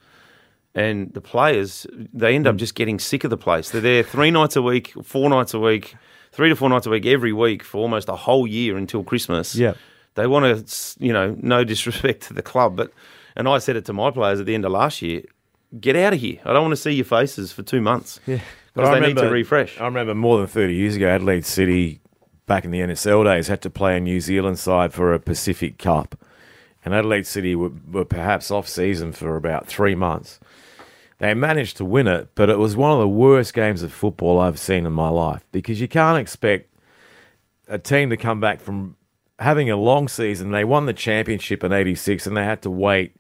and 0.75 1.13
the 1.13 1.21
players 1.21 1.87
they 2.13 2.35
end 2.35 2.47
up 2.47 2.57
just 2.57 2.75
getting 2.75 2.99
sick 2.99 3.25
of 3.25 3.31
the 3.31 3.37
place. 3.37 3.71
They're 3.71 3.81
there 3.81 4.03
three 4.03 4.31
nights 4.31 4.57
a 4.57 4.63
week, 4.63 4.93
four 5.05 5.29
nights 5.31 5.55
a 5.55 5.61
week, 5.61 5.95
three 6.33 6.49
to 6.49 6.57
four 6.57 6.69
nights 6.69 6.87
a 6.87 6.91
week 6.91 7.07
every 7.07 7.33
week 7.33 7.63
for 7.63 7.79
almost 7.79 8.09
a 8.09 8.17
whole 8.17 8.47
year 8.47 8.77
until 8.77 9.05
Christmas. 9.05 9.55
Yeah. 9.55 9.75
They 10.15 10.27
want 10.27 10.67
to, 10.69 11.05
you 11.05 11.13
know, 11.13 11.37
no 11.41 11.65
disrespect 11.65 12.23
to 12.25 12.35
the 12.35 12.43
club, 12.43 12.77
but 12.77 12.93
and 13.37 13.49
I 13.49 13.59
said 13.59 13.77
it 13.77 13.85
to 13.87 13.93
my 13.93 14.11
players 14.11 14.41
at 14.41 14.47
the 14.47 14.55
end 14.55 14.65
of 14.65 14.73
last 14.73 15.03
year: 15.03 15.23
get 15.81 15.97
out 15.97 16.13
of 16.15 16.21
here. 16.21 16.39
I 16.45 16.53
don't 16.53 16.63
want 16.63 16.73
to 16.73 16.77
see 16.77 16.93
your 16.93 17.05
faces 17.05 17.53
for 17.53 17.63
two 17.63 17.81
months. 17.81 18.21
Yeah, 18.27 18.41
because 18.75 18.91
they 18.91 19.01
need 19.01 19.15
to 19.17 19.23
remember- 19.23 19.33
refresh. 19.33 19.81
I 19.81 19.85
remember 19.87 20.15
more 20.15 20.39
than 20.39 20.47
30 20.47 20.75
years 20.75 20.97
ago, 20.97 21.09
Adelaide 21.09 21.45
City, 21.45 22.01
back 22.47 22.65
in 22.65 22.71
the 22.71 22.81
NSL 22.81 23.25
days, 23.25 23.49
had 23.49 23.63
to 23.63 23.71
play 23.71 23.97
a 23.97 24.01
New 24.01 24.21
Zealand 24.21 24.59
side 24.59 24.93
for 24.93 25.13
a 25.13 25.19
Pacific 25.21 25.79
Cup. 25.79 26.17
And 26.85 26.95
Adelaide 26.95 27.27
City 27.27 27.55
were, 27.57 27.73
were 27.91 28.05
perhaps 28.05 28.51
off 28.51 28.69
season 28.69 29.13
for 29.13 29.37
about 29.37 29.67
three 29.67 29.95
months. 29.95 30.39
They 31.19 31.33
managed 31.33 31.79
to 31.79 31.85
win 31.85 32.07
it, 32.07 32.29
but 32.35 32.51
it 32.51 32.59
was 32.59 32.77
one 32.77 32.93
of 32.93 32.99
the 32.99 33.09
worst 33.09 33.55
games 33.55 33.83
of 33.83 33.93
football 33.93 34.39
I've 34.39 34.59
seen 34.59 34.85
in 34.85 34.93
my 34.93 35.09
life 35.09 35.47
because 35.51 35.81
you 35.81 35.89
can't 35.89 36.19
expect 36.19 36.69
a 37.69 37.79
team 37.79 38.11
to 38.11 38.17
come 38.19 38.41
back 38.41 38.61
from 38.61 38.97
having 39.45 39.71
a 39.71 39.77
long 39.77 40.09
season. 40.09 40.51
They 40.51 40.65
won 40.65 40.87
the 40.87 40.93
championship 40.93 41.63
in 41.63 41.73
86 41.73 42.27
and 42.27 42.37
they 42.37 42.45
had 42.45 42.63
to 42.63 42.71
wait 42.71 43.15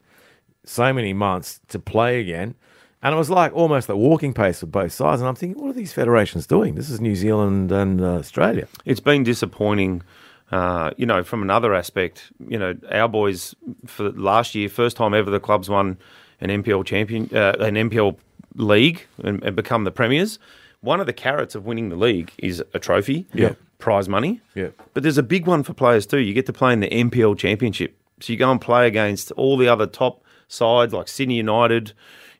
so 0.65 0.93
many 0.93 1.13
months 1.13 1.61
to 1.69 1.79
play 1.79 2.21
again. 2.21 2.55
And 3.03 3.15
it 3.15 3.19
was 3.19 3.29
like 3.29 3.53
almost 3.53 3.89
a 3.91 3.97
walking 3.97 4.33
pace 4.33 4.61
for 4.61 4.67
both 4.67 4.93
sides. 4.93 5.21
And 5.21 5.29
I'm 5.29 5.35
thinking, 5.35 5.63
what 5.63 5.69
are 5.71 5.75
these 5.75 5.93
federations 5.93 6.47
doing? 6.47 6.75
This 6.75 6.89
is 6.89 7.01
New 7.01 7.15
Zealand 7.15 7.71
and 7.71 8.01
uh, 8.01 8.15
Australia. 8.15 8.67
It's 8.87 9.01
been 9.01 9.23
disappointing, 9.25 10.03
uh, 10.51 10.93
you 10.97 11.05
know, 11.05 11.23
from 11.23 11.43
another 11.43 11.75
aspect. 11.75 12.33
You 12.49 12.59
know, 12.59 12.75
our 12.91 13.09
boys 13.09 13.55
for 13.87 14.11
last 14.13 14.55
year, 14.55 14.71
first 14.71 14.97
time 14.97 15.13
ever 15.13 15.31
the 15.31 15.39
club's 15.39 15.69
won 15.69 15.99
an 16.41 16.49
NPL 16.49 16.87
champion, 16.87 17.29
uh, 17.37 17.53
an 17.61 17.75
NPL 17.75 18.17
league, 18.55 19.07
and, 19.23 19.43
and 19.45 19.55
become 19.55 19.85
the 19.85 19.93
premiers. 19.93 20.39
One 20.81 20.99
of 20.99 21.05
the 21.07 21.13
carrots 21.13 21.55
of 21.55 21.67
winning 21.67 21.91
the 21.91 21.97
league 21.97 22.33
is 22.39 22.63
a 22.73 22.79
trophy, 22.79 23.27
Yeah. 23.35 23.53
Prize 23.85 24.09
money. 24.09 24.40
Yeah. 24.55 24.68
But 24.94 25.03
there's 25.03 25.18
a 25.18 25.23
big 25.23 25.47
one 25.47 25.62
for 25.62 25.75
players 25.75 26.07
too. 26.07 26.16
You 26.18 26.33
get 26.33 26.47
to 26.47 26.53
play 26.55 26.73
in 26.73 26.81
the 26.81 26.88
NPL 26.88 27.37
Championship. 27.37 27.94
So 28.20 28.33
you 28.33 28.38
go 28.38 28.51
and 28.51 28.59
play 28.61 28.87
against 28.87 29.31
all 29.33 29.59
the 29.59 29.68
other 29.68 29.87
top 29.87 30.25
sides 30.49 30.94
like 30.94 31.07
Sydney 31.07 31.37
United. 31.37 31.92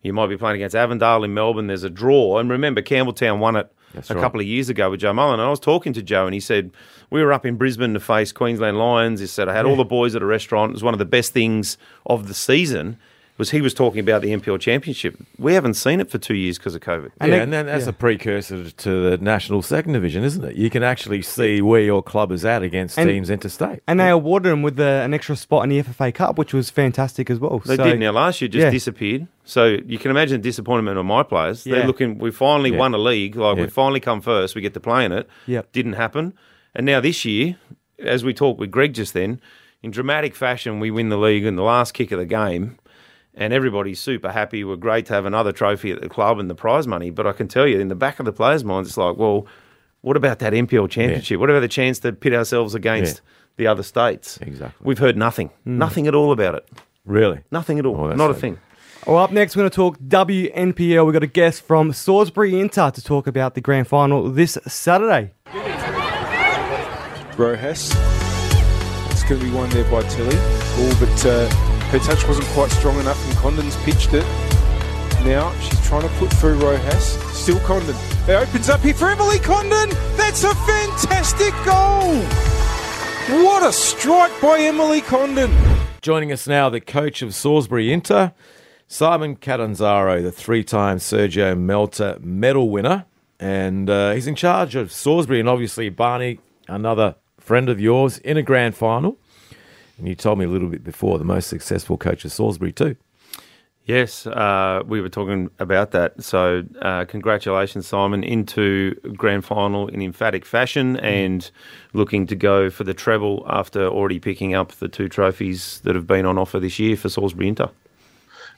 You 0.03 0.15
might 0.15 0.29
be 0.29 0.39
playing 0.39 0.57
against 0.57 0.75
Avondale 0.75 1.23
in 1.23 1.35
Melbourne. 1.35 1.67
There's 1.67 1.85
a 1.85 1.91
draw. 1.91 2.39
And 2.39 2.49
remember, 2.51 2.81
Campbelltown 2.81 3.41
won 3.41 3.57
it 3.57 3.71
That's 3.93 4.11
a 4.11 4.15
right. 4.15 4.23
couple 4.23 4.41
of 4.41 4.47
years 4.47 4.71
ago 4.71 4.91
with 4.91 5.01
Joe 5.01 5.13
Mullen. 5.13 5.39
And 5.39 5.47
I 5.47 5.51
was 5.51 5.61
talking 5.61 5.93
to 5.93 6.03
Joe 6.03 6.25
and 6.25 6.33
he 6.33 6.41
said, 6.41 6.71
We 7.11 7.23
were 7.23 7.33
up 7.33 7.45
in 7.45 7.57
Brisbane 7.57 7.93
to 7.93 8.01
face 8.01 8.33
Queensland 8.33 8.79
Lions. 8.79 9.21
He 9.21 9.27
said, 9.27 9.47
I 9.49 9.55
had 9.55 9.67
all 9.67 9.77
the 9.77 9.85
boys 9.85 10.17
at 10.17 10.23
a 10.23 10.27
restaurant. 10.27 10.71
It 10.71 10.75
was 10.75 10.83
one 10.83 10.95
of 10.95 10.99
the 10.99 11.05
best 11.05 11.35
things 11.35 11.77
of 12.07 12.27
the 12.27 12.35
season. 12.35 12.97
Was 13.37 13.51
he 13.51 13.61
was 13.61 13.75
talking 13.75 13.99
about 13.99 14.23
the 14.23 14.29
NPL 14.33 14.61
Championship? 14.61 15.17
We 15.39 15.55
haven't 15.55 15.75
seen 15.75 15.99
it 16.01 16.09
for 16.09 16.19
two 16.19 16.37
years 16.37 16.57
because 16.57 16.77
of 16.77 16.83
COVID. 16.83 17.11
And 17.21 17.31
yeah, 17.33 17.37
they- 17.39 17.43
and 17.43 17.53
then 17.53 17.67
that's 17.67 17.85
yeah. 17.85 17.91
a 17.91 17.93
precursor 17.93 18.71
to 18.71 19.11
the 19.11 19.19
national 19.19 19.63
second 19.63 19.95
division, 19.95 20.23
isn't 20.23 20.45
it? 20.45 20.55
You 20.55 20.71
can 20.71 20.85
actually 20.85 21.21
see 21.23 21.61
where 21.61 21.81
your 21.81 22.01
club 22.01 22.31
is 22.31 22.45
at 22.45 22.63
against 22.63 22.97
And- 22.97 23.09
teams 23.11 23.31
interstate. 23.31 23.81
And 23.89 23.99
they 23.99 24.09
awarded 24.09 24.53
him 24.53 24.63
with 24.63 24.77
the, 24.77 24.85
an 24.85 25.13
extra 25.13 25.35
spot 25.35 25.65
in 25.65 25.71
the 25.71 25.83
FFA 25.83 26.15
Cup, 26.15 26.39
which 26.39 26.55
was 26.55 26.71
fantastic 26.71 27.29
as 27.29 27.41
well. 27.41 27.59
They 27.59 27.75
So- 27.75 27.83
did. 27.85 27.99
Now 27.99 28.13
last 28.13 28.41
year 28.41 28.47
just 28.49 28.63
yeah. 28.63 28.71
disappeared. 28.71 29.27
So 29.45 29.79
you 29.85 29.99
can 29.99 30.13
imagine 30.13 30.41
the 30.41 30.49
disappointment 30.49 30.97
of 30.97 31.05
my 31.05 31.25
players. 31.25 31.65
They're 31.65 31.87
looking. 31.87 32.19
We 32.19 32.31
finally 32.31 32.71
Yeah. 32.71 32.79
won 32.79 32.95
a 32.95 32.99
league. 32.99 33.35
Like 33.35 33.57
Yeah. 33.57 33.65
we 33.65 33.69
finally 33.69 34.01
come 34.01 34.21
first. 34.21 34.55
We 34.55 34.61
get 34.61 34.75
to 34.75 34.81
play 34.81 35.05
in 35.05 35.11
it. 35.13 35.29
Yep. 35.47 35.73
Didn't 35.73 35.95
happen. 35.95 36.35
And 36.73 36.87
now 36.87 37.01
this 37.01 37.25
year, 37.25 37.57
as 37.99 38.23
we 38.25 38.33
talked 38.33 38.61
with 38.61 38.71
Greg 38.71 38.95
just 38.95 39.13
then, 39.13 39.41
in 39.83 39.91
dramatic 39.91 40.35
fashion, 40.37 40.79
we 40.81 40.91
win 40.93 41.09
the 41.09 41.19
league 41.19 41.45
in 41.45 41.57
the 41.57 41.63
last 41.65 41.95
kick 41.95 42.13
of 42.13 42.19
the 42.21 42.25
game. 42.27 42.77
And 43.37 43.53
everybody's 43.53 43.99
super 44.01 44.31
happy. 44.31 44.63
We're 44.63 44.77
great 44.77 45.07
to 45.07 45.15
have 45.15 45.27
another 45.27 45.51
trophy 45.51 45.91
at 45.91 46.01
the 46.01 46.09
club 46.09 46.39
and 46.39 46.49
the 46.49 46.55
prize 46.55 46.87
money. 46.87 47.11
But 47.11 47.27
I 47.27 47.33
can 47.33 47.49
tell 47.49 47.67
you, 47.67 47.81
in 47.81 47.89
the 47.89 47.97
back 47.97 48.21
of 48.21 48.27
the 48.27 48.33
players' 48.33 48.63
minds, 48.63 48.89
it's 48.91 48.97
like, 48.97 49.17
well, 49.17 49.47
what 50.03 50.17
about 50.17 50.39
that 50.39 50.53
NPL 50.53 50.89
championship? 50.89 51.41
What 51.41 51.51
about 51.51 51.61
the 51.61 51.69
chance 51.69 51.99
to 52.01 52.13
pit 52.13 52.33
ourselves 52.33 52.75
against 52.77 53.17
Yeah. 53.17 53.21
the 53.57 53.67
other 53.67 53.83
states? 53.83 54.39
Exactly. 54.41 54.85
We've 54.87 54.99
heard 54.99 55.17
nothing. 55.17 55.51
Nothing 55.65 56.07
at 56.07 56.15
all 56.15 56.31
about 56.31 56.55
it. 56.55 56.69
Really? 57.05 57.41
Nothing 57.51 57.79
at 57.81 57.87
all. 57.87 57.97
Oh, 58.01 58.07
that's 58.09 58.19
Not 58.19 58.31
a 58.31 58.35
thing. 58.35 58.59
Well, 59.07 59.19
up 59.19 59.33
next, 59.33 59.57
we're 59.57 59.63
going 59.63 59.71
to 59.71 59.77
talk 59.77 59.99
WNPL. 59.99 61.05
We've 61.05 61.13
got 61.13 61.23
a 61.23 61.27
guest 61.27 61.63
from 61.67 61.93
Salisbury 61.93 62.59
Inter 62.61 62.91
to 62.93 63.03
talk 63.03 63.27
about 63.27 63.55
the 63.55 63.61
grand 63.61 63.89
final 63.89 64.31
this 64.31 64.57
Saturday. 64.67 65.33
Rojas. 67.37 67.91
It's 69.11 69.25
going 69.25 69.41
to 69.41 69.47
be 69.47 69.51
one 69.51 69.69
there 69.71 69.91
by 69.91 70.03
Tilly. 70.09 70.37
All 70.39 70.95
but 71.01 71.27
uh, 71.27 71.49
her 71.91 71.99
touch 71.99 72.27
wasn't 72.27 72.47
quite 72.49 72.71
strong 72.71 72.99
enough, 72.99 73.25
and 73.29 73.37
Condon's 73.37 73.77
pitched 73.85 74.13
it. 74.15 74.25
Now 75.25 75.53
she's 75.61 75.87
trying 75.87 76.03
to 76.03 76.15
put 76.17 76.33
through 76.35 76.59
Rojas. 76.59 77.19
Still 77.33 77.61
Condon. 77.61 77.97
It 78.29 78.31
opens 78.31 78.69
up 78.69 78.81
here 78.81 78.95
for 78.95 79.09
Emily 79.09 79.39
Condon. 79.39 79.91
That's 80.17 80.45
a 80.45 80.55
fantastic 80.55 81.55
goal. 81.65 82.23
What 83.43 83.63
a 83.63 83.73
strike 83.73 84.33
by 84.43 84.59
Emily 84.61 85.01
Condon. 85.01 85.51
Joining 86.03 86.31
us 86.31 86.47
now, 86.47 86.69
the 86.69 86.81
coach 86.81 87.23
of 87.23 87.35
Salisbury 87.35 87.91
Inter, 87.91 88.35
Simon 88.87 89.37
Catanzaro, 89.37 90.21
the 90.21 90.31
three-time 90.31 90.99
Sergio 90.99 91.57
Melta 91.57 92.23
medal 92.23 92.69
winner, 92.69 93.07
and 93.41 93.89
uh, 93.89 94.13
he's 94.13 94.27
in 94.27 94.35
charge 94.35 94.75
of 94.75 94.93
Salisbury 94.93 95.41
and 95.41 95.49
obviously 95.49 95.89
Barney, 95.89 96.41
another 96.69 97.15
friend 97.39 97.71
of 97.71 97.81
yours, 97.81 98.19
in 98.19 98.37
a 98.37 98.43
grand 98.43 98.77
final. 98.77 99.17
And 99.99 100.09
you 100.09 100.15
told 100.15 100.39
me 100.39 100.45
a 100.45 100.49
little 100.49 100.69
bit 100.69 100.83
before 100.83 101.19
the 101.19 101.25
most 101.25 101.49
successful 101.49 101.97
coach 101.97 102.25
of 102.25 102.33
Salisbury 102.33 102.73
too. 102.73 102.97
Yes, 103.87 104.27
uh, 104.27 104.83
we 104.87 105.03
were 105.03 105.11
talking 105.11 105.51
about 105.59 105.91
that. 105.91 106.23
So, 106.23 106.63
uh, 106.81 107.05
congratulations, 107.05 107.87
Simon, 107.87 108.25
into 108.25 108.95
grand 109.15 109.45
final 109.45 109.89
in 109.89 110.01
emphatic 110.01 110.47
fashion 110.47 110.97
and 110.97 111.51
looking 111.93 112.27
to 112.29 112.35
go 112.35 112.71
for 112.71 112.85
the 112.85 112.95
treble 112.95 113.45
after 113.47 113.87
already 113.87 114.19
picking 114.19 114.55
up 114.55 114.73
the 114.73 114.89
two 114.89 115.11
trophies 115.11 115.81
that 115.85 115.95
have 115.95 116.07
been 116.07 116.25
on 116.25 116.39
offer 116.39 116.59
this 116.59 116.79
year 116.79 116.97
for 116.97 117.11
Salisbury 117.11 117.49
Inter. 117.49 117.69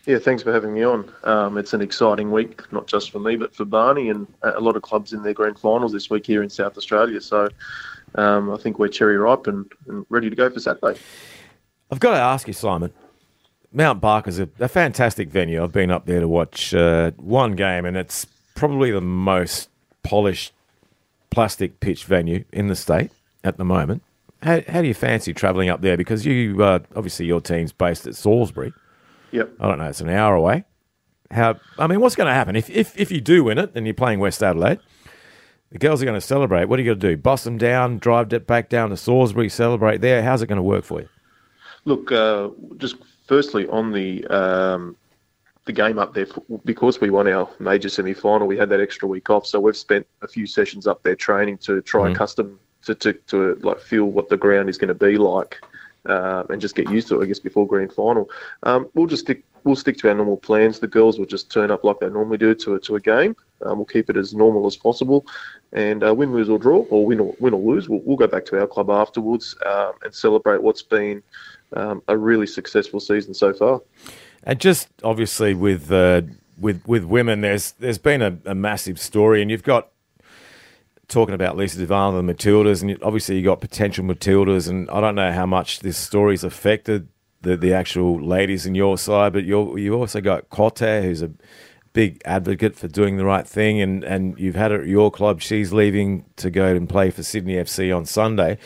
Yeah, 0.07 0.20
thanks 0.20 0.44
for 0.44 0.53
having 0.53 0.72
me 0.72 0.85
on. 0.85 1.12
Um, 1.25 1.59
it's 1.59 1.75
an 1.75 1.83
exciting 1.83 2.31
week, 2.31 2.62
not 2.72 2.87
just 2.87 3.11
for 3.11 3.18
me, 3.18 3.35
but 3.35 3.53
for 3.53 3.64
Barney 3.64 4.09
and 4.09 4.29
a 4.42 4.61
lot 4.61 4.77
of 4.77 4.83
clubs 4.83 5.12
in 5.12 5.25
their 5.25 5.35
grand 5.35 5.59
finals 5.59 5.90
this 5.90 6.09
week 6.09 6.25
here 6.25 6.44
in 6.44 6.49
South 6.49 6.79
Australia. 6.79 7.20
So 7.20 7.49
um, 8.16 8.50
I 8.50 8.57
think 8.57 8.79
we're 8.79 8.88
cherry 8.88 9.16
ripe 9.16 9.46
and, 9.46 9.70
and 9.87 10.07
ready 10.09 10.31
to 10.31 10.37
go 10.37 10.50
for 10.50 10.61
Saturday. 10.61 10.98
I've 11.90 12.00
got 12.00 12.12
to 12.12 12.20
ask 12.20 12.46
you, 12.46 12.52
Simon. 12.52 12.92
Mount 13.72 14.00
Barker's 14.00 14.38
a, 14.38 14.48
a 14.59 14.68
fantastic 14.68 15.29
venue. 15.29 15.62
I've 15.62 15.72
been 15.72 15.90
up 15.90 16.07
there 16.07 16.20
to 16.20 16.29
watch 16.29 16.74
uh, 16.74 17.11
one 17.16 17.55
game, 17.55 17.85
and 17.85 17.96
it's 17.96 18.26
probably 18.55 18.90
the 18.90 19.00
most 19.00 19.68
polished 20.02 20.52
plastic 21.31 21.81
pitch 21.81 22.05
venue 22.05 22.44
in 22.52 22.68
the 22.68 22.76
state 22.76 23.11
at 23.44 23.59
the 23.59 23.64
moment. 23.64 24.02
How, 24.42 24.62
how 24.68 24.83
do 24.83 24.88
you 24.88 24.94
fancy 24.94 25.35
travelling 25.35 25.68
up 25.68 25.81
there? 25.81 25.96
Because 25.96 26.24
you, 26.24 26.62
uh, 26.62 26.79
obviously, 26.94 27.26
your 27.26 27.40
team's 27.40 27.72
based 27.72 28.07
at 28.07 28.14
Salisbury. 28.14 28.72
Yep. 29.33 29.50
I 29.61 29.68
don't 29.68 29.79
know, 29.79 29.87
it's 29.87 30.00
an 30.00 30.09
hour 30.09 30.35
away. 30.35 30.64
How? 31.31 31.57
I 31.79 31.87
mean, 31.87 32.00
what's 32.00 32.14
going 32.14 32.29
to 32.29 32.35
happen 32.35 32.55
if, 32.55 32.70
if 32.70 32.96
if 32.96 33.11
you 33.11 33.20
do 33.20 33.44
win 33.44 33.59
it 33.59 33.72
and 33.74 33.87
you're 33.87 33.94
playing 33.94 34.20
West 34.20 34.42
Adelaide? 34.42 34.79
The 35.72 35.79
girls 35.79 36.00
are 36.00 36.05
going 36.05 36.18
to 36.18 36.26
celebrate. 36.26 36.66
What 36.66 36.79
are 36.79 36.83
you 36.83 36.90
going 36.90 37.00
to 37.00 37.09
do? 37.11 37.16
Bust 37.16 37.44
them 37.44 37.59
down, 37.59 37.98
drive 37.98 38.33
it 38.33 38.46
back 38.46 38.68
down 38.68 38.90
to 38.90 38.96
Salisbury, 38.96 39.48
celebrate 39.48 40.00
there. 40.00 40.22
How's 40.22 40.42
it 40.42 40.46
going 40.46 40.57
to 40.57 40.62
work 40.62 40.85
for 40.85 41.00
you? 41.00 41.09
Look, 41.85 42.12
uh, 42.12 42.50
just 42.76 42.96
firstly 43.26 43.66
on 43.68 43.92
the 43.92 44.24
um, 44.26 44.96
the 45.64 45.72
game 45.72 45.98
up 45.98 46.14
there, 46.14 46.26
because 46.64 47.00
we 47.00 47.11
won 47.11 47.26
our 47.29 47.48
major 47.59 47.88
semi 47.88 48.14
final, 48.14 48.46
we 48.46 48.57
had 48.57 48.68
that 48.68 48.81
extra 48.81 49.09
week 49.09 49.31
off, 49.31 49.46
so 49.46 49.59
we've 49.59 49.76
spent 49.76 50.07
a 50.22 50.29
few 50.29 50.46
sessions 50.46 50.87
up 50.87 51.02
there 51.02 51.16
training 51.16 51.59
to 51.59 51.83
try 51.83 52.07
and 52.07 52.16
custom 52.16 52.59
to, 52.85 52.94
to, 52.94 53.12
to 53.12 53.55
like 53.62 53.81
feel 53.81 54.05
what 54.05 54.29
the 54.29 54.37
ground 54.37 54.68
is 54.68 54.79
going 54.79 54.88
to 54.88 54.94
be 54.94 55.18
like. 55.18 55.61
Uh, 56.09 56.45
and 56.51 56.61
just 56.61 56.75
get 56.75 56.90
used 56.90 57.09
to 57.09 57.21
it, 57.21 57.25
I 57.25 57.27
guess, 57.27 57.38
before 57.38 57.66
grand 57.66 57.92
final. 57.92 58.31
Um, 58.62 58.88
we'll 58.95 59.07
just 59.07 59.25
stick. 59.25 59.42
We'll 59.64 59.75
stick 59.75 59.97
to 59.99 60.09
our 60.09 60.14
normal 60.14 60.37
plans. 60.37 60.79
The 60.79 60.87
girls 60.87 61.19
will 61.19 61.27
just 61.27 61.51
turn 61.51 61.73
up 61.73 61.83
like 61.83 61.99
they 61.99 62.09
normally 62.09 62.38
do 62.38 62.55
to 62.55 62.75
a, 62.77 62.81
to 62.81 62.95
a 62.95 63.01
game. 63.01 63.35
Um, 63.62 63.79
we'll 63.79 63.87
keep 63.87 64.09
it 64.09 64.16
as 64.16 64.33
normal 64.33 64.66
as 64.66 64.77
possible, 64.77 65.27
and 65.73 66.04
uh, 66.07 66.15
win, 66.15 66.33
lose 66.33 66.48
or 66.48 66.59
draw, 66.59 66.85
or 66.90 67.04
win 67.04 67.21
or 67.21 67.35
win 67.40 67.54
or 67.54 67.61
lose, 67.61 67.88
we'll, 67.88 68.00
we'll 68.04 68.17
go 68.17 68.27
back 68.27 68.44
to 68.46 68.61
our 68.61 68.67
club 68.67 68.90
afterwards 68.90 69.57
um, 69.67 69.92
and 70.04 70.15
celebrate 70.15 70.63
what's 70.63 70.83
been 70.83 71.23
um, 71.73 72.02
a 72.09 72.17
really 72.17 72.46
successful 72.46 73.00
season 73.00 73.35
so 73.35 73.52
far. 73.52 73.81
And 74.44 74.61
just 74.61 74.88
obviously 75.02 75.54
with 75.54 75.90
uh, 75.90 76.23
with 76.59 76.87
with 76.87 77.04
women, 77.04 77.40
there's 77.40 77.73
there's 77.73 77.98
been 77.98 78.23
a, 78.23 78.38
a 78.44 78.54
massive 78.54 79.00
story, 79.00 79.42
and 79.42 79.50
you've 79.50 79.65
got 79.65 79.88
talking 81.09 81.35
about 81.35 81.57
Lisa 81.57 81.79
De 81.79 81.87
Vanna 81.87 82.19
and 82.19 82.29
the 82.29 82.35
Matildas, 82.35 82.83
and 82.83 83.00
obviously 83.02 83.37
you 83.37 83.42
got 83.44 83.61
potential 83.61 84.04
Matildas, 84.04 84.69
and 84.69 84.88
I 84.90 85.00
don't 85.00 85.15
know 85.15 85.33
how 85.33 85.46
much 85.46 85.81
this 85.81 85.96
story's 85.96 86.44
affected 86.44 87.09
the 87.42 87.57
the 87.57 87.73
actual 87.73 88.21
ladies 88.21 88.67
in 88.67 88.75
your 88.75 88.98
side, 88.98 89.33
but 89.33 89.44
you 89.44 89.77
you 89.77 89.94
also 89.94 90.21
got 90.21 90.48
Cote, 90.50 90.79
who's 91.02 91.23
a 91.23 91.31
big 91.92 92.21
advocate 92.27 92.77
for 92.77 92.88
doing 92.88 93.17
the 93.17 93.25
right 93.25 93.46
thing, 93.46 93.81
and 93.81 94.02
and 94.04 94.38
you've 94.38 94.57
had 94.57 94.71
her 94.71 94.83
at 94.83 94.87
your 94.88 95.11
club. 95.11 95.40
She's 95.40 95.73
leaving 95.73 96.25
to 96.37 96.50
go 96.50 96.67
and 96.75 96.88
play 96.88 97.11
for 97.11 97.23
Sydney 97.23 97.54
FC 97.54 97.96
on 97.96 98.04
Sunday. 98.04 98.59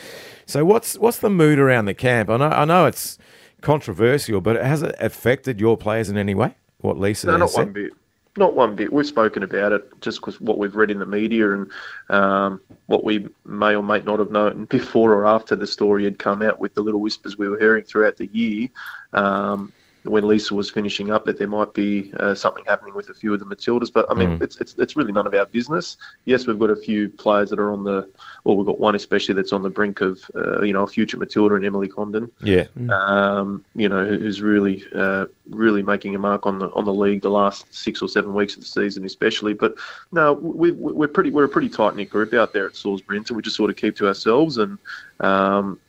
So 0.45 0.65
what's 0.65 0.97
what's 0.97 1.17
the 1.19 1.29
mood 1.29 1.59
around 1.59 1.85
the 1.85 1.93
camp? 1.93 2.29
I 2.29 2.37
know 2.37 2.49
I 2.49 2.65
know 2.65 2.85
it's 2.87 3.17
controversial, 3.61 4.41
but 4.41 4.55
has 4.55 4.81
it 4.81 4.95
affected 4.99 5.59
your 5.59 5.77
players 5.77 6.09
in 6.09 6.17
any 6.17 6.33
way? 6.33 6.55
what 6.79 6.97
Lisa 6.97 7.27
No, 7.27 7.37
not 7.37 7.51
said? 7.51 7.65
one 7.65 7.73
bit. 7.73 7.91
Not 8.37 8.55
one 8.55 8.75
bit. 8.75 8.93
We've 8.93 9.05
spoken 9.05 9.43
about 9.43 9.73
it 9.73 9.99
just 9.99 10.21
because 10.21 10.39
what 10.39 10.57
we've 10.57 10.75
read 10.75 10.89
in 10.89 10.99
the 10.99 11.05
media 11.05 11.51
and 11.51 11.69
um, 12.09 12.61
what 12.85 13.03
we 13.03 13.27
may 13.45 13.75
or 13.75 13.83
may 13.83 13.99
not 14.01 14.19
have 14.19 14.31
known 14.31 14.65
before 14.65 15.13
or 15.13 15.25
after 15.25 15.55
the 15.55 15.67
story 15.67 16.05
had 16.05 16.17
come 16.17 16.41
out 16.41 16.59
with 16.59 16.73
the 16.73 16.81
little 16.81 17.01
whispers 17.01 17.37
we 17.37 17.49
were 17.49 17.59
hearing 17.59 17.83
throughout 17.83 18.15
the 18.15 18.27
year. 18.27 18.69
Um, 19.11 19.73
when 20.03 20.27
Lisa 20.27 20.55
was 20.55 20.69
finishing 20.71 21.11
up, 21.11 21.25
that 21.25 21.37
there 21.37 21.47
might 21.47 21.73
be 21.73 22.11
uh, 22.19 22.33
something 22.33 22.63
happening 22.65 22.95
with 22.95 23.09
a 23.09 23.13
few 23.13 23.33
of 23.33 23.39
the 23.39 23.45
Matildas, 23.45 23.91
but 23.93 24.05
I 24.09 24.13
mean, 24.15 24.39
Mm. 24.39 24.41
it's, 24.41 24.57
it's 24.59 24.73
it's 24.79 24.95
really 24.95 25.11
none 25.11 25.27
of 25.27 25.33
our 25.33 25.45
business. 25.45 25.97
Yes, 26.25 26.47
we've 26.47 26.57
got 26.57 26.69
a 26.71 26.75
few 26.75 27.09
players 27.09 27.49
that 27.51 27.59
are 27.59 27.71
on 27.71 27.83
the, 27.83 28.09
or 28.43 28.57
we've 28.57 28.65
got 28.65 28.79
one 28.79 28.95
especially 28.95 29.35
that's 29.35 29.53
on 29.53 29.61
the 29.61 29.69
brink 29.69 30.01
of, 30.01 30.19
uh, 30.35 30.61
you 30.63 30.73
know, 30.73 30.83
a 30.83 30.87
future 30.87 31.17
Matilda 31.17 31.55
and 31.55 31.65
Emily 31.65 31.87
Condon 31.87 32.31
Yeah. 32.41 32.65
um, 32.89 33.63
you 33.75 33.89
know, 33.89 34.05
who's 34.05 34.41
really, 34.41 34.83
uh, 34.95 35.25
really 35.49 35.83
making 35.83 36.15
a 36.15 36.19
mark 36.19 36.45
on 36.47 36.57
the 36.59 36.69
on 36.71 36.85
the 36.85 36.93
league 36.93 37.21
the 37.21 37.29
last 37.29 37.71
six 37.73 38.01
or 38.01 38.07
seven 38.09 38.33
weeks 38.33 38.55
of 38.55 38.61
the 38.61 38.67
season, 38.67 39.05
especially. 39.05 39.53
But 39.53 39.75
no, 40.11 40.33
we, 40.33 40.71
we- 40.71 40.93
we're 40.93 41.07
pretty 41.07 41.29
we're 41.31 41.43
a 41.45 41.49
pretty 41.49 41.69
tight 41.69 41.95
knit 41.95 42.09
group 42.09 42.33
out 42.33 42.53
there 42.53 42.65
at 42.65 42.75
Salisbury, 42.75 43.21
so 43.25 43.35
we 43.35 43.41
just 43.41 43.55
sort 43.55 43.69
of 43.69 43.75
keep 43.75 43.95
to 43.97 44.07
ourselves, 44.07 44.57
and 44.57 44.77
um, 45.19 45.79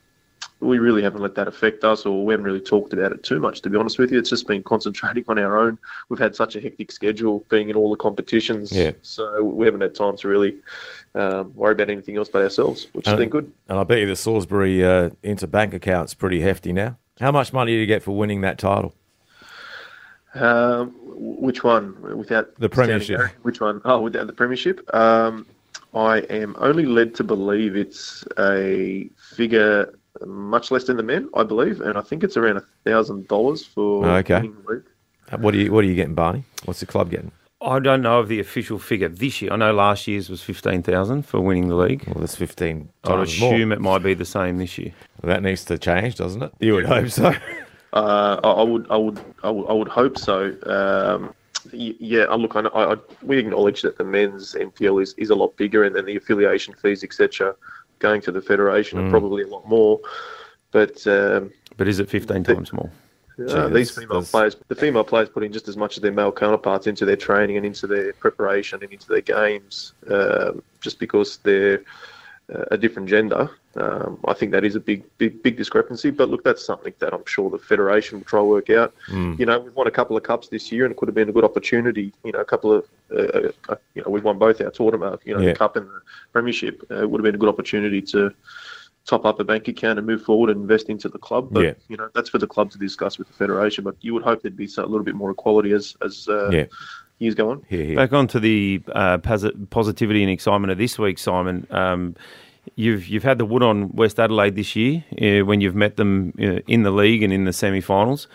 we 0.63 0.79
really 0.79 1.01
haven't 1.03 1.21
let 1.21 1.35
that 1.35 1.47
affect 1.47 1.83
us, 1.83 2.05
or 2.05 2.25
we 2.25 2.33
haven't 2.33 2.45
really 2.45 2.59
talked 2.61 2.93
about 2.93 3.11
it 3.11 3.23
too 3.23 3.39
much. 3.39 3.61
To 3.61 3.69
be 3.69 3.77
honest 3.77 3.99
with 3.99 4.11
you, 4.11 4.17
it's 4.19 4.29
just 4.29 4.47
been 4.47 4.63
concentrating 4.63 5.25
on 5.27 5.37
our 5.37 5.57
own. 5.57 5.77
We've 6.09 6.19
had 6.19 6.35
such 6.35 6.55
a 6.55 6.61
hectic 6.61 6.91
schedule, 6.91 7.45
being 7.49 7.69
in 7.69 7.75
all 7.75 7.89
the 7.89 7.97
competitions, 7.97 8.71
Yeah. 8.71 8.91
so 9.01 9.43
we 9.43 9.65
haven't 9.65 9.81
had 9.81 9.93
time 9.95 10.17
to 10.17 10.27
really. 10.27 10.55
Um, 11.15 11.53
worry 11.53 11.73
about 11.73 11.91
anything 11.91 12.17
else 12.17 12.27
but 12.27 12.41
ourselves, 12.41 12.87
which 12.93 13.05
has 13.05 13.11
And- 13.13 13.19
been 13.19 13.29
good. 13.29 13.51
And 13.69 13.77
I 13.77 13.83
bet 13.83 13.99
you 13.99 14.07
the 14.07 14.15
Salisbury 14.15 14.83
uh, 14.83 15.11
Inter 15.21 15.45
bank 15.45 15.75
account's 15.75 16.15
pretty 16.15 16.39
hefty 16.41 16.73
now. 16.73 16.97
How 17.19 17.31
much 17.31 17.53
money 17.53 17.73
do 17.73 17.77
you 17.79 17.85
get 17.85 18.01
for 18.01 18.17
winning 18.17 18.41
that 18.41 18.57
title? 18.57 18.95
Um, 20.33 20.91
which 21.05 21.63
one? 21.63 21.95
Without 22.17 22.55
The 22.57 22.67
Premiership. 22.67 23.21
Which 23.43 23.61
one? 23.61 23.79
Oh, 23.85 24.01
without 24.01 24.25
the 24.25 24.33
Premiership. 24.33 24.91
Um, 24.95 25.45
I 25.93 26.19
am 26.31 26.55
only 26.57 26.85
led 26.87 27.13
to 27.15 27.23
believe 27.23 27.75
it's 27.75 28.23
a 28.39 29.07
figure 29.35 29.93
much 30.25 30.71
less 30.71 30.85
than 30.85 30.97
the 30.97 31.03
men. 31.03 31.29
I 31.35 31.43
believe, 31.43 31.81
and 31.81 31.97
I 31.97 32.01
think 32.01 32.23
it's 32.23 32.37
around 32.37 32.57
a 32.57 32.63
thousand 32.85 33.27
dollars 33.27 33.65
for 33.65 34.05
Okay. 34.05 34.35
winning 34.35 34.55
the 34.65 34.71
league. 34.73 34.83
What 35.41 35.51
do 35.51 35.59
you 35.59 35.71
What 35.71 35.83
are 35.83 35.87
you 35.87 35.95
getting, 35.95 36.13
Barney? 36.15 36.43
What's 36.65 36.79
the 36.79 36.85
club 36.85 37.09
getting? 37.09 37.31
I 37.61 37.79
don't 37.79 38.01
know 38.01 38.19
of 38.19 38.27
the 38.27 38.41
official 38.41 38.77
figure 38.77 39.07
this 39.07 39.41
year. 39.41 39.53
I 39.53 39.55
know 39.55 39.73
last 39.73 40.05
year's 40.07 40.29
was 40.29 40.41
fifteen 40.43 40.83
thousand 40.83 41.25
for 41.25 41.39
winning 41.39 41.69
the 41.69 41.75
league. 41.75 42.03
Well, 42.07 42.17
that's 42.19 42.35
fifteen 42.35 42.89
I'd 43.05 43.07
times 43.09 43.39
more. 43.39 43.53
assume 43.53 43.71
it 43.71 43.79
might 43.81 44.03
be 44.03 44.13
the 44.13 44.25
same 44.25 44.57
this 44.57 44.77
year. 44.77 44.91
Well, 45.21 45.33
that 45.33 45.41
needs 45.43 45.63
to 45.65 45.77
change, 45.77 46.15
doesn't 46.15 46.43
it? 46.43 46.51
You 46.59 46.73
would 46.73 46.85
hope 46.85 47.09
so. 47.09 47.33
Uh, 47.93 48.39
I, 48.43 48.49
I 48.49 48.63
would, 48.63 48.87
I 48.89 48.97
would, 48.97 49.19
I 49.43 49.51
would, 49.51 49.67
I 49.69 49.73
would 49.73 49.87
hope 49.87 50.17
so. 50.17 50.51
Um, 50.65 51.31
yeah, 51.71 52.23
uh, 52.23 52.35
look, 52.37 52.55
I, 52.55 52.61
I, 52.61 52.93
I, 52.93 52.97
we 53.21 53.37
acknowledge 53.37 53.83
that 53.83 53.99
the 53.99 54.03
men's 54.03 54.55
NPL 54.55 55.03
is, 55.03 55.13
is 55.19 55.29
a 55.29 55.35
lot 55.35 55.55
bigger, 55.57 55.83
and 55.83 55.95
then 55.95 56.05
the 56.07 56.15
affiliation 56.15 56.73
fees, 56.73 57.03
etc., 57.03 57.53
going 58.03 58.21
to 58.21 58.31
the 58.31 58.41
federation 58.41 58.99
Mm. 58.99 59.07
are 59.07 59.09
probably 59.09 59.43
a 59.43 59.47
lot 59.47 59.67
more. 59.67 59.99
But 60.71 60.95
um, 61.07 61.51
But 61.77 61.87
is 61.87 61.99
it 61.99 62.09
fifteen 62.09 62.43
times 62.43 62.71
more? 62.73 62.91
Uh, 63.39 63.67
Gee, 63.69 63.73
these 63.73 63.91
female 63.91 64.19
that's- 64.21 64.29
players, 64.31 64.55
the 64.67 64.75
female 64.75 65.03
players, 65.03 65.27
put 65.29 65.43
in 65.43 65.51
just 65.51 65.67
as 65.67 65.75
much 65.75 65.97
as 65.97 66.01
their 66.03 66.11
male 66.11 66.31
counterparts 66.31 66.85
into 66.85 67.03
their 67.05 67.15
training 67.15 67.57
and 67.57 67.65
into 67.65 67.87
their 67.87 68.13
preparation 68.13 68.77
and 68.83 68.91
into 68.93 69.07
their 69.07 69.21
games, 69.21 69.93
um, 70.09 70.61
just 70.81 70.99
because 70.99 71.37
they're 71.37 71.81
uh, 72.53 72.65
a 72.75 72.77
different 72.77 73.07
gender. 73.09 73.49
Um, 73.75 74.19
I 74.27 74.33
think 74.33 74.51
that 74.51 74.63
is 74.63 74.75
a 74.75 74.79
big, 74.79 75.03
big, 75.17 75.41
big 75.41 75.57
discrepancy. 75.57 76.11
But 76.11 76.29
look, 76.29 76.43
that's 76.43 76.63
something 76.63 76.93
that 76.99 77.13
I'm 77.13 77.25
sure 77.25 77.49
the 77.49 77.57
federation 77.57 78.19
will 78.19 78.25
try 78.25 78.39
to 78.39 78.45
work 78.45 78.69
out. 78.69 78.93
Mm. 79.07 79.39
You 79.39 79.45
know, 79.45 79.59
we've 79.59 79.73
won 79.75 79.87
a 79.87 79.91
couple 79.91 80.15
of 80.15 80.23
cups 80.23 80.47
this 80.47 80.71
year, 80.71 80.85
and 80.85 80.91
it 80.91 80.97
could 80.97 81.07
have 81.07 81.15
been 81.15 81.29
a 81.29 81.33
good 81.33 81.43
opportunity. 81.43 82.13
You 82.23 82.31
know, 82.33 82.39
a 82.39 82.45
couple 82.45 82.71
of, 82.71 82.85
uh, 83.11 83.49
uh, 83.69 83.75
you 83.95 84.03
know, 84.03 84.09
we've 84.09 84.23
won 84.23 84.37
both 84.37 84.61
our 84.61 84.69
tournament. 84.69 85.21
You 85.25 85.35
know, 85.35 85.41
Yeah. 85.41 85.53
the 85.53 85.55
cup 85.55 85.75
and 85.75 85.87
the 85.87 86.01
premiership. 86.31 86.83
Uh, 86.91 87.01
it 87.03 87.09
would 87.09 87.19
have 87.19 87.23
been 87.23 87.35
a 87.35 87.39
good 87.39 87.49
opportunity 87.49 88.01
to 88.03 88.31
top 89.05 89.25
up 89.25 89.39
a 89.39 89.43
bank 89.43 89.67
account 89.67 89.97
and 89.99 90.07
move 90.07 90.21
forward 90.21 90.49
and 90.49 90.61
invest 90.61 90.89
into 90.89 91.09
the 91.09 91.17
club. 91.17 91.49
But 91.51 91.63
Yeah. 91.63 91.73
you 91.89 91.97
know, 91.97 92.09
that's 92.13 92.29
for 92.29 92.37
the 92.37 92.47
club 92.47 92.71
to 92.71 92.77
discuss 92.77 93.17
with 93.17 93.27
the 93.27 93.33
federation. 93.33 93.83
But 93.83 93.95
you 94.01 94.13
would 94.13 94.23
hope 94.23 94.43
there'd 94.43 94.55
be 94.55 94.69
a 94.77 94.81
little 94.81 95.03
bit 95.03 95.15
more 95.15 95.31
equality 95.31 95.71
as 95.71 95.95
as 96.05 96.27
uh, 96.29 96.49
Yeah. 96.51 96.65
years 97.19 97.35
go 97.35 97.49
on. 97.49 97.63
Here, 97.67 97.83
here. 97.83 97.95
Back 97.95 98.13
on 98.13 98.27
to 98.27 98.39
the 98.39 98.81
uh, 98.93 99.17
positivity 99.17 100.21
and 100.21 100.31
excitement 100.31 100.71
of 100.71 100.77
this 100.77 100.97
week, 100.99 101.17
Simon. 101.17 101.67
Um, 101.69 102.15
you've 102.75 103.07
you've 103.07 103.23
had 103.23 103.37
the 103.37 103.45
wood 103.45 103.63
on 103.63 103.89
West 103.93 104.19
Adelaide 104.19 104.55
this 104.55 104.75
year 104.75 105.03
uh, 105.21 105.45
when 105.45 105.61
you've 105.61 105.75
met 105.75 105.97
them 105.97 106.33
uh, 106.39 106.59
in 106.67 106.83
the 106.83 106.91
league 106.91 107.23
and 107.23 107.33
in 107.33 107.45
the 107.45 107.53
semi-finals. 107.53 108.27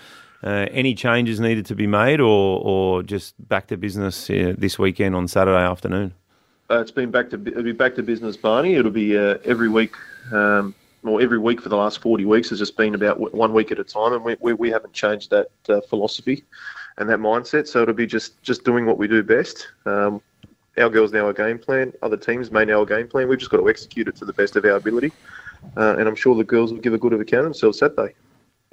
Uh, 0.42 0.66
any 0.70 0.94
changes 0.94 1.40
needed 1.40 1.66
to 1.66 1.74
be 1.74 1.86
made, 1.86 2.20
or 2.20 2.60
or 2.62 3.02
just 3.02 3.34
back 3.48 3.66
to 3.66 3.76
business 3.76 4.30
uh, 4.30 4.54
this 4.56 4.78
weekend 4.78 5.16
on 5.16 5.26
Saturday 5.26 5.64
afternoon? 5.64 6.14
Uh, 6.70 6.80
it's 6.80 6.92
been 6.92 7.10
back 7.10 7.30
to 7.30 7.36
it'll 7.46 7.62
be 7.62 7.72
back 7.72 7.94
to 7.96 8.02
business, 8.02 8.36
Barney. 8.36 8.74
It'll 8.74 8.90
be 8.90 9.16
every 9.16 9.68
week, 9.68 9.94
um, 10.32 10.74
or 11.02 11.20
every 11.20 11.38
week 11.38 11.60
for 11.60 11.68
the 11.68 11.76
last 11.76 12.00
forty 12.00 12.24
weeks 12.24 12.50
has 12.50 12.60
just 12.60 12.76
been 12.76 12.94
about 12.94 13.34
one 13.34 13.52
week 13.52 13.72
at 13.72 13.80
a 13.80 13.84
time, 13.84 14.12
and 14.12 14.24
we 14.24 14.36
we, 14.40 14.52
we 14.52 14.70
haven't 14.70 14.92
changed 14.92 15.30
that 15.30 15.50
philosophy 15.88 16.44
and 16.98 17.08
that 17.08 17.18
mindset. 17.18 17.66
So 17.66 17.82
it'll 17.82 17.94
be 17.94 18.06
just 18.06 18.40
just 18.42 18.64
doing 18.64 18.86
what 18.86 18.96
we 18.96 19.08
do 19.08 19.24
best. 19.24 19.66
Um, 19.86 20.20
our 20.78 20.90
girls 20.90 21.12
know 21.12 21.26
our 21.26 21.32
game 21.32 21.58
plan. 21.58 21.92
Other 22.02 22.16
teams 22.16 22.50
may 22.50 22.64
know 22.64 22.80
our 22.80 22.86
game 22.86 23.08
plan. 23.08 23.28
We've 23.28 23.38
just 23.38 23.50
got 23.50 23.58
to 23.58 23.68
execute 23.68 24.08
it 24.08 24.16
to 24.16 24.24
the 24.24 24.32
best 24.32 24.56
of 24.56 24.64
our 24.64 24.76
ability, 24.76 25.12
uh, 25.76 25.96
and 25.98 26.08
I'm 26.08 26.16
sure 26.16 26.34
the 26.34 26.44
girls 26.44 26.72
will 26.72 26.80
give 26.80 26.94
a 26.94 26.98
good 26.98 27.12
of 27.12 27.20
account 27.20 27.40
of 27.40 27.46
themselves 27.46 27.78
Saturday. 27.78 28.14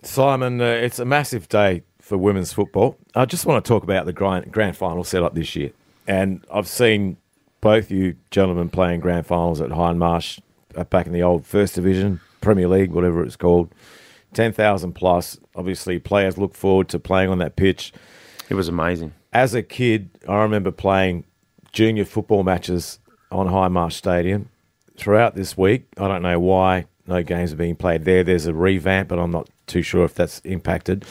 Simon, 0.04 0.62
uh, 0.62 0.66
it's 0.66 1.00
a 1.00 1.06
massive 1.06 1.50
day 1.50 1.84
for 2.00 2.18
women's 2.18 2.54
football. 2.54 2.98
I 3.16 3.26
just 3.26 3.46
want 3.46 3.64
to 3.64 3.68
talk 3.68 3.84
about 3.84 4.06
the 4.06 4.14
grand, 4.14 4.52
grand 4.52 4.78
final 4.78 5.04
setup 5.04 5.34
this 5.34 5.56
year. 5.56 5.72
And 6.08 6.46
I've 6.54 6.68
seen 6.68 7.18
both 7.62 7.90
you 7.90 8.16
gentlemen 8.30 8.70
playing 8.70 9.00
grand 9.00 9.26
finals 9.26 9.60
at 9.60 9.72
Hindmarsh 9.72 10.40
uh, 10.76 10.84
back 10.84 11.08
in 11.08 11.14
the 11.14 11.24
old 11.24 11.48
First 11.48 11.74
Division, 11.76 12.22
Premier 12.42 12.68
League, 12.68 12.92
whatever 12.92 13.24
it's 13.24 13.36
called. 13.36 13.74
10,000 14.34 14.94
plus. 14.94 15.40
Obviously, 15.56 15.98
players 15.98 16.38
look 16.38 16.54
forward 16.54 16.90
to 16.90 17.00
playing 17.00 17.30
on 17.30 17.40
that 17.40 17.56
pitch. 17.56 17.92
It 18.50 18.54
was 18.54 18.68
amazing. 18.68 19.14
As 19.34 19.56
a 19.56 19.64
kid, 19.64 20.10
I 20.28 20.44
remember 20.44 20.72
playing 20.72 21.24
junior 21.76 22.06
football 22.06 22.42
matches 22.44 23.00
on 23.32 23.48
Hindmarsh 23.48 23.92
Stadium 23.92 24.50
throughout 24.98 25.36
this 25.36 25.58
week. 25.58 25.86
I 25.98 26.08
don't 26.08 26.22
know 26.22 26.40
why 26.40 26.86
no 27.06 27.22
games 27.22 27.52
are 27.52 27.58
being 27.58 27.76
played 27.76 28.06
there. 28.06 28.24
There's 28.24 28.46
a 28.46 28.54
revamp, 28.54 29.10
but 29.10 29.20
I'm 29.20 29.30
not 29.30 29.50
too 29.68 29.82
sure 29.82 30.06
if 30.06 30.16
that's 30.16 30.40
impacted. 30.40 31.06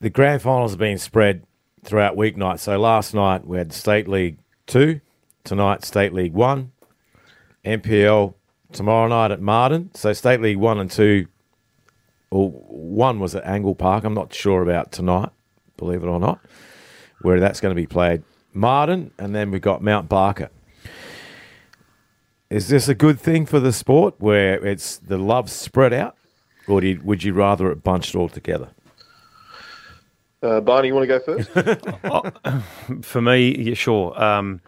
The 0.00 0.10
grand 0.10 0.42
finals 0.42 0.74
are 0.74 0.78
being 0.78 0.98
spread 0.98 1.44
throughout 1.84 2.16
weeknight. 2.16 2.58
So 2.58 2.78
last 2.78 3.14
night 3.14 3.46
we 3.46 3.56
had 3.56 3.72
State 3.72 4.08
League 4.08 4.38
2, 4.66 5.00
tonight 5.44 5.84
State 5.84 6.12
League 6.12 6.34
1, 6.34 6.72
NPL 7.64 8.34
tomorrow 8.72 9.06
night 9.06 9.30
at 9.30 9.40
Marden. 9.40 9.94
So 9.94 10.12
State 10.12 10.40
League 10.40 10.58
1 10.58 10.80
and 10.80 10.90
2, 10.90 11.26
well, 12.32 12.48
1 12.48 13.20
was 13.20 13.36
at 13.36 13.44
Angle 13.44 13.76
Park. 13.76 14.02
I'm 14.02 14.12
not 14.12 14.34
sure 14.34 14.60
about 14.60 14.90
tonight, 14.90 15.30
believe 15.76 16.02
it 16.02 16.08
or 16.08 16.18
not, 16.18 16.40
where 17.22 17.38
that's 17.38 17.60
going 17.60 17.70
to 17.70 17.80
be 17.80 17.86
played. 17.86 18.24
Marden, 18.58 19.12
and 19.18 19.34
then 19.34 19.50
we've 19.50 19.62
got 19.62 19.82
Mount 19.82 20.08
Barker. 20.08 20.50
Is 22.50 22.68
this 22.68 22.88
a 22.88 22.94
good 22.94 23.20
thing 23.20 23.46
for 23.46 23.60
the 23.60 23.72
sport 23.72 24.14
where 24.18 24.64
it's 24.64 24.96
the 24.96 25.18
love 25.18 25.50
spread 25.50 25.92
out, 25.92 26.16
or 26.66 26.80
do 26.80 26.88
you, 26.88 27.00
would 27.04 27.22
you 27.22 27.32
rather 27.34 27.70
it 27.70 27.82
bunched 27.82 28.14
all 28.14 28.28
together? 28.28 28.68
Uh, 30.42 30.60
Barney, 30.60 30.88
you 30.88 30.94
want 30.94 31.08
to 31.08 31.18
go 31.18 31.20
first? 31.20 33.02
For 33.04 33.20
me, 33.20 33.56
yeah, 33.58 33.74
sure. 33.74 34.20
Um, 34.22 34.60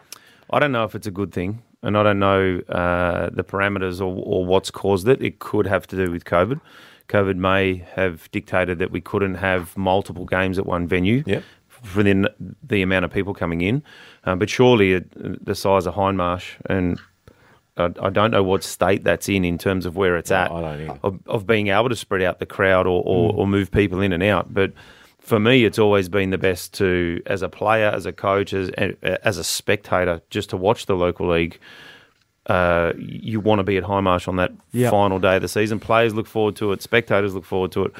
I 0.51 0.59
don't 0.59 0.73
know 0.73 0.83
if 0.83 0.95
it's 0.95 1.07
a 1.07 1.11
good 1.11 1.31
thing, 1.31 1.63
and 1.81 1.97
I 1.97 2.03
don't 2.03 2.19
know 2.19 2.59
uh, 2.67 3.29
the 3.31 3.43
parameters 3.43 3.99
or, 4.01 4.13
or 4.25 4.45
what's 4.45 4.69
caused 4.69 5.07
it. 5.07 5.21
It 5.23 5.39
could 5.39 5.65
have 5.67 5.87
to 5.87 5.95
do 5.95 6.11
with 6.11 6.25
COVID. 6.25 6.59
COVID 7.07 7.37
may 7.37 7.85
have 7.93 8.29
dictated 8.31 8.79
that 8.79 8.91
we 8.91 9.01
couldn't 9.01 9.35
have 9.35 9.75
multiple 9.77 10.25
games 10.25 10.57
at 10.59 10.65
one 10.65 10.87
venue 10.87 11.23
Yep. 11.25 11.43
For 11.83 12.03
the, 12.03 12.31
the 12.61 12.81
amount 12.83 13.05
of 13.05 13.11
people 13.11 13.33
coming 13.33 13.61
in. 13.61 13.81
Um, 14.23 14.37
but 14.39 14.49
surely 14.49 14.93
it, 14.93 15.43
the 15.45 15.55
size 15.55 15.87
of 15.87 15.95
Hindmarsh, 15.95 16.57
and 16.67 16.99
I, 17.77 17.85
I 17.99 18.09
don't 18.11 18.29
know 18.31 18.43
what 18.43 18.63
state 18.63 19.03
that's 19.03 19.27
in 19.27 19.43
in 19.43 19.57
terms 19.57 19.85
of 19.87 19.95
where 19.95 20.15
it's 20.17 20.29
at, 20.31 20.51
I 20.51 20.61
don't 20.61 20.99
of, 21.03 21.19
of 21.25 21.47
being 21.47 21.69
able 21.69 21.89
to 21.89 21.95
spread 21.95 22.21
out 22.21 22.37
the 22.39 22.45
crowd 22.45 22.85
or, 22.85 23.01
or, 23.05 23.33
or 23.33 23.47
move 23.47 23.71
people 23.71 23.99
in 24.01 24.13
and 24.13 24.21
out. 24.21 24.53
But 24.53 24.73
for 25.19 25.39
me, 25.39 25.65
it's 25.65 25.79
always 25.79 26.07
been 26.09 26.29
the 26.29 26.37
best 26.37 26.73
to, 26.75 27.21
as 27.25 27.41
a 27.41 27.49
player, 27.49 27.87
as 27.87 28.05
a 28.05 28.11
coach, 28.11 28.53
as 28.53 28.69
as 29.23 29.37
a 29.37 29.43
spectator, 29.43 30.21
just 30.29 30.49
to 30.51 30.57
watch 30.57 30.85
the 30.85 30.95
local 30.95 31.29
league. 31.29 31.59
Uh, 32.47 32.91
you 32.97 33.39
want 33.39 33.59
to 33.59 33.63
be 33.63 33.77
at 33.77 33.83
Hindmarsh 33.83 34.27
on 34.27 34.35
that 34.37 34.51
Yep. 34.71 34.91
final 34.91 35.19
day 35.19 35.35
of 35.35 35.41
the 35.43 35.47
season. 35.47 35.79
Players 35.79 36.13
look 36.15 36.25
forward 36.27 36.55
to 36.57 36.71
it. 36.71 36.81
Spectators 36.81 37.33
look 37.35 37.45
forward 37.45 37.71
to 37.73 37.85
it. 37.85 37.93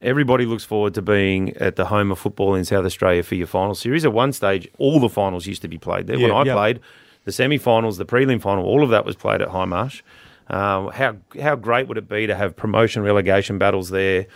Everybody 0.00 0.46
looks 0.46 0.64
forward 0.64 0.94
to 0.94 1.02
being 1.02 1.56
at 1.56 1.76
the 1.76 1.86
home 1.86 2.12
of 2.12 2.18
football 2.18 2.54
in 2.54 2.64
South 2.64 2.84
Australia 2.84 3.22
for 3.22 3.34
your 3.34 3.48
final 3.48 3.74
series. 3.74 4.04
At 4.04 4.12
one 4.12 4.32
stage, 4.32 4.68
all 4.78 5.00
the 5.00 5.08
finals 5.08 5.46
used 5.46 5.62
to 5.62 5.68
be 5.68 5.78
played 5.78 6.06
there. 6.06 6.18
when 6.18 6.30
I 6.30 6.44
played, 6.54 6.80
the 7.24 7.32
semi-finals, 7.32 7.98
the 7.98 8.06
prelim 8.06 8.40
final, 8.40 8.64
all 8.64 8.84
of 8.84 8.90
that 8.90 9.04
was 9.04 9.16
played 9.16 9.42
at 9.42 9.48
Hindmarsh. 9.48 10.02
Um, 10.50 10.88
how 10.90 11.16
how 11.40 11.56
great 11.56 11.88
would 11.88 11.98
it 11.98 12.08
be 12.08 12.26
to 12.26 12.34
have 12.34 12.56
promotion 12.56 13.02
relegation 13.02 13.58
battles 13.58 13.90
there? 13.90 14.26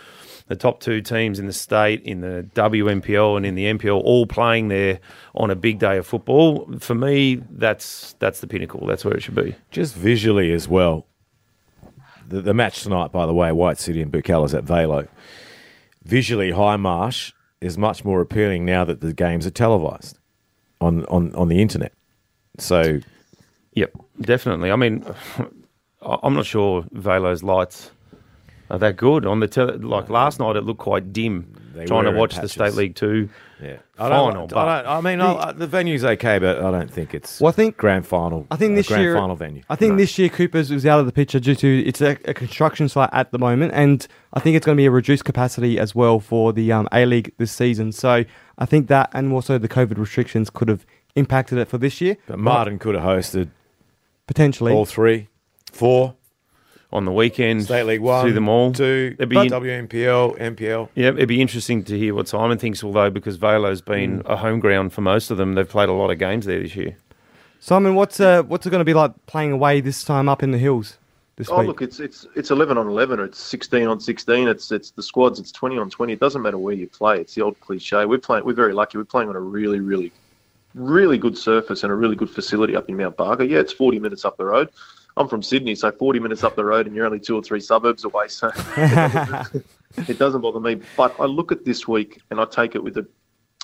the 0.47 0.55
top 0.55 0.79
two 0.79 1.01
teams 1.01 1.39
in 1.39 1.47
the 1.47 1.53
state, 1.53 2.01
in 2.03 2.21
the 2.21 2.47
WNPL 2.53 3.37
and 3.37 3.45
in 3.45 3.55
the 3.55 3.65
NPL, 3.65 4.01
all 4.03 4.25
playing 4.25 4.67
there 4.67 4.99
on 5.35 5.49
a 5.49 5.55
big 5.55 5.79
day 5.79 5.97
of 5.97 6.05
football. 6.05 6.69
For 6.79 6.95
me, 6.95 7.41
that's 7.49 8.15
that's 8.19 8.41
the 8.41 8.47
pinnacle. 8.47 8.85
That's 8.85 9.05
where 9.05 9.15
it 9.15 9.21
should 9.21 9.35
be. 9.35 9.55
Just 9.71 9.95
visually 9.95 10.51
as 10.51 10.67
well. 10.67 11.07
The, 12.27 12.41
the 12.41 12.53
match 12.53 12.83
tonight, 12.83 13.11
by 13.11 13.25
the 13.25 13.33
way, 13.33 13.51
White 13.51 13.77
City 13.77 14.01
and 14.01 14.11
Birkallas 14.11 14.53
at 14.57 14.63
Velo. 14.63 15.07
Visually, 16.05 16.51
Hindmarsh 16.51 17.33
is 17.61 17.77
much 17.77 18.03
more 18.03 18.21
appealing 18.21 18.65
now 18.65 18.83
that 18.83 19.01
the 19.01 19.13
games 19.13 19.47
are 19.47 19.51
televised 19.51 20.19
on, 20.81 21.05
on, 21.05 21.33
on 21.35 21.47
the 21.47 21.61
internet. 21.61 21.93
So, 22.59 22.99
yep, 23.73 23.93
definitely. 24.19 24.71
I 24.71 24.75
mean, 24.75 25.05
I'm 26.01 26.33
not 26.33 26.45
sure 26.45 26.85
Velo's 26.91 27.41
lights 27.41 27.91
are 28.69 28.79
that 28.79 28.97
good 28.97 29.25
on 29.25 29.39
the 29.39 29.47
tele- 29.47 29.77
like 29.77 30.09
last 30.09 30.39
night. 30.39 30.55
It 30.55 30.63
looked 30.63 30.81
quite 30.81 31.13
dim. 31.13 31.55
They 31.73 31.85
trying 31.85 32.05
to 32.05 32.11
watch 32.11 32.35
the. 32.35 32.47
State 32.47 32.73
League 32.73 32.95
Two 32.95 33.29
yeah. 33.63 33.77
I 33.97 34.09
final. 34.09 34.31
don't, 34.31 34.49
but 34.49 34.67
I, 34.67 34.81
don't, 34.81 34.91
I 34.91 35.01
mean, 35.01 35.21
I, 35.21 35.51
the 35.53 35.67
venue's 35.67 36.03
okay, 36.03 36.37
but 36.37 36.57
I 36.57 36.71
don't 36.71 36.91
think 36.91 37.13
it's 37.13 37.39
Well, 37.39 37.49
I 37.49 37.51
think 37.51 37.77
grand 37.77 38.05
final. 38.05 38.45
I 38.51 38.57
think 38.57 38.75
this 38.75 38.87
uh, 38.87 38.89
this 38.89 38.95
grand 38.95 39.03
year, 39.03 39.15
final 39.15 39.35
venue. 39.35 39.63
I 39.69 39.75
think 39.75 39.97
this 39.97 40.17
year 40.17 40.29
Coopers 40.29 40.69
was 40.69 40.85
out 40.85 40.99
of 40.99 41.05
the 41.05 41.11
picture 41.11 41.39
due 41.39 41.55
to 41.55 41.83
it's 41.85 42.01
a, 42.01 42.17
a 42.25 42.33
construction 42.33 42.89
site 42.89 43.09
at 43.13 43.31
the 43.31 43.39
moment, 43.39 43.71
and 43.73 44.05
I 44.33 44.39
think 44.39 44.55
it's 44.55 44.65
going 44.65 44.75
to 44.75 44.81
be 44.81 44.85
a 44.85 44.91
reduced 44.91 45.25
capacity 45.25 45.79
as 45.79 45.95
well 45.95 46.19
for 46.19 46.51
the 46.53 46.71
um, 46.71 46.87
A 46.91 47.05
League 47.05 47.33
this 47.37 47.51
season. 47.51 47.91
So 47.91 48.25
I 48.57 48.65
think 48.65 48.87
that, 48.87 49.09
and 49.13 49.31
also 49.31 49.57
the 49.57 49.69
COVID 49.69 49.97
restrictions 49.97 50.49
could 50.49 50.67
have 50.67 50.85
impacted 51.15 51.57
it 51.57 51.67
for 51.67 51.77
this 51.77 52.01
year. 52.01 52.17
But 52.27 52.39
Marden 52.39 52.79
could 52.79 52.95
have 52.95 53.03
hosted 53.03 53.49
potentially 54.27 54.73
all 54.73 54.85
three, 54.85 55.29
four 55.71 56.15
on 56.93 57.03
the 57.05 57.11
weekend. 57.11 57.63
State 57.65 57.83
League 57.83 57.99
One, 58.01 58.25
see 58.25 58.31
them 58.31 58.47
all. 58.47 58.71
two, 58.71 59.15
It'd 59.17 59.27
be 59.27 59.37
in- 59.37 59.47
WNPL, 59.49 60.37
NPL. 60.39 60.89
Yeah, 60.95 61.09
it'd 61.09 61.27
be 61.27 61.41
interesting 61.41 61.83
to 61.85 61.97
hear 61.97 62.15
what 62.15 62.27
Simon 62.29 62.57
thinks, 62.57 62.83
although 62.83 63.09
because 63.09 63.35
Velo's 63.37 63.81
been 63.81 64.19
Mm. 64.21 64.29
a 64.29 64.37
home 64.37 64.59
ground 64.61 64.93
for 64.93 65.01
most 65.01 65.29
of 65.31 65.37
them, 65.37 65.55
they've 65.55 65.67
played 65.67 65.89
a 65.89 65.93
lot 65.93 66.11
of 66.11 66.19
games 66.19 66.45
there 66.45 66.61
this 66.61 66.75
year. 66.75 66.95
Simon, 67.59 67.95
what's 67.95 68.19
uh, 68.19 68.43
what's 68.43 68.65
it 68.65 68.69
going 68.69 68.79
to 68.81 68.85
be 68.85 68.93
like 68.93 69.11
playing 69.25 69.51
away 69.51 69.81
this 69.81 70.03
time 70.03 70.29
up 70.29 70.43
in 70.43 70.51
the 70.51 70.57
hills 70.57 70.97
this 71.37 71.49
Oh 71.49 71.59
week? 71.59 71.67
look, 71.67 71.81
it's 71.81 71.99
it's 71.99 72.27
it's 72.35 72.51
eleven 72.51 72.77
on 72.77 72.87
eleven, 72.87 73.19
or 73.19 73.23
it's 73.25 73.39
sixteen 73.39 73.87
on 73.87 73.99
sixteen. 73.99 74.47
It's 74.47 74.71
it's 74.71 74.91
the 74.91 75.01
squads. 75.01 75.39
It's 75.39 75.51
twenty 75.51 75.77
on 75.77 75.89
twenty. 75.89 76.13
It 76.13 76.19
doesn't 76.19 76.41
matter 76.41 76.57
where 76.57 76.75
you 76.75 76.87
play. 76.87 77.19
It's 77.21 77.33
the 77.35 77.41
old 77.41 77.59
cliche. 77.61 78.05
We're 78.05 78.17
playing. 78.19 78.45
We're 78.45 78.53
very 78.53 78.73
lucky. 78.73 78.97
We're 78.97 79.05
playing 79.05 79.29
on 79.29 79.35
a 79.35 79.39
really, 79.39 79.79
really, 79.79 80.11
really 80.75 81.17
good 81.17 81.37
surface 81.37 81.83
and 81.83 81.91
a 81.91 81.95
really 81.95 82.15
good 82.17 82.29
facility 82.29 82.75
up 82.75 82.89
in 82.89 82.97
Mount 82.97 83.15
Barker. 83.15 83.43
Yeah, 83.45 83.59
it's 83.59 83.71
forty 83.73 83.97
minutes 83.97 84.25
up 84.25 84.35
the 84.37 84.45
road. 84.45 84.69
I'm 85.15 85.27
from 85.27 85.43
Sydney, 85.43 85.75
so 85.75 85.91
forty 85.91 86.19
minutes 86.19 86.43
up 86.43 86.55
the 86.55 86.65
road, 86.65 86.87
and 86.87 86.95
you're 86.95 87.05
only 87.05 87.19
two 87.19 87.35
or 87.35 87.43
three 87.43 87.59
suburbs 87.59 88.03
away. 88.03 88.27
So 88.27 88.51
it 90.07 90.17
doesn't 90.17 90.41
bother 90.41 90.59
me. 90.59 90.81
But 90.97 91.15
I 91.19 91.25
look 91.25 91.51
at 91.51 91.65
this 91.65 91.87
week 91.87 92.21
and 92.31 92.39
I 92.39 92.45
take 92.45 92.75
it 92.75 92.83
with 92.83 92.97
a, 92.97 93.07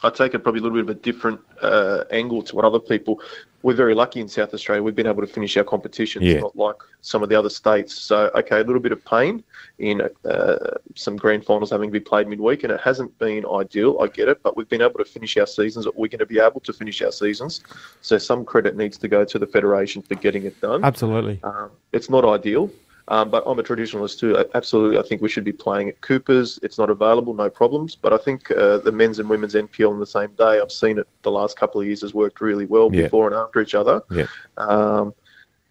I 0.04 0.10
take 0.10 0.34
it 0.34 0.40
probably 0.40 0.60
a 0.60 0.64
little 0.64 0.78
bit 0.78 0.90
of 0.90 0.98
a 0.98 1.00
different 1.00 1.40
uh, 1.62 2.04
angle 2.12 2.42
to 2.44 2.56
what 2.56 2.64
other 2.66 2.80
people. 2.80 3.22
We're 3.62 3.74
very 3.74 3.94
lucky 3.94 4.22
in 4.22 4.30
South 4.30 4.54
Australia. 4.54 4.82
We've 4.82 4.96
been 4.96 5.08
able 5.08 5.20
to 5.22 5.28
finish 5.28 5.58
our 5.58 5.66
competitions, 5.66 6.24
Yeah. 6.24 6.40
not 6.40 6.56
like 6.56 6.78
some 7.02 7.22
of 7.22 7.28
the 7.28 7.36
other 7.38 7.50
states. 7.50 7.94
So 7.94 8.32
okay, 8.34 8.62
a 8.62 8.64
little 8.64 8.80
bit 8.80 8.94
of 8.94 9.04
pain 9.04 9.44
in 9.80 10.02
uh, 10.24 10.56
some 10.96 11.18
grand 11.18 11.46
finals 11.46 11.72
having 11.72 11.90
to 11.90 11.92
be 11.92 12.00
played 12.00 12.30
midweek, 12.30 12.64
and 12.64 12.72
it 12.72 12.80
hasn't 12.80 13.18
been 13.20 13.46
ideal. 13.46 14.00
I 14.00 14.08
get 14.08 14.30
it, 14.30 14.42
but 14.44 14.56
we've 14.56 14.70
been 14.70 14.82
able 14.82 15.00
to 15.00 15.06
finish 15.06 15.36
our 15.36 15.48
seasons. 15.48 15.86
We're 15.88 16.08
going 16.08 16.20
to 16.20 16.26
be 16.26 16.40
able 16.40 16.62
to 16.62 16.72
finish 16.72 17.02
our 17.02 17.12
seasons. 17.12 17.62
So 18.02 18.18
some 18.18 18.46
credit 18.46 18.78
needs 18.78 18.98
to 19.00 19.10
go 19.10 19.26
to 19.26 19.38
the 19.38 19.48
federation 19.48 20.02
for 20.02 20.16
getting 20.16 20.46
it 20.46 20.60
done. 20.62 20.86
Absolutely. 20.86 21.42
Um, 21.44 21.72
it's 21.92 22.10
not 22.10 22.24
ideal, 22.24 22.72
um, 23.10 23.30
but 23.30 23.44
I'm 23.46 23.60
a 23.60 23.64
traditionalist 23.64 24.20
too. 24.20 24.38
Absolutely, 24.54 24.98
I 24.98 25.02
think 25.02 25.22
we 25.22 25.30
should 25.30 25.44
be 25.44 25.52
playing 25.52 25.90
at 25.90 26.00
Cooper's. 26.02 26.60
It's 26.64 26.78
not 26.78 26.90
available, 26.90 27.34
no 27.34 27.50
problems. 27.50 27.96
But 27.96 28.14
I 28.14 28.18
think 28.18 28.50
uh, 28.52 28.78
the 28.78 28.92
men's 28.92 29.20
and 29.20 29.30
women's 29.30 29.56
NPL 29.56 29.92
on 29.92 30.00
the 30.00 30.06
same 30.06 30.32
day, 30.38 30.60
I've 30.62 30.72
seen 30.72 30.98
it 31.00 31.08
the 31.24 31.32
last 31.32 31.58
couple 31.58 31.82
of 31.82 31.88
years 31.88 32.02
has 32.02 32.14
worked 32.14 32.40
really 32.40 32.66
well 32.66 32.90
Yeah. 32.94 33.04
before 33.04 33.28
and 33.28 33.36
after 33.36 33.60
each 33.62 33.76
other. 33.76 34.02
Yeah. 34.12 34.28
Um, 34.58 35.14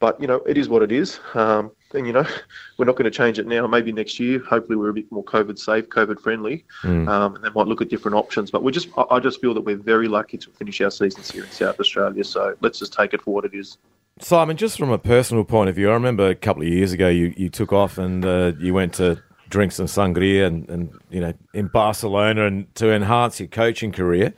but 0.01 0.21
you 0.21 0.27
know, 0.29 0.37
it 0.47 0.57
is 0.59 0.69
what 0.69 0.83
it 0.83 0.93
is. 0.93 1.19
Um, 1.35 1.73
and 1.95 2.07
you 2.07 2.13
know, 2.13 2.25
we're 2.79 2.85
not 2.85 2.97
going 2.97 3.11
to 3.11 3.17
change 3.17 3.39
it 3.39 3.47
now. 3.47 3.67
Maybe 3.67 3.93
next 3.93 4.21
year. 4.21 4.39
Hopefully, 4.41 4.77
we're 4.77 4.91
a 4.91 4.95
bit 4.95 5.11
more 5.11 5.25
COVID 5.25 5.59
safe, 5.59 5.89
COVID 5.89 6.21
friendly, 6.21 6.65
Mm. 6.83 7.09
um, 7.09 7.35
and 7.37 7.45
they 7.45 7.51
might 7.51 7.67
look 7.67 7.81
at 7.83 7.89
different 7.89 8.17
options. 8.17 8.51
But 8.51 8.63
we 8.63 8.71
just, 8.73 8.89
I, 8.97 9.05
I 9.13 9.21
just 9.21 9.41
feel 9.41 9.55
that 9.55 9.63
we're 9.63 9.77
very 9.77 10.07
lucky 10.09 10.39
to 10.39 10.51
finish 10.51 10.81
our 10.81 10.91
seasons 10.91 11.31
here 11.31 11.45
in 11.45 11.51
South 11.51 11.81
Australia. 11.81 12.23
So 12.25 12.55
let's 12.61 12.79
just 12.79 12.93
take 12.93 13.15
it 13.15 13.23
for 13.23 13.33
what 13.35 13.45
it 13.45 13.55
is. 13.55 13.79
Simon, 14.21 14.57
just 14.57 14.79
from 14.79 14.91
a 14.91 14.99
personal 14.99 15.45
point 15.45 15.71
of 15.71 15.77
view, 15.77 15.91
I 15.91 15.95
remember 15.95 16.29
a 16.29 16.35
couple 16.35 16.63
of 16.63 16.69
years 16.69 16.93
ago 16.93 17.09
you, 17.09 17.33
you 17.37 17.49
took 17.49 17.73
off 17.73 17.99
and 17.99 18.25
uh, 18.25 18.53
you 18.59 18.75
went 18.75 18.95
to 18.95 19.23
drink 19.49 19.73
some 19.73 19.87
sangria 19.87 20.47
and, 20.47 20.69
and 20.69 20.93
you 21.11 21.21
know 21.21 21.33
in 21.55 21.69
Barcelona 21.69 22.47
and 22.47 22.75
to 22.75 22.93
enhance 22.93 23.41
your 23.41 23.49
coaching 23.49 23.93
career, 23.93 24.35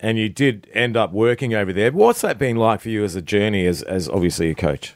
and 0.00 0.18
you 0.18 0.28
did 0.28 0.68
end 0.72 0.96
up 0.96 1.12
working 1.12 1.54
over 1.54 1.72
there. 1.72 1.92
What's 1.92 2.22
that 2.22 2.38
been 2.38 2.56
like 2.56 2.80
for 2.80 2.88
you 2.88 3.04
as 3.04 3.14
a 3.14 3.22
journey 3.22 3.66
as 3.66 3.82
as 3.82 4.08
obviously 4.08 4.50
a 4.50 4.54
coach? 4.54 4.94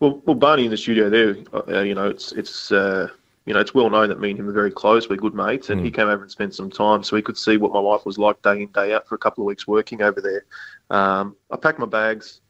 Well, 0.00 0.22
well, 0.24 0.36
Barney 0.36 0.64
in 0.64 0.70
the 0.70 0.78
studio 0.78 1.10
there, 1.10 1.36
uh, 1.52 1.82
you 1.82 1.94
know, 1.94 2.08
it's 2.08 2.32
it's 2.32 2.72
uh, 2.72 3.08
you 3.46 3.54
know 3.54 3.60
it's 3.60 3.74
well 3.74 3.90
known 3.90 4.08
that 4.08 4.20
me 4.20 4.30
and 4.30 4.38
him 4.38 4.48
are 4.48 4.52
very 4.52 4.70
close. 4.70 5.08
We're 5.08 5.16
good 5.16 5.34
mates, 5.34 5.70
and 5.70 5.84
he 5.84 5.90
came 5.90 6.08
over 6.08 6.22
and 6.22 6.30
spent 6.30 6.54
some 6.54 6.70
time, 6.70 7.02
so 7.02 7.16
he 7.16 7.22
could 7.22 7.36
see 7.36 7.56
what 7.56 7.72
my 7.72 7.80
life 7.80 8.06
was 8.06 8.18
like 8.18 8.40
day 8.42 8.62
in 8.62 8.68
day 8.68 8.94
out 8.94 9.08
for 9.08 9.14
a 9.14 9.18
couple 9.18 9.42
of 9.42 9.46
weeks 9.46 9.66
working 9.66 10.02
over 10.02 10.20
there. 10.20 10.44
Um, 10.90 11.36
I 11.50 11.56
packed 11.56 11.78
my 11.78 11.86
bags. 11.86 12.40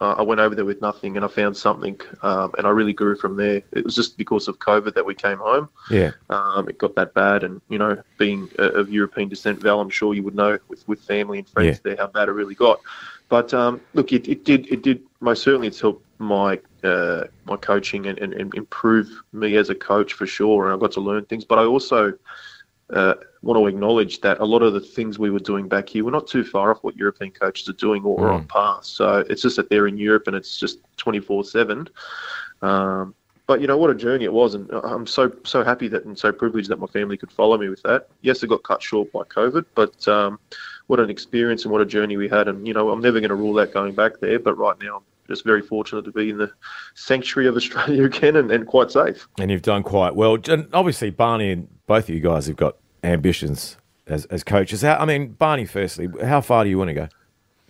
Uh, 0.00 0.14
I 0.16 0.22
went 0.22 0.40
over 0.40 0.54
there 0.54 0.64
with 0.64 0.80
nothing, 0.80 1.16
and 1.16 1.24
I 1.24 1.28
found 1.28 1.54
something, 1.54 2.00
um, 2.22 2.52
and 2.56 2.66
I 2.66 2.70
really 2.70 2.94
grew 2.94 3.16
from 3.16 3.36
there. 3.36 3.62
It 3.72 3.84
was 3.84 3.94
just 3.94 4.16
because 4.16 4.48
of 4.48 4.58
COVID 4.58 4.94
that 4.94 5.04
we 5.04 5.14
came 5.14 5.36
home. 5.36 5.68
Yeah. 5.90 6.12
Um, 6.30 6.68
it 6.70 6.78
got 6.78 6.94
that 6.94 7.12
bad, 7.12 7.44
and 7.44 7.60
you 7.68 7.78
know, 7.78 8.02
being 8.16 8.48
uh, 8.58 8.72
of 8.72 8.90
European 8.90 9.28
descent, 9.28 9.60
Val, 9.60 9.78
I'm 9.78 9.90
sure 9.90 10.14
you 10.14 10.22
would 10.22 10.34
know 10.34 10.58
with, 10.68 10.88
with 10.88 11.00
family 11.02 11.40
and 11.40 11.48
friends 11.48 11.80
there 11.80 11.96
how 11.96 12.06
bad 12.06 12.28
it 12.28 12.32
really 12.32 12.54
got. 12.54 12.80
But 13.28 13.52
um, 13.52 13.80
look, 13.92 14.12
it, 14.12 14.26
it 14.26 14.44
did 14.44 14.72
it 14.72 14.82
did 14.82 15.02
most 15.20 15.42
certainly 15.42 15.66
it's 15.66 15.80
helped 15.80 16.04
my 16.18 16.58
uh, 16.82 17.24
my 17.44 17.56
coaching 17.56 18.06
and, 18.06 18.18
and, 18.18 18.32
and 18.32 18.54
improve 18.54 19.08
me 19.34 19.56
as 19.56 19.68
a 19.68 19.74
coach 19.74 20.14
for 20.14 20.26
sure, 20.26 20.64
and 20.64 20.74
I 20.74 20.78
got 20.78 20.92
to 20.92 21.00
learn 21.00 21.26
things. 21.26 21.44
But 21.44 21.58
I 21.58 21.64
also 21.64 22.14
uh, 22.88 23.14
want 23.42 23.58
to 23.58 23.66
acknowledge 23.66 24.20
that 24.20 24.38
a 24.40 24.44
lot 24.44 24.62
of 24.62 24.74
the 24.74 24.80
things 24.80 25.18
we 25.18 25.30
were 25.30 25.38
doing 25.38 25.66
back 25.66 25.88
here 25.88 26.04
were 26.04 26.10
not 26.10 26.26
too 26.26 26.44
far 26.44 26.70
off 26.70 26.78
what 26.82 26.96
European 26.96 27.30
coaches 27.30 27.68
are 27.68 27.74
doing 27.74 28.04
or, 28.04 28.20
or 28.20 28.30
on 28.30 28.46
par. 28.46 28.80
So 28.82 29.24
it's 29.30 29.42
just 29.42 29.56
that 29.56 29.70
they're 29.70 29.86
in 29.86 29.96
Europe 29.96 30.26
and 30.26 30.36
it's 30.36 30.58
just 30.58 30.78
24 30.98 31.44
7. 31.44 31.88
Um, 32.62 33.14
but 33.46 33.60
you 33.60 33.66
know 33.66 33.76
what 33.76 33.90
a 33.90 33.96
journey 33.96 34.24
it 34.24 34.32
was, 34.32 34.54
and 34.54 34.70
I'm 34.70 35.08
so 35.08 35.32
so 35.42 35.64
happy 35.64 35.88
that 35.88 36.04
and 36.04 36.16
so 36.16 36.30
privileged 36.30 36.68
that 36.68 36.78
my 36.78 36.86
family 36.86 37.16
could 37.16 37.32
follow 37.32 37.58
me 37.58 37.68
with 37.68 37.82
that. 37.82 38.06
Yes, 38.20 38.44
it 38.44 38.46
got 38.46 38.62
cut 38.62 38.80
short 38.80 39.10
by 39.10 39.22
COVID, 39.24 39.64
but 39.74 40.06
um, 40.06 40.38
what 40.86 41.00
an 41.00 41.10
experience 41.10 41.64
and 41.64 41.72
what 41.72 41.80
a 41.80 41.84
journey 41.84 42.16
we 42.16 42.28
had. 42.28 42.46
And 42.46 42.64
you 42.64 42.72
know, 42.72 42.90
I'm 42.90 43.00
never 43.00 43.18
going 43.18 43.30
to 43.30 43.34
rule 43.34 43.58
out 43.58 43.72
going 43.72 43.92
back 43.92 44.20
there, 44.20 44.38
but 44.38 44.54
right 44.54 44.76
now 44.80 44.98
I'm 44.98 45.02
just 45.26 45.44
very 45.44 45.62
fortunate 45.62 46.04
to 46.04 46.12
be 46.12 46.30
in 46.30 46.38
the 46.38 46.52
sanctuary 46.94 47.48
of 47.48 47.56
Australia 47.56 48.04
again 48.12 48.36
and, 48.36 48.52
and 48.52 48.68
quite 48.68 48.92
safe. 48.92 49.26
And 49.40 49.50
you've 49.50 49.62
done 49.62 49.82
quite 49.82 50.14
well. 50.14 50.38
And 50.48 50.68
obviously, 50.72 51.10
Barney 51.10 51.50
and 51.50 51.68
both 51.86 52.04
of 52.04 52.14
you 52.14 52.20
guys 52.20 52.46
have 52.46 52.54
got 52.54 52.76
ambitions 53.02 53.76
as, 54.06 54.24
as 54.26 54.44
coaches. 54.44 54.82
How, 54.82 54.96
I 54.96 55.04
mean, 55.04 55.32
Barney, 55.32 55.64
firstly, 55.64 56.08
how 56.22 56.40
far 56.40 56.64
do 56.64 56.70
you 56.70 56.78
want 56.78 56.88
to 56.88 56.94
go? 56.94 57.08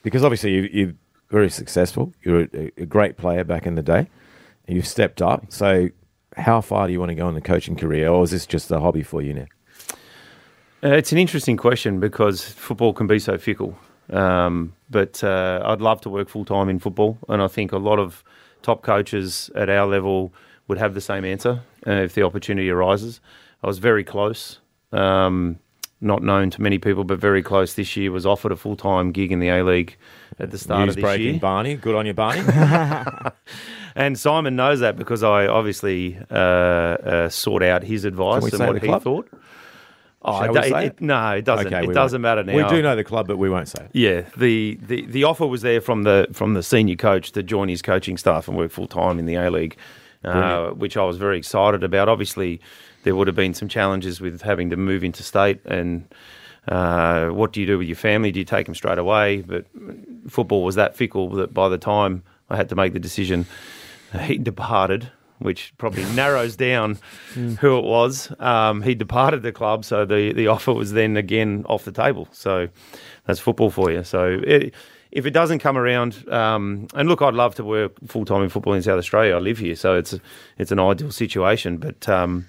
Because 0.03 0.24
obviously, 0.24 0.55
you, 0.55 0.68
you're 0.72 0.95
very 1.31 1.51
successful. 1.51 2.12
You're 2.22 2.43
a, 2.55 2.72
a 2.76 2.87
great 2.87 3.16
player 3.16 3.45
back 3.45 3.66
in 3.66 3.74
the 3.74 3.83
day. 3.83 4.09
You've 4.66 4.87
stepped 4.87 5.20
up. 5.20 5.47
So, 5.49 5.91
how 6.37 6.61
far 6.61 6.87
do 6.87 6.93
you 6.93 7.01
want 7.01 7.11
to 7.11 7.14
go 7.14 7.28
in 7.28 7.35
the 7.35 7.41
coaching 7.41 7.76
career? 7.76 8.09
Or 8.09 8.24
is 8.24 8.31
this 8.31 8.47
just 8.47 8.70
a 8.70 8.81
hobby 8.81 9.03
for 9.03 9.20
you 9.20 9.35
now? 9.35 9.47
Uh, 10.83 10.95
it's 10.95 11.12
an 11.12 11.18
interesting 11.18 11.57
question 11.57 12.01
because 12.01 12.43
football 12.43 12.95
can 12.95 13.07
be 13.07 13.18
so 13.18 13.37
fickle. 13.37 13.76
Um, 14.09 14.74
but 14.89 15.22
uh, 15.22 15.62
I'd 15.64 15.81
love 15.81 16.01
to 16.03 16.11
work 16.11 16.28
full 16.28 16.45
time 16.45 16.68
in 16.68 16.78
football, 16.78 17.18
and 17.28 17.43
I 17.43 17.49
think 17.49 17.72
a 17.72 17.78
lot 17.78 17.99
of 17.99 18.24
top 18.62 18.83
coaches 18.83 19.51
at 19.55 19.68
our 19.68 19.87
level 19.87 20.33
would 20.68 20.78
have 20.78 20.95
the 20.95 21.01
same 21.01 21.24
answer 21.24 21.62
uh, 21.87 21.93
if 21.93 22.14
the 22.14 22.22
opportunity 22.22 22.70
arises. 22.70 23.20
I 23.62 23.66
was 23.66 23.78
very 23.78 24.05
close, 24.05 24.59
um, 24.93 25.59
not 26.01 26.22
known 26.22 26.51
to 26.51 26.62
many 26.62 26.78
people, 26.78 27.05
but 27.05 27.18
very 27.18 27.43
close 27.43 27.74
this 27.74 27.97
year. 27.97 28.11
Was 28.11 28.24
offered 28.26 28.53
a 28.53 28.57
full 28.57 28.76
time 28.76 29.12
gig 29.12 29.32
in 29.32 29.38
the 29.41 29.49
A 29.49 29.62
League 29.62 29.97
at 30.38 30.51
the 30.51 30.59
start 30.59 30.80
News 30.80 30.91
of 30.91 30.95
this 30.97 31.03
breaking, 31.03 31.26
year. 31.26 31.38
Barney. 31.41 31.74
Good 31.76 31.95
on 31.95 32.07
you, 32.07 32.14
Barney. 32.14 32.43
And 33.97 34.16
Simon 34.18 34.55
knows 34.55 34.80
that 34.80 34.97
because 34.97 35.24
I 35.24 35.49
obviously 35.49 36.16
uh, 36.30 36.34
uh, 36.34 37.28
sought 37.28 37.62
out 37.62 37.82
his 37.82 38.05
advice 38.05 38.45
and 38.53 38.64
what 38.66 38.80
he 38.80 38.86
club? 38.86 39.03
thought. 39.03 39.28
Oh, 40.22 40.43
it, 40.45 40.64
say 40.70 40.86
it- 40.86 40.93
it? 40.93 41.01
no, 41.01 41.30
it 41.32 41.45
doesn't. 41.45 41.66
Okay, 41.66 41.84
it 41.84 41.93
doesn't 41.93 42.22
won't. 42.22 42.36
matter 42.38 42.45
now. 42.45 42.68
We 42.70 42.76
do 42.76 42.82
know 42.82 42.95
the 42.95 43.05
club, 43.05 43.26
but 43.26 43.38
we 43.38 43.51
won't 43.51 43.68
say 43.68 43.84
it. 43.84 43.91
Yeah, 43.93 44.22
the, 44.36 44.78
the, 44.82 45.07
the 45.07 45.24
offer 45.24 45.47
was 45.47 45.62
there 45.62 45.80
from 45.80 46.05
the 46.05 46.28
from 46.32 46.55
the 46.55 46.62
senior 46.62 46.95
coach 46.95 47.32
to 47.32 47.43
join 47.43 47.68
his 47.68 47.82
coaching 47.82 48.16
staff 48.16 48.47
and 48.47 48.57
work 48.57 48.70
full 48.70 48.86
time 48.86 49.18
in 49.18 49.26
the 49.26 49.34
A 49.34 49.51
League, 49.51 49.76
uh, 50.24 50.68
which 50.68 50.97
I 50.97 51.05
was 51.05 51.16
very 51.16 51.36
excited 51.38 51.82
about. 51.82 52.09
Obviously, 52.09 52.61
there 53.03 53.15
would 53.15 53.27
have 53.27 53.37
been 53.37 53.55
some 53.55 53.69
challenges 53.69 54.21
with 54.21 54.43
having 54.43 54.71
to 54.71 54.77
move 54.77 55.05
into 55.05 55.23
state 55.23 55.61
and. 55.65 56.07
Uh, 56.69 57.31
what 57.31 57.55
do 57.55 57.61
you 57.61 57.67
do 57.67 57.79
with 57.79 57.89
your 57.89 57.97
family? 57.97 58.31
Do 58.31 58.39
you 58.39 58.45
take 58.45 58.67
them 58.67 58.75
straight 58.75 58.99
away? 58.99 59.41
But 59.41 59.65
football 60.29 60.63
was 60.63 60.75
that 60.75 60.95
fickle 60.95 61.31
that 61.31 61.55
by 61.55 61.71
the 61.71 61.79
time 61.79 62.23
I 62.51 62.57
had 62.57 62.69
to 62.69 62.77
make 62.77 62.93
the 62.93 63.01
decision, 63.01 63.47
he 64.21 64.37
departed 64.37 65.11
which 65.41 65.73
probably 65.79 66.05
narrows 66.15 66.55
down 66.55 66.99
who 67.35 67.79
it 67.79 67.85
was. 67.85 68.33
Um, 68.39 68.83
he 68.83 68.95
departed 68.95 69.43
the 69.43 69.53
club, 69.53 69.85
so 69.85 70.05
the, 70.05 70.33
the 70.33 70.47
offer 70.47 70.73
was 70.73 70.93
then 70.93 71.17
again 71.17 71.65
off 71.69 71.85
the 71.85 71.93
table. 71.93 72.29
So 72.33 72.69
that's 73.27 73.41
football 73.41 73.71
for 73.71 73.91
you. 73.91 74.05
So 74.05 74.41
it, 74.45 74.75
if 75.11 75.27
it 75.27 75.31
doesn't 75.31 75.59
come 75.59 75.77
around, 75.77 76.29
um, 76.31 76.87
and 76.95 77.09
look, 77.09 77.21
I'd 77.21 77.35
love 77.35 77.55
to 77.57 77.65
work 77.65 77.93
full 78.07 78.25
time 78.25 78.43
in 78.43 78.49
football 78.49 78.75
in 78.75 78.83
South 78.83 78.99
Australia. 78.99 79.35
I 79.35 79.39
live 79.39 79.59
here, 79.59 79.75
so 79.75 79.97
it's 79.97 80.15
it's 80.57 80.71
an 80.71 80.79
ideal 80.79 81.11
situation. 81.11 81.79
But 81.79 82.09
um, 82.09 82.49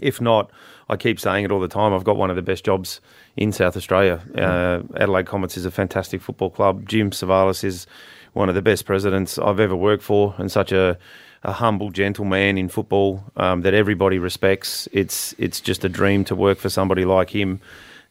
if 0.00 0.20
not, 0.20 0.50
I 0.88 0.96
keep 0.96 1.18
saying 1.18 1.44
it 1.44 1.50
all 1.50 1.60
the 1.60 1.68
time. 1.68 1.92
I've 1.92 2.04
got 2.04 2.16
one 2.16 2.30
of 2.30 2.36
the 2.36 2.42
best 2.42 2.64
jobs 2.64 3.00
in 3.36 3.52
South 3.52 3.76
Australia. 3.76 4.22
Uh, 4.36 4.82
Adelaide 4.96 5.26
Comets 5.26 5.56
is 5.56 5.66
a 5.66 5.70
fantastic 5.70 6.20
football 6.20 6.50
club. 6.50 6.88
Jim 6.88 7.10
Savalas 7.10 7.64
is 7.64 7.86
one 8.34 8.48
of 8.48 8.54
the 8.54 8.62
best 8.62 8.84
presidents 8.84 9.38
I've 9.38 9.60
ever 9.60 9.74
worked 9.74 10.02
for, 10.02 10.34
and 10.38 10.52
such 10.52 10.70
a, 10.70 10.98
a 11.42 11.52
humble, 11.52 11.90
gentle 11.90 12.24
man 12.24 12.58
in 12.58 12.68
football 12.68 13.24
um, 13.36 13.62
that 13.62 13.74
everybody 13.74 14.18
respects. 14.18 14.88
It's 14.92 15.34
it's 15.38 15.60
just 15.60 15.84
a 15.84 15.88
dream 15.88 16.24
to 16.24 16.36
work 16.36 16.58
for 16.58 16.68
somebody 16.68 17.04
like 17.04 17.30
him, 17.30 17.60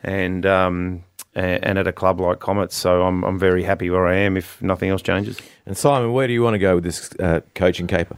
and 0.04 0.46
um, 0.46 1.04
and 1.36 1.78
at 1.78 1.88
a 1.88 1.94
club 1.94 2.20
like 2.20 2.40
Comets. 2.40 2.76
So 2.76 3.04
I'm 3.04 3.24
I'm 3.24 3.40
very 3.40 3.64
happy 3.64 3.90
where 3.90 4.08
I 4.08 4.16
am. 4.16 4.36
If 4.36 4.62
nothing 4.62 4.90
else 4.90 5.02
changes. 5.02 5.40
And 5.66 5.78
Simon, 5.78 6.12
where 6.12 6.28
do 6.28 6.34
you 6.34 6.42
want 6.42 6.56
to 6.56 6.60
go 6.60 6.76
with 6.76 6.84
this 6.84 7.12
uh, 7.20 7.42
coaching 7.54 7.88
caper? 7.88 8.18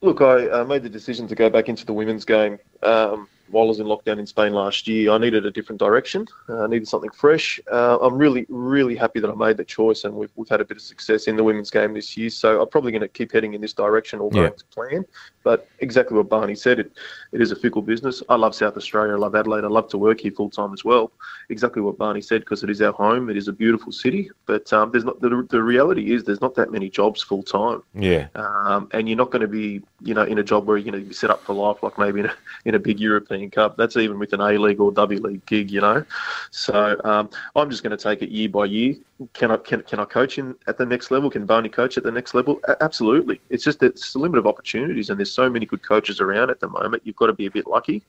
Look, 0.00 0.20
I 0.20 0.48
uh, 0.48 0.64
made 0.64 0.84
the 0.84 0.88
decision 0.88 1.26
to 1.28 1.34
go 1.34 1.50
back 1.50 1.68
into 1.68 1.84
the 1.84 1.92
women's 1.92 2.24
game 2.24 2.58
um, 2.84 3.28
while 3.50 3.64
I 3.64 3.68
was 3.68 3.80
in 3.80 3.86
lockdown 3.86 4.20
in 4.20 4.26
Spain 4.26 4.52
last 4.52 4.86
year. 4.86 5.10
I 5.10 5.18
needed 5.18 5.44
a 5.44 5.50
different 5.50 5.80
direction. 5.80 6.24
Uh, 6.48 6.64
I 6.64 6.66
needed 6.68 6.86
something 6.86 7.10
fresh. 7.10 7.58
Uh, 7.70 7.98
I'm 8.00 8.16
really, 8.16 8.46
really 8.48 8.94
happy 8.94 9.18
that 9.18 9.28
I 9.28 9.34
made 9.34 9.56
the 9.56 9.64
choice, 9.64 10.04
and 10.04 10.14
we've, 10.14 10.30
we've 10.36 10.48
had 10.48 10.60
a 10.60 10.64
bit 10.64 10.76
of 10.76 10.82
success 10.82 11.26
in 11.26 11.34
the 11.36 11.42
women's 11.42 11.70
game 11.70 11.94
this 11.94 12.16
year. 12.16 12.30
So 12.30 12.60
I'm 12.62 12.68
probably 12.68 12.92
going 12.92 13.02
to 13.02 13.08
keep 13.08 13.32
heading 13.32 13.54
in 13.54 13.60
this 13.60 13.72
direction, 13.72 14.20
all 14.20 14.30
Yeah. 14.32 14.42
going 14.42 14.58
to 14.58 14.64
plan. 14.66 15.04
But 15.48 15.66
exactly 15.78 16.14
what 16.14 16.28
Barney 16.28 16.54
said, 16.54 16.78
it, 16.78 16.92
it 17.32 17.40
is 17.40 17.52
a 17.52 17.56
fickle 17.56 17.80
business. 17.80 18.22
I 18.28 18.36
love 18.36 18.54
South 18.54 18.76
Australia. 18.76 19.14
I 19.14 19.16
love 19.16 19.34
Adelaide. 19.34 19.64
I 19.64 19.68
love 19.68 19.88
to 19.88 19.96
work 19.96 20.20
here 20.20 20.30
full 20.30 20.50
time 20.50 20.74
as 20.74 20.84
well. 20.84 21.10
Exactly 21.48 21.80
what 21.80 21.96
Barney 21.96 22.20
said, 22.20 22.40
because 22.42 22.62
it 22.62 22.68
is 22.68 22.82
our 22.82 22.92
home. 22.92 23.30
It 23.30 23.36
is 23.38 23.48
a 23.48 23.54
beautiful 23.54 23.90
city. 23.90 24.30
But 24.44 24.70
um, 24.74 24.90
there's 24.90 25.06
not 25.06 25.22
the, 25.22 25.46
the 25.48 25.62
reality 25.62 26.12
is 26.12 26.24
there's 26.24 26.42
not 26.42 26.54
that 26.56 26.70
many 26.70 26.90
jobs 26.90 27.22
full 27.22 27.42
time 27.42 27.82
Yeah. 27.94 28.26
um, 28.34 28.90
and 28.92 29.08
you're 29.08 29.16
not 29.16 29.30
going 29.30 29.40
to 29.40 29.48
be, 29.48 29.80
you 30.02 30.12
know, 30.12 30.24
in 30.24 30.36
a 30.38 30.44
job 30.44 30.66
where 30.66 30.76
you're 30.76 30.90
going 30.92 31.02
to 31.02 31.08
be 31.08 31.14
set 31.14 31.30
up 31.30 31.42
for 31.42 31.54
life, 31.54 31.82
like 31.82 31.96
maybe 31.96 32.20
in 32.20 32.26
a, 32.26 32.34
in 32.66 32.74
a 32.74 32.78
big 32.78 33.00
European 33.00 33.48
Cup. 33.50 33.78
That's 33.78 33.96
even 33.96 34.18
with 34.18 34.34
an 34.34 34.42
A 34.42 34.58
League 34.58 34.80
or 34.80 34.92
W 34.92 35.18
League 35.18 35.46
gig, 35.46 35.70
you 35.70 35.80
know. 35.80 36.04
So 36.50 37.00
um, 37.04 37.30
I'm 37.56 37.70
just 37.70 37.82
going 37.82 37.96
to 37.96 38.02
take 38.08 38.20
it 38.20 38.28
year 38.28 38.50
by 38.50 38.66
year. 38.66 38.96
Can 39.32 39.50
I 39.50 39.56
can, 39.56 39.82
can 39.82 39.98
I 39.98 40.04
coach 40.04 40.38
in 40.38 40.54
at 40.68 40.78
the 40.78 40.86
next 40.86 41.10
level? 41.10 41.28
Can 41.28 41.44
Barney 41.44 41.68
coach 41.68 41.98
at 41.98 42.04
the 42.04 42.12
next 42.12 42.34
level? 42.34 42.60
A- 42.68 42.80
absolutely. 42.80 43.40
It's 43.50 43.64
just 43.64 43.82
it's 43.82 44.14
a 44.14 44.18
limit 44.18 44.38
of 44.38 44.46
opportunities, 44.46 45.10
and 45.10 45.18
there's 45.18 45.32
so 45.32 45.50
many 45.50 45.66
good 45.66 45.82
coaches 45.82 46.20
around 46.20 46.50
at 46.50 46.60
the 46.60 46.68
moment. 46.68 47.02
You've 47.04 47.16
got 47.16 47.26
to 47.26 47.32
be 47.32 47.46
a 47.46 47.50
bit 47.50 47.66
lucky. 47.66 48.04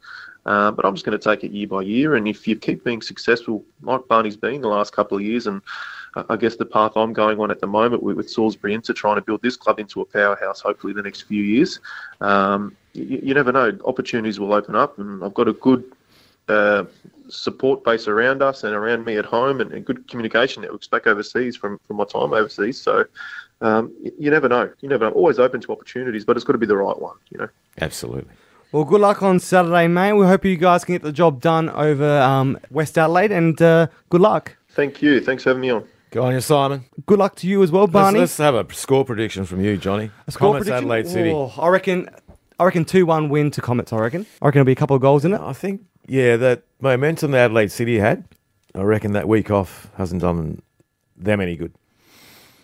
Um, 0.46 0.76
but 0.76 0.86
I'm 0.86 0.94
just 0.94 1.06
going 1.06 1.18
to 1.18 1.24
take 1.24 1.44
it 1.44 1.52
year 1.52 1.68
by 1.68 1.82
year, 1.82 2.16
and 2.16 2.28
if 2.28 2.48
you 2.48 2.56
keep 2.56 2.84
being 2.84 3.02
successful, 3.02 3.66
like 3.82 4.08
Barney's 4.08 4.38
been 4.38 4.62
the 4.62 4.68
last 4.68 4.94
couple 4.94 5.18
of 5.18 5.24
years, 5.24 5.48
and 5.48 5.64
I 6.16 6.26
I 6.30 6.38
guess 6.38 6.58
the 6.58 6.66
path 6.66 6.92
I'm 6.96 7.14
going 7.14 7.40
on 7.40 7.50
at 7.50 7.60
the 7.60 7.68
moment 7.68 8.04
with, 8.04 8.16
with 8.16 8.30
Salisbury 8.30 8.76
Inter, 8.76 8.94
trying 8.94 9.16
to 9.16 9.22
build 9.24 9.42
this 9.42 9.58
club 9.58 9.80
into 9.80 10.02
a 10.02 10.06
powerhouse, 10.06 10.62
hopefully 10.62 10.94
the 10.94 11.02
next 11.02 11.24
few 11.24 11.42
years. 11.42 11.80
Um, 12.22 12.76
you, 12.94 13.20
you 13.24 13.34
never 13.34 13.52
know; 13.52 13.76
opportunities 13.84 14.40
will 14.40 14.54
open 14.54 14.76
up, 14.76 15.00
and 15.00 15.24
I've 15.24 15.34
got 15.34 15.48
a 15.48 15.54
good 15.54 15.92
uh, 16.48 16.84
support 17.30 17.84
base 17.84 18.08
around 18.08 18.42
us 18.42 18.64
and 18.64 18.74
around 18.74 19.06
me 19.06 19.18
at 19.18 19.26
home, 19.26 19.62
and, 19.62 19.72
and 19.72 19.86
good 19.86 20.08
communication 20.08 20.62
networks 20.62 20.88
back 20.88 21.08
overseas 21.08 21.56
from, 21.56 21.80
from 21.86 21.98
my 21.98 22.06
time 22.06 22.34
overseas. 22.34 22.80
So 22.82 23.06
um, 23.62 23.94
you, 24.02 24.12
you 24.20 24.32
never 24.32 24.50
know; 24.50 24.72
you 24.82 24.90
never 24.90 25.06
know. 25.06 25.12
Always 25.12 25.40
open 25.40 25.62
to 25.62 25.72
opportunities, 25.72 26.26
but 26.26 26.36
it's 26.36 26.46
got 26.46 26.54
to 26.54 26.60
be 26.60 26.66
the 26.66 26.78
right 26.78 27.00
one. 27.00 27.16
You 27.30 27.40
know. 27.40 27.50
Absolutely. 27.80 28.32
Well, 28.72 28.84
good 28.84 29.02
luck 29.02 29.24
on 29.24 29.40
Saturday, 29.40 29.88
mate. 29.88 30.14
We 30.14 30.28
hope 30.28 30.46
you 30.46 30.56
guys 30.56 30.86
can 30.86 30.94
get 30.94 31.02
the 31.02 31.12
job 31.12 31.42
done 31.42 31.70
over 31.72 32.20
um, 32.22 32.60
West 32.70 32.98
Adelaide, 32.98 33.32
and 33.32 33.60
uh, 33.62 33.88
good 34.10 34.22
luck. 34.22 34.58
Thank 34.70 35.02
you. 35.02 35.22
Thanks 35.22 35.44
for 35.44 35.50
having 35.50 35.62
me 35.62 35.72
on. 35.72 35.88
Go 36.12 36.24
on, 36.24 36.34
you, 36.34 36.42
Simon. 36.42 36.86
Good 37.06 37.20
luck 37.20 37.36
to 37.38 37.48
you 37.48 37.62
as 37.62 37.72
well, 37.72 37.84
Let's, 37.84 37.94
Barney. 37.94 38.20
let's 38.20 38.38
have 38.38 38.56
a 38.56 38.72
score 38.74 39.06
prediction 39.06 39.46
from 39.46 39.64
you, 39.64 39.78
Johnny. 39.78 40.12
A 40.28 40.32
score 40.32 40.54
Comets, 40.54 40.66
prediction? 40.66 40.86
Adelaide 40.86 41.08
City. 41.08 41.32
Oh, 41.32 41.52
I 41.58 41.68
reckon. 41.70 42.10
I 42.60 42.66
reckon 42.66 42.86
two 42.86 43.06
one 43.06 43.30
win 43.30 43.52
to 43.52 43.62
Comets. 43.62 43.94
I 43.94 43.98
reckon. 43.98 44.26
I 44.42 44.46
reckon 44.46 44.62
it'll 44.62 44.66
be 44.66 44.72
a 44.74 44.76
couple 44.76 44.96
of 44.96 45.02
goals 45.02 45.24
in 45.26 45.34
it. 45.34 45.42
I 45.42 45.54
think, 45.54 45.82
yeah, 46.10 46.36
that 46.38 46.64
momentum 46.82 47.32
that 47.32 47.46
Adelaide 47.46 47.72
City 47.72 48.00
had, 48.00 48.26
I 48.76 48.82
reckon 48.82 49.14
that 49.14 49.28
week 49.28 49.52
off 49.52 49.90
hasn't 49.96 50.22
done 50.22 50.62
them 51.16 51.42
any 51.42 51.56
good. 51.56 51.74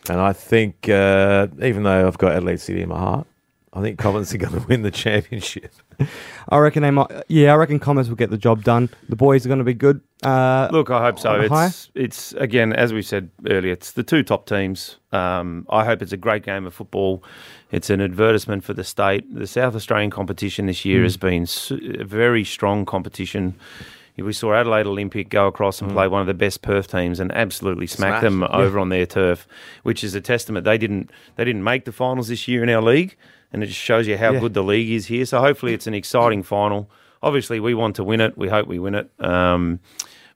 And 0.10 0.20
I 0.20 0.34
think, 0.34 0.90
uh, 0.90 1.48
even 1.62 1.84
though 1.84 2.08
I've 2.08 2.18
got 2.18 2.34
Adelaide 2.34 2.60
City 2.60 2.82
in 2.82 2.90
my 2.90 3.00
heart, 3.00 3.28
I 3.76 3.82
think 3.82 4.00
Comets 4.00 4.34
are 4.34 4.38
going 4.38 4.54
to 4.60 4.66
win 4.68 4.84
the 4.84 4.92
championship. 4.92 5.70
I 6.50 6.58
reckon 6.60 6.82
they 6.84 6.92
might. 6.92 7.12
Yeah, 7.28 7.52
I 7.52 7.56
reckon 7.58 7.78
Comets 7.80 8.08
will 8.08 8.16
get 8.16 8.30
the 8.30 8.38
job 8.38 8.64
done. 8.64 8.90
The 9.10 9.18
boys 9.18 9.46
are 9.46 9.50
going 9.50 9.60
to 9.60 9.66
be 9.66 9.74
good. 9.74 10.00
Uh, 10.24 10.70
Look, 10.72 10.90
I 10.90 11.02
hope 11.04 11.20
so. 11.20 11.32
on 11.32 11.48
high. 11.50 11.66
It's 11.68 11.92
it's 11.94 12.34
again, 12.34 12.72
as 12.72 12.94
we 12.94 13.02
said 13.02 13.30
earlier, 13.50 13.74
it's 13.74 13.92
the 13.92 14.04
two 14.04 14.24
top 14.24 14.46
teams. 14.48 14.98
Um, 15.12 15.66
I 15.70 15.84
hope 15.84 16.02
it's 16.02 16.14
a 16.14 16.18
great 16.18 16.44
game 16.44 16.66
of 16.66 16.74
football. 16.74 17.22
It's 17.72 17.90
an 17.90 18.00
advertisement 18.00 18.64
for 18.64 18.74
the 18.74 18.84
state. 18.86 19.26
The 19.34 19.46
South 19.48 19.76
Australian 19.76 20.10
competition 20.10 20.68
this 20.68 20.86
year 20.86 21.02
Mm. 21.02 21.04
has 21.04 21.18
been 21.18 21.46
su- 21.46 21.98
a 22.00 22.06
very 22.06 22.44
strong 22.46 22.86
competition. 22.86 23.56
We 24.18 24.32
saw 24.32 24.54
Adelaide 24.54 24.88
Olympic 24.88 25.28
go 25.28 25.48
across 25.48 25.82
and 25.82 25.92
play 25.92 26.08
one 26.08 26.22
of 26.22 26.28
the 26.28 26.34
best 26.34 26.62
Perth 26.62 26.90
teams 26.90 27.20
and 27.20 27.34
absolutely 27.34 27.86
smack 27.88 28.14
Mm. 28.14 28.20
Smash, 28.20 28.22
them 28.24 28.42
yeah. 28.44 28.48
over 28.58 28.80
on 28.80 28.88
their 28.88 29.06
turf, 29.06 29.46
which 29.84 30.06
is 30.06 30.16
a 30.16 30.22
testament. 30.22 30.64
They 30.64 30.78
didn't 30.78 31.10
they 31.36 31.44
didn't 31.44 31.66
make 31.66 31.84
the 31.84 31.92
finals 31.92 32.30
this 32.30 32.48
year 32.48 32.64
in 32.64 32.70
our 32.70 32.82
league, 32.82 33.18
and 33.56 33.64
it 33.64 33.68
just 33.68 33.80
shows 33.80 34.08
you 34.08 34.18
how 34.18 34.34
Yeah. 34.34 34.40
good 34.42 34.54
the 34.54 34.62
league 34.64 34.92
is 34.92 35.08
here. 35.08 35.26
So 35.26 35.40
hopefully 35.40 35.74
it's 35.74 35.88
an 35.88 35.94
exciting 35.94 36.44
final. 36.44 36.90
Obviously, 37.24 37.60
we 37.60 37.74
want 37.74 37.96
to 37.96 38.04
win 38.04 38.22
it. 38.22 38.38
We 38.38 38.50
hope 38.50 38.68
we 38.68 38.78
win 38.78 38.94
it. 38.96 39.10
Um, 39.20 39.80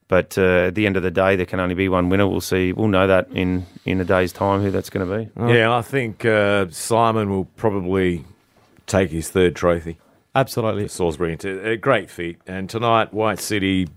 but 0.07 0.37
uh, 0.39 0.67
at 0.67 0.75
the 0.75 0.87
end 0.87 0.97
of 0.97 1.03
the 1.03 1.11
day, 1.11 1.35
there 1.35 1.45
can 1.45 1.59
only 1.59 1.75
be 1.75 1.87
one 1.87 2.09
winner. 2.09 2.27
We'll 2.27 2.41
see. 2.41 2.73
We'll 2.73 2.87
know 2.87 3.05
that 3.05 3.27
in, 3.31 3.67
in 3.85 4.01
a 4.01 4.05
day's 4.05 4.31
time 4.33 4.61
who 4.61 4.71
that's 4.71 4.89
going 4.89 5.07
to 5.07 5.17
be. 5.39 5.53
Yeah, 5.53 5.75
I 5.75 5.83
think 5.83 6.25
uh, 6.25 6.65
Simon 6.71 7.29
will 7.29 7.45
probably 7.45 8.25
take 8.87 9.11
his 9.11 9.29
third 9.29 9.55
trophy. 9.55 9.99
absolutely. 10.33 10.87
Salisbury 10.87 11.33
Inter 11.33 11.61
a 11.63 11.77
great 11.77 12.09
feat. 12.09 12.39
And 12.47 12.67
tonight, 12.69 13.13
White 13.13 13.39
City, 13.39 13.87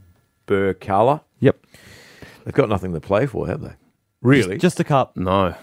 Birkalla. 0.47 1.23
Yep. 1.41 1.65
They've 2.45 2.53
got 2.55 2.69
nothing 2.69 2.93
to 2.93 3.01
play 3.01 3.25
for, 3.27 3.47
have 3.47 3.61
they? 3.63 3.73
Really? 4.21 4.59
Just 4.59 4.81
a 4.81 4.85
cup. 4.85 5.17
No. 5.17 5.55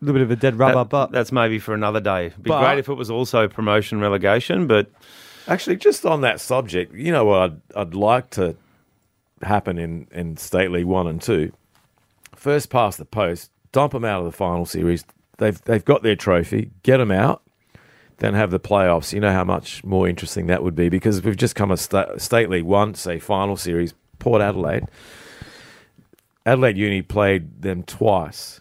A 0.00 0.04
little 0.04 0.14
bit 0.20 0.22
of 0.22 0.30
a 0.30 0.36
dead 0.36 0.56
rubber, 0.58 0.74
That- 0.80 0.88
but 0.90 1.12
that's 1.12 1.32
maybe 1.32 1.58
for 1.58 1.74
another 1.74 2.00
day. 2.00 2.26
It'd 2.26 2.42
be 2.42 2.48
But- 2.48 2.60
great 2.64 2.78
if 2.78 2.88
it 2.88 2.94
was 2.94 3.10
also 3.10 3.48
promotion 3.48 4.00
relegation, 4.00 4.66
but 4.66 4.90
Actually, 5.48 5.76
just 5.76 6.04
on 6.04 6.20
that 6.20 6.40
subject, 6.42 6.94
you 6.94 7.10
know 7.10 7.24
what 7.24 7.40
I'd, 7.40 7.60
I'd 7.74 7.94
like 7.94 8.28
to 8.32 8.54
happen 9.42 9.78
in, 9.78 10.06
in 10.12 10.36
State 10.36 10.70
League 10.70 10.84
1 10.84 11.06
and 11.06 11.22
2? 11.22 11.50
First 12.36 12.68
past 12.68 12.98
the 12.98 13.06
post, 13.06 13.50
dump 13.72 13.92
them 13.92 14.04
out 14.04 14.18
of 14.18 14.26
the 14.26 14.32
final 14.36 14.66
series. 14.66 15.06
They've, 15.38 15.58
they've 15.62 15.84
got 15.84 16.02
their 16.02 16.16
trophy, 16.16 16.70
get 16.82 16.98
them 16.98 17.10
out, 17.10 17.40
then 18.18 18.34
have 18.34 18.50
the 18.50 18.60
playoffs. 18.60 19.14
You 19.14 19.20
know 19.20 19.32
how 19.32 19.42
much 19.44 19.82
more 19.84 20.06
interesting 20.06 20.48
that 20.48 20.62
would 20.62 20.74
be 20.76 20.90
because 20.90 21.22
we've 21.22 21.34
just 21.36 21.54
come 21.54 21.70
a 21.70 21.78
sta- 21.78 22.18
State 22.18 22.50
League 22.50 22.64
1, 22.64 22.92
say, 22.96 23.18
final 23.18 23.56
series, 23.56 23.94
Port 24.18 24.42
Adelaide. 24.42 24.84
Adelaide 26.44 26.76
Uni 26.76 27.00
played 27.00 27.62
them 27.62 27.82
twice. 27.84 28.60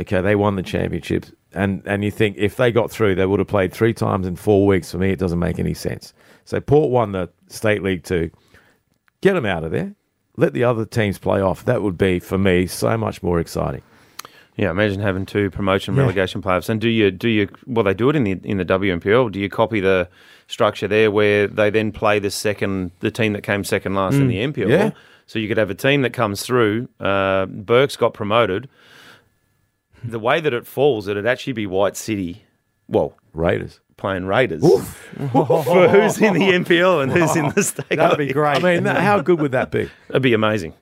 Okay, 0.00 0.20
they 0.22 0.34
won 0.34 0.56
the 0.56 0.62
championship, 0.62 1.26
and 1.52 1.82
and 1.84 2.02
you 2.02 2.10
think 2.10 2.36
if 2.38 2.56
they 2.56 2.72
got 2.72 2.90
through, 2.90 3.14
they 3.14 3.26
would 3.26 3.38
have 3.40 3.48
played 3.48 3.72
three 3.72 3.92
times 3.92 4.26
in 4.26 4.36
four 4.36 4.66
weeks. 4.66 4.90
For 4.90 4.98
me, 4.98 5.10
it 5.10 5.18
doesn't 5.18 5.38
make 5.38 5.58
any 5.58 5.74
sense. 5.74 6.14
So 6.46 6.60
Port 6.60 6.90
won 6.90 7.12
the 7.12 7.28
state 7.48 7.82
league 7.82 8.02
two. 8.04 8.30
Get 9.20 9.34
them 9.34 9.44
out 9.46 9.62
of 9.64 9.70
there. 9.70 9.94
Let 10.36 10.54
the 10.54 10.64
other 10.64 10.86
teams 10.86 11.18
play 11.18 11.40
off. 11.42 11.64
That 11.66 11.82
would 11.82 11.98
be 11.98 12.18
for 12.20 12.38
me 12.38 12.66
so 12.66 12.96
much 12.96 13.22
more 13.22 13.38
exciting. 13.38 13.82
yeah, 14.56 14.70
imagine 14.70 15.00
having 15.00 15.24
two 15.26 15.50
promotion 15.50 15.94
Yeah. 15.94 16.02
relegation 16.02 16.40
playoffs. 16.42 16.68
And 16.70 16.80
do 16.80 16.88
you 16.88 17.10
do 17.10 17.28
you 17.28 17.48
well 17.66 17.84
they 17.84 17.94
do 17.94 18.08
it 18.08 18.16
in 18.16 18.24
the 18.24 18.40
in 18.44 18.56
the 18.56 18.64
WNPL? 18.64 19.30
Do 19.30 19.38
you 19.38 19.50
copy 19.50 19.80
the 19.80 20.08
structure 20.46 20.88
there 20.88 21.10
where 21.10 21.46
they 21.48 21.68
then 21.68 21.92
play 21.92 22.18
the 22.18 22.30
second 22.30 22.92
the 23.00 23.10
team 23.10 23.34
that 23.34 23.42
came 23.42 23.62
second 23.62 23.94
last 23.94 24.14
in 24.14 24.28
the 24.28 24.38
NPL? 24.38 24.70
Yeah. 24.70 24.90
So 25.26 25.38
you 25.38 25.48
could 25.48 25.58
have 25.58 25.70
a 25.70 25.74
team 25.74 26.00
that 26.02 26.14
comes 26.14 26.42
through. 26.42 26.88
Uh, 26.98 27.44
Burke's 27.46 27.96
got 27.96 28.14
promoted. 28.14 28.68
The 30.04 30.18
way 30.18 30.40
that 30.40 30.52
it 30.52 30.66
falls, 30.66 31.08
it'd 31.08 31.26
actually 31.26 31.52
be 31.52 31.66
White 31.66 31.96
City. 31.96 32.44
Well, 32.88 33.16
Raiders. 33.32 33.80
playing 33.96 34.26
Raiders 34.26 34.62
for 35.32 35.88
who's 35.88 36.20
in 36.20 36.34
the 36.34 36.40
NPL 36.50 37.02
and 37.02 37.12
who's 37.12 37.36
in 37.36 37.50
the 37.50 37.62
state. 37.62 37.88
that'd 37.90 38.18
be 38.18 38.32
great. 38.32 38.56
I 38.56 38.74
mean, 38.74 38.84
that, 38.84 39.00
how 39.00 39.20
good 39.20 39.40
would 39.40 39.52
that 39.52 39.70
be? 39.70 39.88
That'd 40.08 40.22
be 40.22 40.34
amazing. 40.34 40.74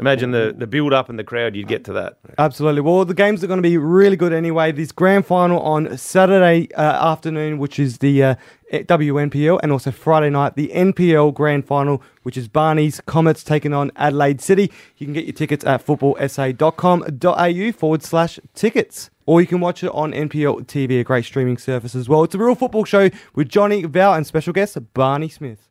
Imagine 0.00 0.30
the, 0.30 0.54
the 0.56 0.66
build 0.66 0.94
up 0.94 1.10
and 1.10 1.18
the 1.18 1.24
crowd 1.24 1.54
you'd 1.54 1.68
get 1.68 1.84
to 1.84 1.92
that. 1.92 2.16
Absolutely. 2.38 2.80
Well, 2.80 3.04
the 3.04 3.12
games 3.12 3.44
are 3.44 3.46
going 3.46 3.58
to 3.58 3.62
be 3.62 3.76
really 3.76 4.16
good 4.16 4.32
anyway. 4.32 4.72
This 4.72 4.92
grand 4.92 5.26
final 5.26 5.60
on 5.60 5.98
Saturday 5.98 6.72
uh, 6.72 7.12
afternoon, 7.12 7.58
which 7.58 7.78
is 7.78 7.98
the 7.98 8.22
uh, 8.22 8.34
WNPL, 8.72 9.60
and 9.62 9.70
also 9.70 9.90
Friday 9.90 10.30
night, 10.30 10.56
the 10.56 10.68
NPL 10.74 11.34
grand 11.34 11.66
final, 11.66 12.02
which 12.22 12.38
is 12.38 12.48
Barney's 12.48 13.02
Comets 13.04 13.44
taking 13.44 13.74
on 13.74 13.90
Adelaide 13.94 14.40
City. 14.40 14.72
You 14.96 15.06
can 15.06 15.12
get 15.12 15.26
your 15.26 15.34
tickets 15.34 15.66
at 15.66 15.84
footballsa.com.au 15.84 17.72
forward 17.72 18.02
slash 18.02 18.40
tickets. 18.54 19.10
Or 19.26 19.42
you 19.42 19.46
can 19.46 19.60
watch 19.60 19.84
it 19.84 19.90
on 19.92 20.12
NPL 20.12 20.64
TV, 20.64 20.98
a 20.98 21.04
great 21.04 21.26
streaming 21.26 21.58
service 21.58 21.94
as 21.94 22.08
well. 22.08 22.24
It's 22.24 22.34
a 22.34 22.38
real 22.38 22.54
football 22.54 22.86
show 22.86 23.10
with 23.34 23.50
Johnny, 23.50 23.84
Val, 23.84 24.14
and 24.14 24.26
special 24.26 24.54
guest 24.54 24.78
Barney 24.94 25.28
Smith. 25.28 25.68